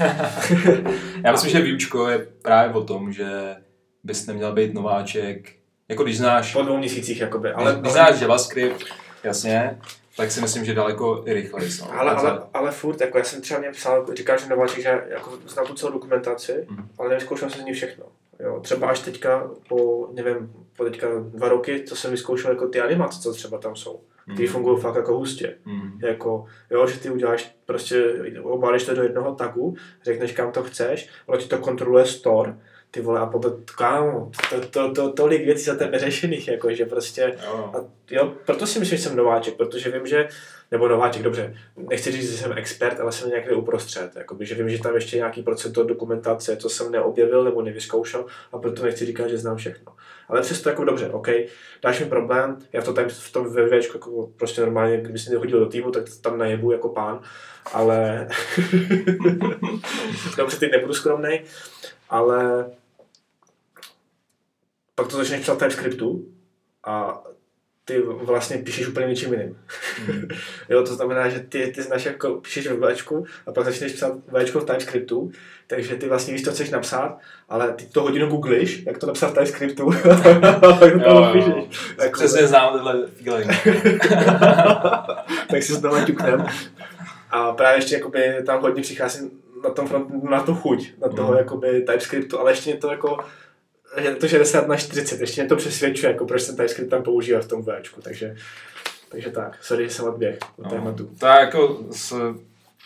Já 1.24 1.32
myslím, 1.32 1.50
že 1.50 1.60
výučko 1.60 2.08
je 2.08 2.18
právě 2.42 2.74
o 2.74 2.84
tom, 2.84 3.12
že 3.12 3.56
bys 4.04 4.26
neměl 4.26 4.52
být 4.52 4.74
nováček, 4.74 5.52
jako 5.88 6.02
když 6.04 6.18
znáš, 6.18 6.52
Po 6.52 6.62
dvou 6.62 6.76
měsících, 6.76 7.20
jakoby. 7.20 7.52
ale, 7.52 7.76
když 7.80 7.92
znáš 7.92 8.20
JavaScript, 8.20 8.84
jasně, 9.24 9.78
tak 10.16 10.30
si 10.30 10.40
myslím, 10.40 10.64
že 10.64 10.74
daleko 10.74 11.22
i 11.26 11.32
rychleji. 11.32 11.70
No. 11.80 12.00
ale, 12.00 12.10
ale, 12.12 12.40
ale, 12.54 12.70
furt, 12.70 13.00
jako 13.00 13.18
já 13.18 13.24
jsem 13.24 13.40
třeba 13.42 13.60
mě 13.60 13.70
psal, 13.70 14.06
říkal, 14.14 14.38
že 14.38 14.48
nováček, 14.48 14.82
že 14.82 15.02
jako 15.08 15.38
znám 15.46 15.66
tu 15.66 15.74
celou 15.74 15.92
dokumentaci, 15.92 16.66
Mhm. 16.68 16.88
ale 16.98 17.08
nevyzkoušel 17.08 17.50
jsem 17.50 17.60
z 17.62 17.64
ní 17.64 17.72
všechno. 17.72 18.04
Jo, 18.40 18.60
třeba 18.62 18.88
až 18.88 18.98
teďka 19.00 19.50
po, 19.68 20.08
nevím, 20.12 20.52
po 20.76 20.84
teďka 20.84 21.06
dva 21.20 21.48
roky, 21.48 21.82
co 21.86 21.96
jsem 21.96 22.10
vyzkoušel 22.10 22.50
jako 22.50 22.66
ty 22.68 22.80
animace, 22.80 23.20
co 23.22 23.32
třeba 23.32 23.58
tam 23.58 23.76
jsou. 23.76 24.00
Ty 24.36 24.42
Mm. 24.42 24.48
fungují 24.48 24.80
fakt 24.80 24.96
jako 24.96 25.16
hustě. 25.18 25.56
Mm. 25.64 25.98
Jako, 26.02 26.44
jo, 26.70 26.86
že 26.86 27.00
ty 27.00 27.10
uděláš 27.10 27.56
prostě, 27.64 28.12
obálíš 28.42 28.84
to 28.84 28.94
do 28.94 29.02
jednoho 29.02 29.34
tagu, 29.34 29.76
řekneš 30.04 30.32
kam 30.32 30.52
to 30.52 30.62
chceš, 30.62 31.08
ale 31.28 31.38
ti 31.38 31.48
to 31.48 31.58
kontroluje 31.58 32.06
store, 32.06 32.54
ty 32.90 33.00
vole, 33.00 33.20
a 33.20 33.26
potom, 33.26 33.52
kámo, 33.78 34.30
to, 34.50 34.60
to, 34.60 34.92
to, 34.92 35.12
tolik 35.12 35.44
věcí 35.44 35.64
za 35.64 35.74
tebe 35.74 35.98
řešených, 35.98 36.48
jako, 36.48 36.74
že 36.74 36.86
prostě, 36.86 37.36
Jo. 37.46 37.70
a 37.74 37.78
jo, 38.10 38.32
proto 38.46 38.66
si 38.66 38.78
myslím, 38.78 38.98
že 38.98 39.04
jsem 39.04 39.16
nováček, 39.16 39.54
protože 39.54 39.90
vím, 39.90 40.06
že, 40.06 40.28
nebo 40.70 40.88
nováček, 40.88 41.22
dobře, 41.22 41.54
nechci 41.76 42.12
říct, 42.12 42.30
že 42.30 42.36
jsem 42.36 42.52
expert, 42.52 43.00
ale 43.00 43.12
jsem 43.12 43.30
někde 43.30 43.54
uprostřed, 43.54 44.16
jakoby, 44.16 44.46
že 44.46 44.54
vím, 44.54 44.70
že 44.70 44.82
tam 44.82 44.94
ještě 44.94 45.16
nějaký 45.16 45.42
procento 45.42 45.84
dokumentace, 45.84 46.56
co 46.56 46.68
jsem 46.68 46.92
neobjevil 46.92 47.44
nebo 47.44 47.62
nevyzkoušel 47.62 48.26
a 48.52 48.58
proto 48.58 48.82
nechci 48.82 49.06
říkat, 49.06 49.28
že 49.28 49.38
znám 49.38 49.56
všechno. 49.56 49.92
Ale 50.28 50.40
přesto 50.40 50.68
jako 50.68 50.84
dobře, 50.84 51.10
OK, 51.10 51.28
dáš 51.82 52.00
mi 52.00 52.06
problém, 52.06 52.56
já 52.72 52.82
to 52.82 52.92
tam, 52.92 53.08
v 53.08 53.32
tom 53.32 53.46
VVčku 53.46 53.96
jako 53.96 54.30
prostě 54.36 54.60
normálně, 54.60 54.96
kdyby 54.96 55.18
si 55.18 55.30
mě 55.30 55.38
hodil 55.38 55.60
do 55.60 55.66
týmu, 55.66 55.90
tak 55.90 56.04
tam 56.20 56.38
najebu 56.38 56.72
jako 56.72 56.88
pán, 56.88 57.20
ale 57.72 58.28
dobře, 60.36 60.56
teď 60.56 60.72
nebudu 60.72 60.94
skromnej, 60.94 61.42
ale 62.10 62.66
pak 65.00 65.08
to 65.10 65.16
začneš 65.16 65.40
psát 65.40 65.58
TypeScriptu 65.58 66.24
a 66.86 67.22
ty 67.84 67.98
vlastně 68.02 68.58
píšeš 68.58 68.88
úplně 68.88 69.06
něčím 69.06 69.32
jiným. 69.32 69.58
Mm. 70.08 70.28
Jo, 70.68 70.82
to 70.82 70.94
znamená, 70.94 71.28
že 71.28 71.40
ty, 71.40 71.72
ty 71.74 71.82
znáš 71.82 72.04
jako 72.04 72.34
píšeš 72.34 72.66
ve 72.68 72.94
Včku 72.94 73.24
a 73.46 73.52
pak 73.52 73.64
začneš 73.64 73.92
psát 73.92 74.12
Včko 74.44 74.60
v 74.60 74.64
TypeScriptu, 74.64 75.30
takže 75.66 75.96
ty 75.96 76.08
vlastně 76.08 76.34
víš, 76.34 76.44
co 76.44 76.50
chceš 76.52 76.70
napsat, 76.70 77.18
ale 77.48 77.72
ty 77.72 77.86
to 77.86 78.02
hodinu 78.02 78.28
googlíš, 78.28 78.82
jak 78.86 78.98
to 78.98 79.06
napsat 79.06 79.26
v 79.30 79.34
TypeScriptu 79.34 79.90
a 80.10 80.14
pak 80.60 80.92
to 80.92 80.98
Jo, 80.98 81.14
jo. 81.14 81.20
napíšeš. 81.20 81.54
Jako- 82.02 82.18
Přesně 82.18 82.46
znám 82.46 82.72
tenhle 82.72 83.06
feeling. 83.06 83.50
tak 85.50 85.62
si 85.62 85.72
znovu 85.72 86.04
ťuknem. 86.04 86.46
A 87.30 87.52
právě 87.52 87.78
ještě 87.78 87.94
jakoby, 87.94 88.34
tam 88.46 88.62
hodně 88.62 88.82
přicházím 88.82 89.30
na 89.64 89.70
tom 89.70 90.06
na 90.30 90.42
tu 90.42 90.54
chuť, 90.54 90.92
na 91.00 91.08
toho 91.08 91.32
Mm. 91.32 91.38
jakoby 91.38 91.82
TypeScriptu, 91.86 92.38
ale 92.40 92.50
ještě 92.52 92.70
mě 92.70 92.80
to 92.80 92.90
jako 92.90 93.18
je 93.96 94.14
to 94.16 94.28
60 94.28 94.68
na 94.68 94.76
40, 94.76 95.20
ještě 95.20 95.42
mě 95.42 95.48
to 95.48 95.56
přesvědčuje, 95.56 96.12
jako 96.12 96.26
proč 96.26 96.42
jsem 96.42 96.56
TypeScript 96.56 96.90
tam 96.90 97.02
používá 97.02 97.40
v 97.40 97.48
tom 97.48 97.64
Včku, 97.80 98.00
takže, 98.02 98.36
takže 99.08 99.30
tak, 99.30 99.64
sorry, 99.64 99.84
že 99.88 99.94
jsem 99.94 100.04
odběh 100.04 100.38
od 100.56 100.64
No, 100.64 100.70
tématu. 100.70 101.10
je 101.22 101.28
jako 101.40 101.84
s, 101.90 102.34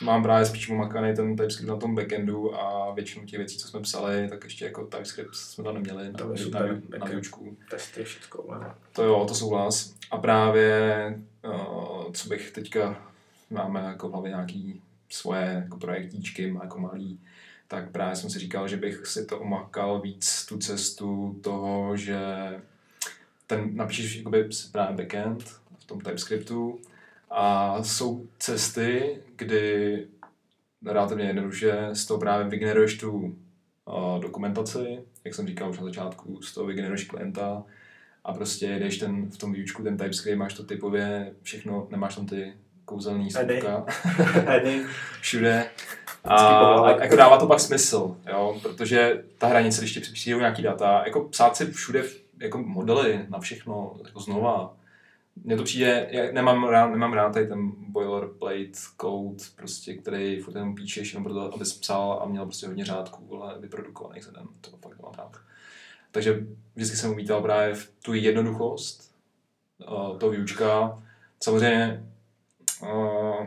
mám 0.02 0.22
právě 0.22 0.46
spíš 0.46 0.68
umakaný 0.68 1.16
ten 1.16 1.36
TypeScript 1.36 1.68
na 1.68 1.76
tom 1.76 1.94
backendu 1.94 2.54
a 2.54 2.92
většinu 2.94 3.26
těch 3.26 3.38
věcí, 3.38 3.58
co 3.58 3.68
jsme 3.68 3.80
psali, 3.80 4.28
tak 4.28 4.44
ještě 4.44 4.64
jako 4.64 4.84
TypeScript 4.86 5.34
jsme 5.34 5.64
tam 5.64 5.74
neměli 5.74 6.12
na, 6.12 6.18
To 6.18 6.28
na, 6.28 6.36
super, 6.36 6.80
na, 6.90 6.98
na 6.98 7.06
výučku. 7.06 7.56
Testy, 7.70 8.04
všechno. 8.04 8.44
To 8.92 9.02
jo, 9.02 9.24
to 9.28 9.34
souhlas. 9.34 9.94
A 10.10 10.18
právě, 10.18 11.14
uh, 11.46 12.12
co 12.12 12.28
bych 12.28 12.50
teďka, 12.50 13.02
máme 13.50 13.80
jako 13.80 14.08
v 14.08 14.12
hlavě 14.12 14.28
nějaký 14.30 14.82
svoje 15.10 15.60
jako 15.64 15.76
projektíčky, 15.78 16.54
jako 16.62 16.78
malý, 16.78 17.20
tak 17.68 17.90
právě 17.90 18.16
jsem 18.16 18.30
si 18.30 18.38
říkal, 18.38 18.68
že 18.68 18.76
bych 18.76 19.06
si 19.06 19.26
to 19.26 19.38
umakal 19.38 20.00
víc 20.00 20.46
tu 20.46 20.58
cestu 20.58 21.40
toho, 21.42 21.96
že 21.96 22.18
ten 23.46 23.76
napíšeš 23.76 24.16
jakoby 24.16 24.48
právě 24.72 24.96
backend 24.96 25.44
v 25.78 25.84
tom 25.84 26.00
TypeScriptu 26.00 26.80
a 27.30 27.76
jsou 27.82 28.26
cesty, 28.38 29.18
kdy 29.36 30.06
relativně 30.86 31.24
jednoduše 31.24 31.88
z 31.92 32.06
toho 32.06 32.20
právě 32.20 32.48
vygeneruješ 32.48 32.98
tu 32.98 33.10
uh, 33.12 34.20
dokumentaci, 34.20 34.98
jak 35.24 35.34
jsem 35.34 35.46
říkal 35.46 35.70
už 35.70 35.78
na 35.78 35.84
začátku, 35.84 36.42
z 36.42 36.54
toho 36.54 36.66
vygeneruješ 36.66 37.04
klienta 37.04 37.64
a 38.24 38.32
prostě 38.32 38.66
jedeš 38.66 38.98
ten, 38.98 39.30
v 39.30 39.38
tom 39.38 39.52
výučku 39.52 39.82
ten 39.82 39.96
TypeScript, 39.96 40.38
máš 40.38 40.54
to 40.54 40.64
typově 40.64 41.34
všechno, 41.42 41.88
nemáš 41.90 42.14
tam 42.14 42.26
ty 42.26 42.54
kouzelný 42.84 43.30
slůvka 43.30 43.84
všude. 45.20 45.70
A, 46.24 46.36
a 46.36 47.02
jako 47.02 47.16
dává 47.16 47.38
to 47.38 47.46
pak 47.46 47.60
smysl, 47.60 48.16
jo? 48.26 48.58
protože 48.62 49.24
ta 49.38 49.46
hranice, 49.46 49.80
když 49.80 49.92
ti 49.92 50.00
přijdou 50.00 50.38
nějaký 50.38 50.62
data, 50.62 51.02
jako 51.04 51.20
psát 51.20 51.56
si 51.56 51.66
všude 51.66 52.04
jako 52.40 52.58
modely 52.58 53.26
na 53.28 53.38
všechno, 53.38 53.96
jako 54.04 54.20
znova, 54.20 54.76
mně 55.44 55.56
to 55.56 55.62
přijde, 55.62 56.08
já 56.10 56.32
nemám 56.32 56.64
rád, 56.64 56.88
nemám 56.88 57.12
rád 57.12 57.32
tady 57.32 57.46
ten 57.46 57.72
boilerplate 57.76 58.78
code, 59.00 59.44
prostě, 59.56 59.94
který 59.94 60.40
furt 60.40 60.54
jenom 60.54 60.74
píšeš, 60.74 61.12
jenom 61.12 61.24
proto, 61.24 61.54
abys 61.54 61.74
psal 61.74 62.20
a 62.22 62.26
měl 62.26 62.44
prostě 62.44 62.66
hodně 62.66 62.84
řádků, 62.84 63.42
ale 63.42 63.58
vyprodukovaných 63.58 64.24
za 64.24 64.30
den, 64.30 64.46
to 64.60 64.70
fakt 64.70 64.98
nemám 64.98 65.14
rád. 65.18 65.36
Takže 66.10 66.46
vždycky 66.74 66.96
jsem 66.96 67.10
uvítal 67.10 67.42
právě 67.42 67.74
v 67.74 67.90
tu 68.02 68.14
jednoduchost 68.14 69.14
uh, 69.90 70.18
toho 70.18 70.32
výučka. 70.32 71.02
Samozřejmě 71.40 72.06
uh, 72.82 73.46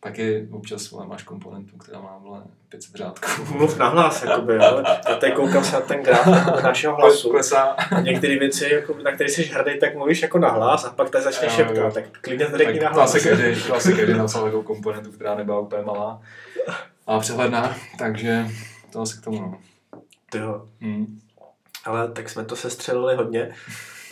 taky 0.00 0.48
občas 0.50 0.90
vole, 0.90 1.06
máš 1.06 1.22
komponentu, 1.22 1.76
která 1.76 2.00
má 2.00 2.18
vole, 2.18 2.42
500 2.68 2.94
řádků. 2.94 3.26
Mluv 3.52 3.78
nahlas, 3.78 4.22
jakoby, 4.22 4.54
jo. 4.54 4.82
Já 5.08 5.16
tady 5.16 5.32
koukám 5.32 5.64
se 5.64 5.72
na 5.72 5.80
ten 5.80 6.02
graf 6.02 6.26
jakoby, 6.26 6.62
našeho 6.62 6.96
hlasu. 6.96 7.30
Klesá. 7.30 7.62
A 7.62 8.00
některé 8.00 8.38
věci, 8.38 8.68
jako, 8.72 8.94
na 9.02 9.12
které 9.12 9.30
jsi 9.30 9.42
hrdý, 9.42 9.78
tak 9.80 9.94
mluvíš 9.94 10.22
jako 10.22 10.38
nahlas 10.38 10.84
a 10.84 10.90
pak 10.90 11.10
tady 11.10 11.24
začneš 11.24 11.52
šeptat. 11.52 11.94
Tak 11.94 12.04
klidně 12.20 12.46
to 12.46 12.58
řekni 12.58 12.80
nahlas. 12.80 13.12
klasi 13.12 13.28
každý, 13.28 13.62
klasi 13.62 13.94
každý 13.94 14.14
napsal 14.14 14.44
takovou 14.44 14.62
komponentu, 14.62 15.12
která 15.12 15.34
nebyla 15.34 15.60
úplně 15.60 15.82
malá, 15.82 16.22
ale 17.06 17.20
přehledná, 17.20 17.76
takže 17.98 18.46
to 18.92 19.00
asi 19.00 19.18
k 19.18 19.24
tomu. 19.24 19.40
No. 19.40 19.58
Jo. 20.34 20.66
Hmm. 20.80 21.20
Ale 21.84 22.12
tak 22.12 22.28
jsme 22.28 22.44
to 22.44 22.56
sestřelili 22.56 23.16
hodně. 23.16 23.54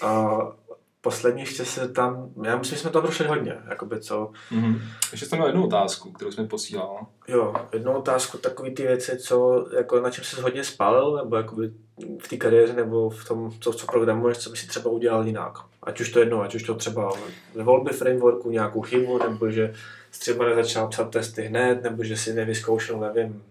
A 0.02 0.38
poslední 1.06 1.40
ještě 1.40 1.64
se 1.64 1.88
tam, 1.88 2.30
já 2.44 2.56
myslím, 2.56 2.76
že 2.76 2.82
jsme 2.82 2.90
to 2.90 3.00
prošli 3.02 3.26
hodně, 3.26 3.56
jakoby 3.68 4.00
co, 4.00 4.30
Mm-hmm. 4.52 4.80
Ještě 5.12 5.26
jsem 5.26 5.38
měl 5.38 5.48
jednu 5.48 5.66
otázku, 5.66 6.12
kterou 6.12 6.32
jsem 6.32 6.44
mi 6.44 6.48
posílal. 6.48 7.06
jo, 7.28 7.54
jednu 7.72 7.92
otázku, 7.92 8.38
takový 8.38 8.74
ty 8.74 8.82
věci, 8.82 9.18
co, 9.18 9.66
jako 9.76 10.00
na 10.00 10.10
čem 10.10 10.24
jsi 10.24 10.40
hodně 10.40 10.64
spálil, 10.64 11.16
nebo 11.16 11.36
jakoby 11.36 11.70
v 12.18 12.28
té 12.28 12.36
kariéře, 12.36 12.72
nebo 12.72 13.10
v 13.10 13.28
tom, 13.28 13.52
co, 13.60 13.72
co 13.72 13.86
programuješ, 13.86 14.38
co 14.38 14.50
by 14.50 14.56
si 14.56 14.66
třeba 14.66 14.90
udělal 14.90 15.26
jinak. 15.26 15.52
Ať 15.82 16.00
už 16.00 16.10
to 16.10 16.20
jedno, 16.20 16.42
ať 16.42 16.54
už 16.54 16.62
to 16.62 16.74
třeba 16.74 17.12
ve 17.54 17.64
volbě 17.64 17.92
frameworku 17.92 18.50
nějakou 18.50 18.80
chybu, 18.80 19.18
nebo 19.18 19.50
že 19.50 19.74
třeba 20.18 20.44
nezačal 20.44 20.88
psat 20.88 21.10
testy 21.10 21.42
hned, 21.42 21.82
nebo 21.82 22.04
že 22.04 22.16
si 22.16 22.32
nevyzkoušel, 22.32 23.00
nevím, 23.00 23.42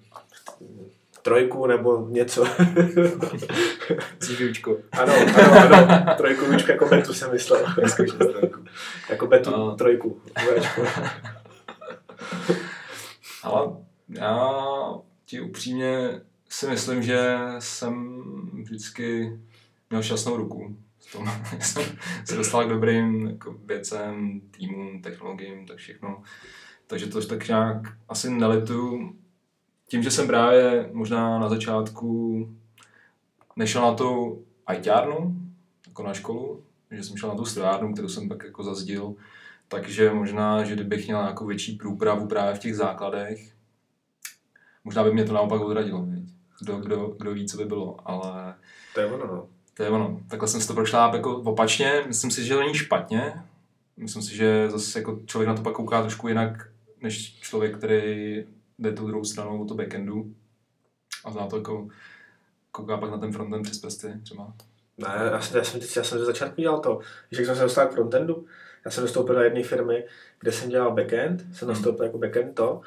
trojku 1.26 1.68
nebo 1.68 2.08
něco. 2.10 2.46
Cívičko. 4.20 4.78
ano, 4.92 5.14
ano, 5.36 5.76
ano, 5.76 6.16
trojku 6.18 6.46
víčku 6.52 6.72
jako 6.72 6.86
betu 6.86 7.14
jsem 7.14 7.32
myslel. 7.32 7.66
Jako 9.10 9.28
betu 9.28 9.50
No. 9.52 9.76
trojku. 9.76 10.22
Ale 13.44 13.68
já 14.10 14.50
ti 15.26 15.42
upřímně 15.42 16.22
si 16.50 16.68
myslím, 16.68 17.04
že 17.04 17.38
jsem 17.60 18.22
vždycky 18.64 19.40
měl 19.90 20.04
šťastnou 20.04 20.38
ruku. 20.38 20.78
V 21.08 21.12
tom 21.12 21.32
jsem 21.60 21.84
se 22.26 22.36
dostal 22.36 22.66
k 22.66 22.70
dobrým 22.70 23.28
jako 23.28 23.56
věcem, 23.66 24.42
týmům, 24.52 25.02
technologiím, 25.02 25.66
tak 25.68 25.78
všechno. 25.78 26.24
Takže 26.88 27.08
to 27.08 27.28
tak 27.28 27.48
nějak 27.48 27.78
asi 28.10 28.30
nelitu. 28.30 29.10
Tím, 29.88 30.04
že 30.04 30.12
jsem 30.12 30.28
právě 30.28 30.90
možná 30.94 31.40
na 31.40 31.50
začátku 31.50 32.50
nešel 33.56 33.82
na 33.82 33.94
tu 33.94 34.42
ITárnu, 34.78 35.36
jako 35.88 36.04
na 36.04 36.14
školu, 36.14 36.64
že 36.92 37.04
jsem 37.04 37.18
šel 37.18 37.30
na 37.30 37.36
tu 37.36 37.46
strojárnu, 37.46 37.94
kterou 37.94 38.10
jsem 38.10 38.30
tak 38.30 38.44
jako 38.44 38.64
zazdil, 38.64 39.16
takže 39.68 40.12
možná, 40.12 40.64
že 40.64 40.74
kdybych 40.76 41.06
měl 41.06 41.22
nějakou 41.22 41.46
větší 41.46 41.76
průpravu 41.76 42.28
právě 42.28 42.56
v 42.56 42.60
těch 42.60 42.76
základech, 42.76 43.54
možná 44.84 45.04
by 45.04 45.14
mě 45.14 45.24
to 45.24 45.34
naopak 45.34 45.62
odradilo, 45.62 46.06
viď? 46.06 46.24
Kdo, 46.62 46.78
kdo, 46.78 47.08
kdo 47.20 47.34
ví, 47.34 47.48
co 47.48 47.58
by 47.58 47.66
bylo, 47.66 47.98
ale 48.06 48.56
To 48.94 49.00
je 49.00 49.06
ono, 49.06 49.28
no. 49.28 49.48
to 49.74 49.84
je 49.84 49.90
ono. 49.90 50.20
Takhle 50.28 50.48
jsem 50.48 50.62
si 50.62 50.68
to 50.68 50.74
prošla 50.74 51.12
jako 51.16 51.38
opačně, 51.38 52.04
myslím 52.08 52.32
si, 52.32 52.46
že 52.46 52.54
to 52.54 52.60
není 52.60 52.74
špatně, 52.74 53.34
myslím 53.98 54.22
si, 54.22 54.36
že 54.36 54.70
zase 54.70 55.00
jako 55.00 55.20
člověk 55.26 55.48
na 55.48 55.56
to 55.56 55.62
pak 55.62 55.74
kouká 55.74 56.02
trošku 56.02 56.28
jinak, 56.28 56.70
než 57.02 57.40
člověk, 57.40 57.78
který 57.78 58.44
jde 58.80 58.92
tou 58.92 59.08
druhou 59.08 59.24
stranou 59.24 59.66
do 59.66 59.76
backendu 59.76 60.36
a 61.26 61.32
zná 61.32 61.48
to 61.48 61.58
jako 61.58 61.88
kouká 62.72 62.98
pak 62.98 63.12
na 63.12 63.18
ten 63.18 63.32
frontend 63.32 63.64
přes 63.64 63.80
prsty 63.80 64.14
třeba. 64.24 64.54
Ne, 64.98 65.30
já 65.32 65.42
jsem, 65.42 65.58
já 65.58 65.64
jsem, 65.64 65.82
já 65.96 66.04
jsem 66.04 66.20
ze 66.20 66.26
začátku 66.26 66.62
dělal 66.62 66.80
to, 66.80 67.00
že 67.32 67.38
když 67.38 67.48
jsem 67.48 67.56
se 67.56 67.64
dostal 67.64 67.88
k 67.88 67.92
frontendu, 67.92 68.46
já 68.86 68.92
jsem 68.92 69.04
dostoupil 69.04 69.36
do 69.36 69.42
jedné 69.42 69.64
firmy, 69.64 70.06
kde 70.40 70.52
jsem 70.52 70.70
dělal 70.70 70.96
backend, 70.96 71.56
jsem 71.56 71.68
nastoupil 71.68 72.06
jako 72.06 72.18
backend 72.18 72.56
to, 72.56 72.82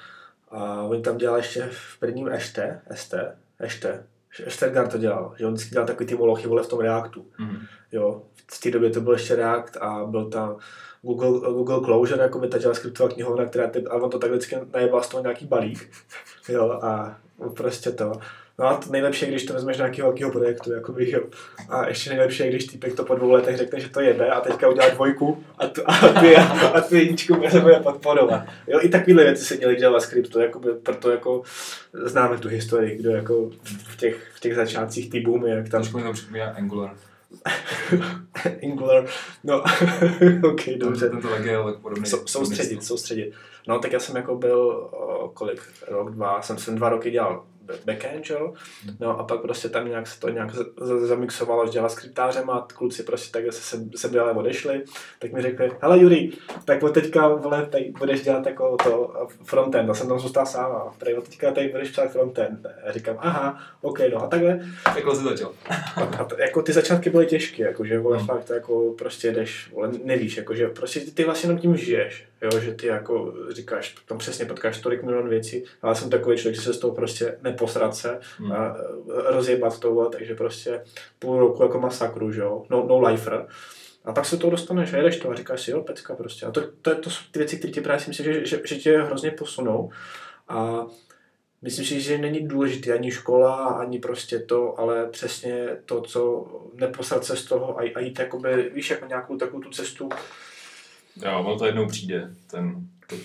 a 0.51 0.82
oni 0.82 1.03
tam 1.03 1.18
dělali 1.18 1.41
ještě 1.41 1.68
v 1.72 1.99
prvním 1.99 2.26
ještě, 2.26 2.80
ST, 2.95 3.14
ještě, 3.62 4.05
Estergard 4.47 4.93
to 4.93 4.99
dělal, 4.99 5.34
že 5.39 5.47
on 5.47 5.53
vždycky 5.53 5.70
dělal 5.70 5.86
takový 5.86 6.07
ty 6.07 6.14
molochy 6.14 6.49
vole 6.49 6.62
v 6.62 6.68
tom 6.68 6.80
Reactu. 6.80 7.26
Mm. 7.39 7.59
Jo, 7.93 8.22
v 8.53 8.61
té 8.61 8.70
době 8.70 8.91
to 8.91 9.01
byl 9.01 9.12
ještě 9.12 9.36
React 9.36 9.76
a 9.76 10.05
byl 10.05 10.30
tam 10.30 10.59
Google, 11.03 11.31
Google 11.41 11.81
Closure, 11.85 12.23
jako 12.23 12.39
by 12.39 12.49
ta 12.49 12.59
JavaScriptová 12.61 13.09
knihovna, 13.09 13.45
která 13.45 13.67
ty, 13.67 13.85
a 13.85 13.95
on 13.95 14.11
to 14.11 14.19
tak 14.19 14.31
vždycky 14.31 14.57
najebal 14.75 15.03
z 15.03 15.09
toho 15.09 15.23
nějaký 15.23 15.47
balík. 15.47 15.91
Jo, 16.49 16.71
a 16.83 17.17
prostě 17.55 17.91
to. 17.91 18.13
No 18.59 18.67
a 18.67 18.77
to 18.77 18.93
nejlepší 18.93 19.25
je, 19.25 19.31
když 19.31 19.45
to 19.45 19.53
vezmeš 19.53 19.77
nějakého 19.77 20.09
velkého 20.09 20.31
projektu, 20.31 20.73
jakoby, 20.73 21.11
jo. 21.11 21.21
A 21.69 21.89
ještě 21.89 22.11
nejlepší 22.11 22.43
je, 22.43 22.49
když 22.49 22.67
týpek 22.67 22.95
to 22.95 23.05
po 23.05 23.15
dvou 23.15 23.31
letech 23.31 23.57
řekne, 23.57 23.81
že 23.81 23.89
to 23.89 24.01
jebe 24.01 24.31
a 24.31 24.41
teďka 24.41 24.69
udělá 24.69 24.89
dvojku 24.89 25.45
a 25.59 25.67
tu, 25.67 25.83
a 25.87 26.21
ty, 26.21 26.37
a 26.37 26.81
tu 26.81 26.97
jedničku 26.97 27.35
se 27.51 27.61
bude 27.61 27.81
podporovat. 27.81 28.43
Jo, 28.67 28.79
i 28.83 28.89
takovéhle 28.89 29.25
věci 29.25 29.45
se 29.45 29.57
dělají 29.57 29.79
v 29.79 29.83
JavaScriptu, 29.83 30.41
jakoby, 30.41 30.69
proto 30.83 31.11
jako 31.11 31.43
známe 31.93 32.39
tu 32.39 32.49
historii, 32.49 32.97
kdo 32.97 33.11
jako 33.11 33.51
v 33.65 33.97
těch, 33.97 34.31
v 34.35 34.41
těch 34.41 34.55
začátcích 34.55 35.11
ty 35.11 35.21
boomy, 35.21 35.51
jak 35.51 35.69
tam 35.69 35.81
Trošku 35.81 35.99
mi 35.99 36.05
to 36.05 36.13
připomíná 36.13 36.47
Angular. 36.47 36.95
Angular, 38.64 39.07
no, 39.45 39.62
ok, 40.53 40.61
dobře. 40.76 41.11
Tento 41.11 41.31
leg 41.31 41.45
je 41.45 41.57
ale 41.57 41.72
podobný. 41.72 42.07
Sou- 42.07 42.26
soustředit, 42.26 42.85
soustředit. 42.85 43.33
No 43.68 43.79
tak 43.79 43.93
já 43.93 44.01
jsem 44.01 44.16
jako 44.16 44.35
byl, 44.37 44.91
kolik, 45.35 45.61
rok, 45.89 46.11
dva, 46.11 46.43
jsem, 46.43 46.59
jsem 46.59 46.74
dva 46.76 46.89
roky 46.89 47.11
dělal 47.11 47.45
backend, 47.85 48.31
jo? 48.31 48.53
No 49.01 49.19
a 49.21 49.25
pak 49.25 49.41
prostě 49.41 49.69
tam 49.69 49.89
nějak 49.89 50.07
se 50.07 50.21
to 50.21 50.29
nějak 50.29 50.51
zamixovalo 51.01 51.69
s 51.69 51.75
javascriptářem 51.75 52.51
a 52.51 52.66
kluci 52.75 53.03
prostě 53.03 53.33
tak 53.33 53.53
se, 53.53 53.61
se, 53.62 53.85
se 53.97 54.09
dále 54.09 54.33
odešli, 54.33 54.83
tak 55.19 55.33
mi 55.33 55.43
řekli, 55.43 55.71
hele 55.81 55.99
Juri, 55.99 56.31
tak 56.64 56.83
od 56.83 56.95
teďka 56.95 57.29
vole, 57.29 57.66
tady 57.66 57.93
budeš 57.99 58.21
dělat 58.23 58.47
jako 58.47 58.77
to 58.85 59.14
frontend, 59.45 59.91
a 59.91 59.95
jsem 59.95 60.09
tam 60.09 60.19
zůstal 60.19 60.47
sám 60.47 60.73
a 60.73 60.95
tady 60.99 61.14
od 61.14 61.25
teďka 61.29 61.51
tady 61.53 61.69
budeš 61.69 61.93
dělat 61.93 62.12
frontend. 62.12 62.66
A 62.87 62.93
říkám, 62.93 63.16
aha, 63.19 63.61
ok, 63.81 63.99
no 64.12 64.23
a 64.23 64.27
takhle, 64.27 64.61
Takhle 64.85 65.16
jsi 65.16 65.23
začal. 65.23 65.53
a, 65.97 66.03
a 66.03 66.25
to, 66.25 66.39
jako 66.39 66.62
ty 66.62 66.73
začátky 66.73 67.11
byly 67.11 67.27
těžké, 67.27 67.62
jakože 67.62 67.99
vole, 67.99 68.16
Hmm. 68.19 68.27
fakt 68.27 68.51
jako 68.51 68.95
prostě 68.99 69.33
jdeš, 69.33 69.71
vole, 69.73 69.91
nevíš, 70.05 70.37
jakože 70.37 70.69
prostě 70.69 71.01
ty, 71.01 71.11
ty 71.11 71.25
vlastně 71.25 71.47
jenom 71.47 71.59
tím 71.61 71.77
žiješ, 71.77 72.25
jo, 72.43 72.61
že 72.61 72.74
ty 72.74 72.86
jako 72.86 73.34
říkáš, 73.51 73.95
tam 74.07 74.18
přesně 74.18 74.45
potkáš 74.45 74.80
tolik 74.80 75.03
milion 75.03 75.28
věcí, 75.28 75.64
ale 75.82 75.95
jsem 75.95 76.11
takový 76.11 76.36
člověk, 76.36 76.57
že 76.57 76.62
se 76.62 76.74
z 76.74 76.78
toho 76.78 76.95
prostě 76.95 77.39
neposrat 77.43 77.97
se 77.97 78.20
Hmm. 78.39 78.53
a 78.53 78.76
e, 78.76 79.32
rozjebat 79.32 79.80
to, 79.80 80.09
takže 80.12 80.34
prostě 80.34 80.84
půl 81.18 81.39
roku 81.39 81.62
jako 81.62 81.80
masakru, 81.80 82.32
že 82.32 82.41
jo, 82.41 82.64
no, 82.70 82.86
no 82.89 83.01
lifer. 83.01 83.47
A 84.05 84.12
pak 84.12 84.24
se 84.24 84.36
to 84.36 84.51
dostaneš 84.51 84.93
a 84.93 84.97
jedeš 84.97 85.16
to 85.16 85.30
a 85.30 85.34
říkáš 85.34 85.62
si, 85.62 85.70
jo, 85.70 85.82
pecka 85.82 86.14
prostě. 86.14 86.47
A 86.47 86.51
to, 86.51 86.61
to, 86.82 86.95
to 86.95 87.11
jsou 87.11 87.22
ty 87.30 87.39
věci, 87.39 87.59
které 87.59 87.72
ti 87.72 87.80
právě 87.80 88.01
si 88.01 88.11
myslím, 88.11 88.32
že, 88.32 88.47
že, 88.47 88.61
že 88.64 88.76
tě 88.76 88.99
hrozně 88.99 89.30
posunou. 89.30 89.91
A 90.49 90.86
Myslím 91.62 91.84
si, 91.86 92.01
že 92.01 92.18
není 92.18 92.49
důležitý 92.49 92.93
ani 92.93 93.11
škola, 93.11 93.55
ani 93.64 93.99
prostě 93.99 94.39
to, 94.39 94.80
ale 94.80 95.09
přesně 95.09 95.68
to, 95.84 96.01
co 96.01 96.47
neposrat 96.74 97.24
se 97.24 97.36
z 97.36 97.45
toho 97.45 97.78
a, 97.78 97.82
a 97.95 98.01
jít 98.01 98.18
jakoby, 98.18 98.70
víš, 98.74 98.91
jako 98.91 99.07
nějakou 99.07 99.36
takovou 99.36 99.61
tu 99.61 99.70
cestu. 99.70 100.09
Jo, 101.25 101.41
ono 101.41 101.59
to 101.59 101.66
jednou 101.66 101.87
přijde, 101.87 102.31
ten 102.51 102.89
to 103.07 103.16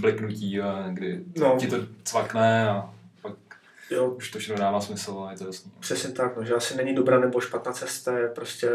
bliknutí, 0.00 0.60
a 0.60 0.88
kdy 0.92 1.24
No. 1.40 1.56
ti 1.60 1.66
to 1.66 1.76
cvakne 2.04 2.68
a 2.68 2.94
pak 3.22 3.32
Jo, 3.90 4.06
už 4.10 4.30
to 4.30 4.38
všechno 4.38 4.58
dává 4.60 4.80
smysl 4.80 5.24
a 5.28 5.30
je 5.32 5.38
to 5.38 5.46
jasný. 5.46 5.72
přesně 5.80 6.10
tak, 6.12 6.36
no, 6.36 6.44
že 6.44 6.54
asi 6.54 6.76
není 6.76 6.94
dobrá 6.94 7.20
nebo 7.20 7.40
špatná 7.40 7.72
cesta, 7.72 8.18
je 8.18 8.28
prostě 8.28 8.70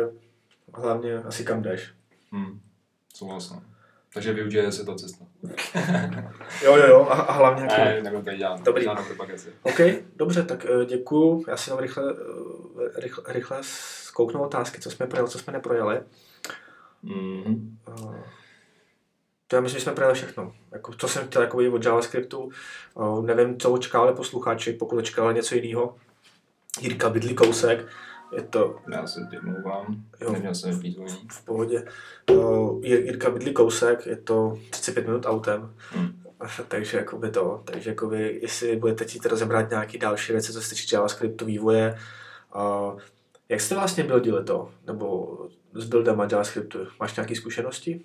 hlavně 0.74 1.16
asi 1.18 1.44
kam 1.44 1.62
jdeš. 1.62 1.90
Hmm. 2.32 2.60
Souhlasím. 3.14 3.62
Takže 4.14 4.34
využije 4.34 4.72
se 4.72 4.86
to 4.86 4.96
cesta. 4.96 5.26
Jo, 6.64 6.76
jo, 6.76 6.88
jo, 6.88 7.08
a, 7.10 7.14
a 7.14 7.32
hlavně 7.34 7.64
jako... 7.64 7.76
Ne, 7.82 8.02
nebudu 8.02 8.22
tady 8.24 8.38
dělat 8.38 8.62
Dobrý. 8.64 8.84
žádnou 8.84 9.04
propagaci. 9.04 9.50
OK, 9.64 9.80
dobře, 10.16 10.44
tak 10.44 10.66
eh, 10.66 10.86
děkuju. 10.86 11.46
Já 11.48 11.58
si 11.58 11.70
jenom 11.70 11.80
rychle, 11.82 12.04
eh, 12.14 13.02
rychle, 13.02 13.24
rychle 13.28 13.58
zkouknu 13.62 14.42
otázky, 14.42 14.82
co 14.82 14.92
jsme 14.92 15.08
projeli, 15.08 15.30
co 15.30 15.40
jsme 15.40 15.54
neprojeli. 15.54 16.02
Mhm. 17.06 17.78
Eh, 17.88 18.24
To 19.48 19.56
já 19.56 19.62
myslím, 19.62 19.80
že 19.80 19.84
jsme 19.84 19.94
projeli 19.94 20.16
všechno. 20.16 20.54
Jako, 20.72 20.94
co 20.94 21.08
jsem 21.08 21.28
chtěl 21.28 21.42
jako 21.42 21.58
od 21.74 21.86
JavaScriptu, 21.86 22.50
eh, 23.00 23.22
nevím, 23.36 23.60
co 23.60 23.72
očekávali 23.72 24.14
posluchači, 24.14 24.74
pokud 24.74 24.98
očekávali 24.98 25.36
něco 25.36 25.56
jiného. 25.56 25.96
Jirka 26.82 27.10
Bydlí 27.10 27.36
kousek, 27.36 27.88
je 28.36 28.42
to 28.42 28.80
Já 28.92 29.08
se 29.08 29.20
Jo. 30.22 30.32
neměl 30.32 30.56
jsem 30.56 30.72
vypízvání. 30.74 31.28
v 31.32 31.46
pohodě. 31.46 31.86
Eh, 32.30 32.34
Jir- 32.34 33.04
Jirka 33.06 33.30
Bydlí 33.30 33.54
kousek, 33.54 34.06
je 34.06 34.16
to 34.16 34.58
35 34.70 35.08
minut 35.08 35.26
autem. 35.26 35.74
Hmm. 35.92 36.22
takže 36.68 36.98
jakoby 36.98 37.32
to, 37.32 37.62
takže 37.66 37.90
jakoby, 37.90 38.40
jestli 38.42 38.76
budete 38.76 39.04
chtít 39.06 39.26
rozebrat 39.26 39.70
nějaký 39.70 39.98
další 39.98 40.32
věci, 40.32 40.54
co 40.54 40.62
se 40.62 40.76
týče 40.76 40.96
JavaScriptu 40.96 41.46
vývoje, 41.46 41.98
uh, 42.56 43.00
jak 43.50 43.62
jste 43.62 43.76
vlastně 43.76 44.04
buildili 44.04 44.44
to, 44.44 44.72
nebo 44.88 45.38
s 45.76 45.86
buildem 45.86 46.20
JavaScriptu, 46.32 46.80
máš 47.00 47.16
nějaké 47.16 47.36
zkušenosti? 47.36 48.02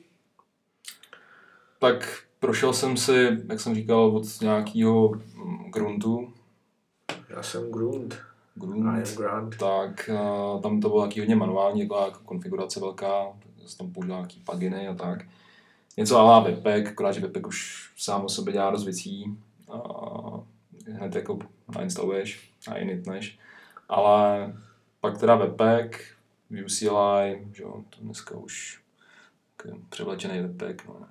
Tak 1.79 2.23
prošel 2.39 2.73
jsem 2.73 2.97
si, 2.97 3.39
jak 3.49 3.61
jsem 3.61 3.75
říkal, 3.75 4.17
od 4.17 4.41
nějakého 4.41 5.13
gruntu. 5.73 6.33
Já 7.29 7.43
jsem 7.43 7.71
Grunt. 7.71 8.19
Am 8.63 9.15
Grant. 9.17 9.57
tak 9.57 10.11
uh, 10.13 10.61
tam 10.61 10.81
to 10.81 10.89
bylo 10.89 11.03
taky 11.03 11.21
hodně 11.21 11.37
manuální, 11.37 11.89
taková 11.89 12.11
konfigurace 12.11 12.81
velká, 12.81 13.27
jsem 13.67 13.79
tam 13.79 13.93
použil 13.93 14.15
nějaký 14.15 14.41
pluginy 14.41 14.89
a 14.89 14.95
tak. 14.95 15.25
Něco 15.97 16.19
ala 16.19 16.41
Webpack, 16.41 16.87
akorát, 16.87 17.13
že 17.13 17.21
Webpack 17.21 17.47
už 17.47 17.91
sám 17.97 18.25
o 18.25 18.29
sobě 18.29 18.53
dělá 18.53 18.71
dost 18.71 18.85
věcí. 18.85 19.39
A 19.69 19.81
hned 20.87 21.15
jako 21.15 21.39
nainstaluješ 21.75 22.53
a 22.69 22.75
initneš. 22.75 23.39
Ale 23.89 24.53
pak 25.01 25.19
teda 25.19 25.35
Webpack, 25.35 26.01
UCLI, 26.51 27.47
že 27.53 27.63
jo, 27.63 27.85
to 27.91 27.97
dneska 28.01 28.35
už 28.37 28.81
převlečený 29.89 30.41
Webpack, 30.41 30.87
no. 30.89 31.07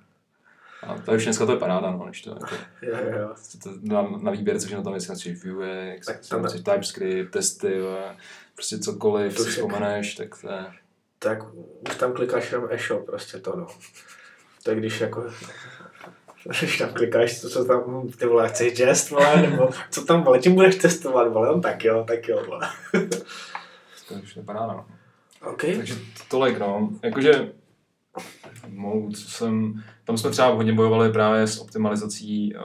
A 0.82 0.98
to 0.98 1.12
už 1.12 1.24
dneska 1.24 1.46
to 1.46 1.52
je 1.52 1.58
paráda, 1.58 1.90
no, 1.90 2.06
než 2.06 2.22
to 2.22 2.30
jako, 2.30 2.54
Jo, 2.82 2.96
jo, 3.04 3.18
jo. 3.18 3.34
to, 3.62 3.70
na, 3.82 4.02
na 4.02 4.30
výběr, 4.30 4.60
což 4.60 4.72
na 4.72 4.82
tam 4.82 4.94
jestli 4.94 5.14
chceš 5.14 5.44
Vuex, 5.44 6.06
Tak 6.06 6.20
tak 6.28 6.46
chceš 6.46 6.60
TypeScript, 6.60 7.32
testy, 7.32 7.80
a 7.80 8.16
prostě 8.54 8.78
cokoliv 8.78 9.36
To 9.36 9.44
si 9.44 9.50
vzpomeneš, 9.50 10.14
tak 10.14 10.40
to 10.40 10.48
je... 10.50 10.66
Tak 11.18 11.38
už 11.90 11.96
tam 11.96 12.12
klikáš 12.12 12.52
jenom 12.52 12.68
e-shop, 12.70 13.06
prostě 13.06 13.38
to 13.38 13.56
no. 13.56 13.66
To 14.62 14.70
je 14.70 14.76
když 14.76 15.00
jako 15.00 15.30
když 16.58 16.78
tam 16.78 16.92
klikáš, 16.92 17.40
co, 17.40 17.50
co 17.50 17.64
tam, 17.64 18.08
ty 18.08 18.26
vole, 18.26 18.48
chceš 18.48 18.78
jest, 18.78 19.10
vole, 19.10 19.42
nebo 19.42 19.70
co 19.90 20.04
tam, 20.04 20.22
vole, 20.22 20.38
tím 20.38 20.54
budeš 20.54 20.76
testovat, 20.76 21.32
vole, 21.32 21.48
no 21.48 21.60
tak 21.60 21.84
jo, 21.84 22.04
tak 22.08 22.28
jo, 22.28 22.44
vole. 22.46 22.68
To 24.08 24.14
už 24.14 24.36
je 24.36 24.42
paráda, 24.42 24.66
no. 24.66 24.86
OK, 25.44 25.60
Takže 25.76 25.94
to- 25.94 26.24
tolik, 26.28 26.58
no. 26.58 26.90
Jakože, 27.02 27.52
mou, 28.68 29.10
co 29.12 29.30
jsem, 29.30 29.82
tam 30.04 30.18
jsme 30.18 30.30
třeba 30.30 30.48
hodně 30.48 30.72
bojovali 30.72 31.12
právě 31.12 31.46
s 31.46 31.58
optimalizací, 31.58 32.54
uh, 32.54 32.60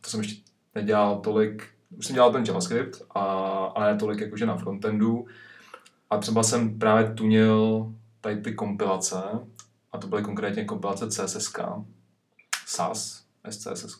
to 0.00 0.10
jsem 0.10 0.20
ještě 0.20 0.42
nedělal 0.74 1.20
tolik, 1.20 1.68
už 1.98 2.06
jsem 2.06 2.14
dělal 2.14 2.32
ten 2.32 2.44
JavaScript, 2.44 3.02
a, 3.10 3.20
ale 3.74 3.92
ne 3.92 3.98
tolik 3.98 4.20
jakože 4.20 4.46
na 4.46 4.56
frontendu. 4.56 5.26
A 6.10 6.18
třeba 6.18 6.42
jsem 6.42 6.78
právě 6.78 7.14
tunil 7.14 7.92
tady 8.20 8.36
ty 8.36 8.54
kompilace, 8.54 9.22
a 9.92 9.98
to 9.98 10.06
byly 10.06 10.22
konkrétně 10.22 10.64
kompilace 10.64 11.10
CSSK, 11.10 11.58
SAS, 12.66 13.24
SCSS. 13.50 13.98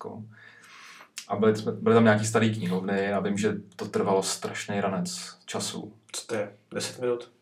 A 1.29 1.37
byly, 1.37 1.53
byly 1.81 1.95
tam 1.95 2.05
nějaký 2.05 2.27
starý 2.27 2.55
knihovny 2.55 3.13
a 3.13 3.21
vím, 3.21 3.39
že 3.39 3.55
to 3.77 3.85
trvalo 3.89 4.23
strašný 4.23 4.81
ranec 4.81 5.39
času. 5.47 5.93
co 6.13 6.27
to 6.27 6.35
je, 6.35 6.53
10 6.75 7.01
minut? 7.01 7.36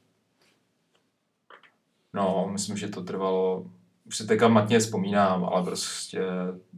No, 2.15 2.49
myslím, 2.53 2.77
že 2.77 2.89
to 2.89 3.03
trvalo, 3.03 3.67
už 4.07 4.17
si 4.17 4.27
teďka 4.27 4.49
matně 4.49 4.79
vzpomínám, 4.79 5.45
ale 5.45 5.65
prostě 5.65 6.23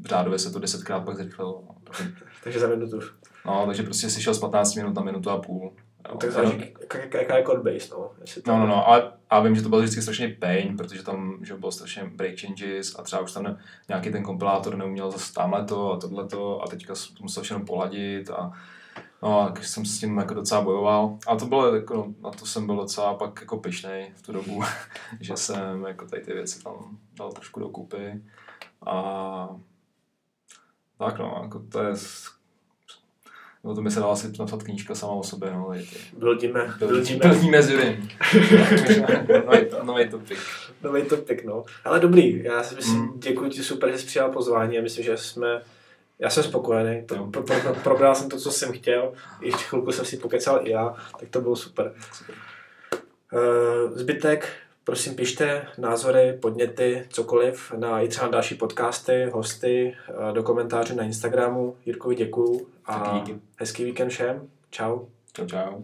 řádově 0.04 0.38
se 0.38 0.50
to 0.50 0.58
desetkrát 0.58 1.04
pak 1.04 1.16
zrychlilo. 1.16 1.64
Takže 2.44 2.60
za 2.60 2.68
minutu. 2.68 3.00
No, 3.46 3.66
takže 3.66 3.82
prostě 3.82 4.10
si 4.10 4.22
šel 4.22 4.34
z 4.34 4.38
15 4.38 4.74
minut 4.74 4.94
na 4.94 5.02
minutu 5.02 5.30
a 5.30 5.38
půl. 5.38 5.72
Jo. 6.08 6.16
Tak 6.16 6.32
záleží, 6.32 6.74
jaká, 6.92 7.18
jaká 7.18 7.36
je 7.36 7.44
codebase, 7.44 7.88
no. 7.90 8.10
Jestli 8.20 8.42
to... 8.42 8.52
No, 8.52 8.58
no, 8.58 8.66
no, 8.66 8.88
ale 8.88 9.12
a 9.30 9.40
vím, 9.40 9.54
že 9.54 9.62
to 9.62 9.68
byl 9.68 9.78
vždycky 9.78 10.02
strašně 10.02 10.36
pain, 10.40 10.76
protože 10.76 11.02
tam 11.02 11.38
že 11.42 11.54
bylo 11.54 11.72
strašně 11.72 12.04
break 12.04 12.40
changes 12.40 12.98
a 12.98 13.02
třeba 13.02 13.22
už 13.22 13.32
tam 13.32 13.56
nějaký 13.88 14.10
ten 14.12 14.22
kompilátor 14.22 14.76
neuměl 14.76 15.10
zase 15.10 15.32
tamhle 15.32 15.64
to 15.64 15.92
a 15.92 15.96
tohleto 15.96 16.62
a 16.62 16.66
teďka 16.66 16.94
to 16.94 17.22
musel 17.22 17.42
všechno 17.42 17.64
poladit 17.64 18.30
a 18.30 18.52
No, 19.22 19.44
tak 19.44 19.64
jsem 19.64 19.84
s 19.84 19.98
tím 20.00 20.18
jako 20.18 20.34
docela 20.34 20.60
bojoval. 20.60 21.18
A 21.26 21.36
to 21.36 21.46
bylo, 21.46 21.74
jako, 21.74 21.94
no, 21.94 22.14
na 22.22 22.30
to 22.30 22.46
jsem 22.46 22.66
byl 22.66 22.76
docela 22.76 23.14
pak 23.14 23.40
jako 23.40 23.56
pišnej 23.56 24.12
v 24.16 24.22
tu 24.22 24.32
dobu, 24.32 24.62
že 25.20 25.36
jsem 25.36 25.84
jako 25.84 26.06
tady 26.06 26.22
ty 26.22 26.32
věci 26.32 26.62
tam 26.62 26.98
dal 27.18 27.32
trošku 27.32 27.60
dokupy. 27.60 28.22
A 28.86 29.48
tak 30.98 31.18
no, 31.18 31.40
jako 31.42 31.62
to 31.72 31.82
je 31.82 31.94
No 33.66 33.74
to 33.74 33.82
by 33.82 33.90
se 33.90 34.00
dala 34.00 34.12
asi 34.12 34.32
napsat 34.38 34.62
knížka 34.62 34.94
sama 34.94 35.12
o 35.12 35.22
sobě, 35.22 35.50
no. 35.50 35.72
Bildíme. 36.18 36.74
Bildíme 37.28 37.62
s 37.62 37.70
Jurym. 37.70 38.08
Nový 39.82 40.08
topik. 40.08 40.38
Nový 40.82 41.02
topik, 41.02 41.44
no. 41.44 41.64
Ale 41.84 42.00
dobrý, 42.00 42.44
já 42.44 42.62
si 42.62 42.74
myslím, 42.74 43.00
mm. 43.00 43.20
děkuji 43.20 43.50
ti 43.50 43.62
super, 43.62 43.92
že 43.92 43.98
jsi 43.98 44.06
přijal 44.06 44.30
pozvání 44.30 44.78
a 44.78 44.82
myslím, 44.82 45.04
že 45.04 45.16
jsme 45.16 45.62
já 46.18 46.30
jsem 46.30 46.42
spokojený, 46.42 47.06
to, 47.06 47.14
pro, 47.24 47.42
pro, 47.42 47.60
pro, 47.60 47.74
probral 47.74 48.14
jsem 48.14 48.28
to, 48.28 48.36
co 48.36 48.50
jsem 48.50 48.72
chtěl, 48.72 49.12
ještě 49.40 49.64
chvilku 49.64 49.92
jsem 49.92 50.04
si 50.04 50.16
pokecal 50.16 50.60
i 50.66 50.70
já, 50.70 50.94
tak 51.20 51.28
to 51.28 51.40
bylo 51.40 51.56
super. 51.56 51.94
Uh, 53.32 53.98
zbytek, 53.98 54.52
prosím 54.84 55.14
pište 55.14 55.68
názory, 55.78 56.38
podněty, 56.42 57.06
cokoliv 57.08 57.72
na 57.72 58.00
i 58.00 58.08
třeba 58.08 58.28
další 58.28 58.54
podcasty, 58.54 59.30
hosty, 59.32 59.96
uh, 60.18 60.32
do 60.32 60.42
komentářů 60.42 60.96
na 60.96 61.04
Instagramu. 61.04 61.76
Jirkovi 61.86 62.14
děkuju 62.14 62.68
a 62.86 63.24
hezký 63.56 63.84
víkend 63.84 64.08
všem. 64.08 64.48
Čau. 64.70 64.98
Čau, 65.32 65.46
čau. 65.46 65.82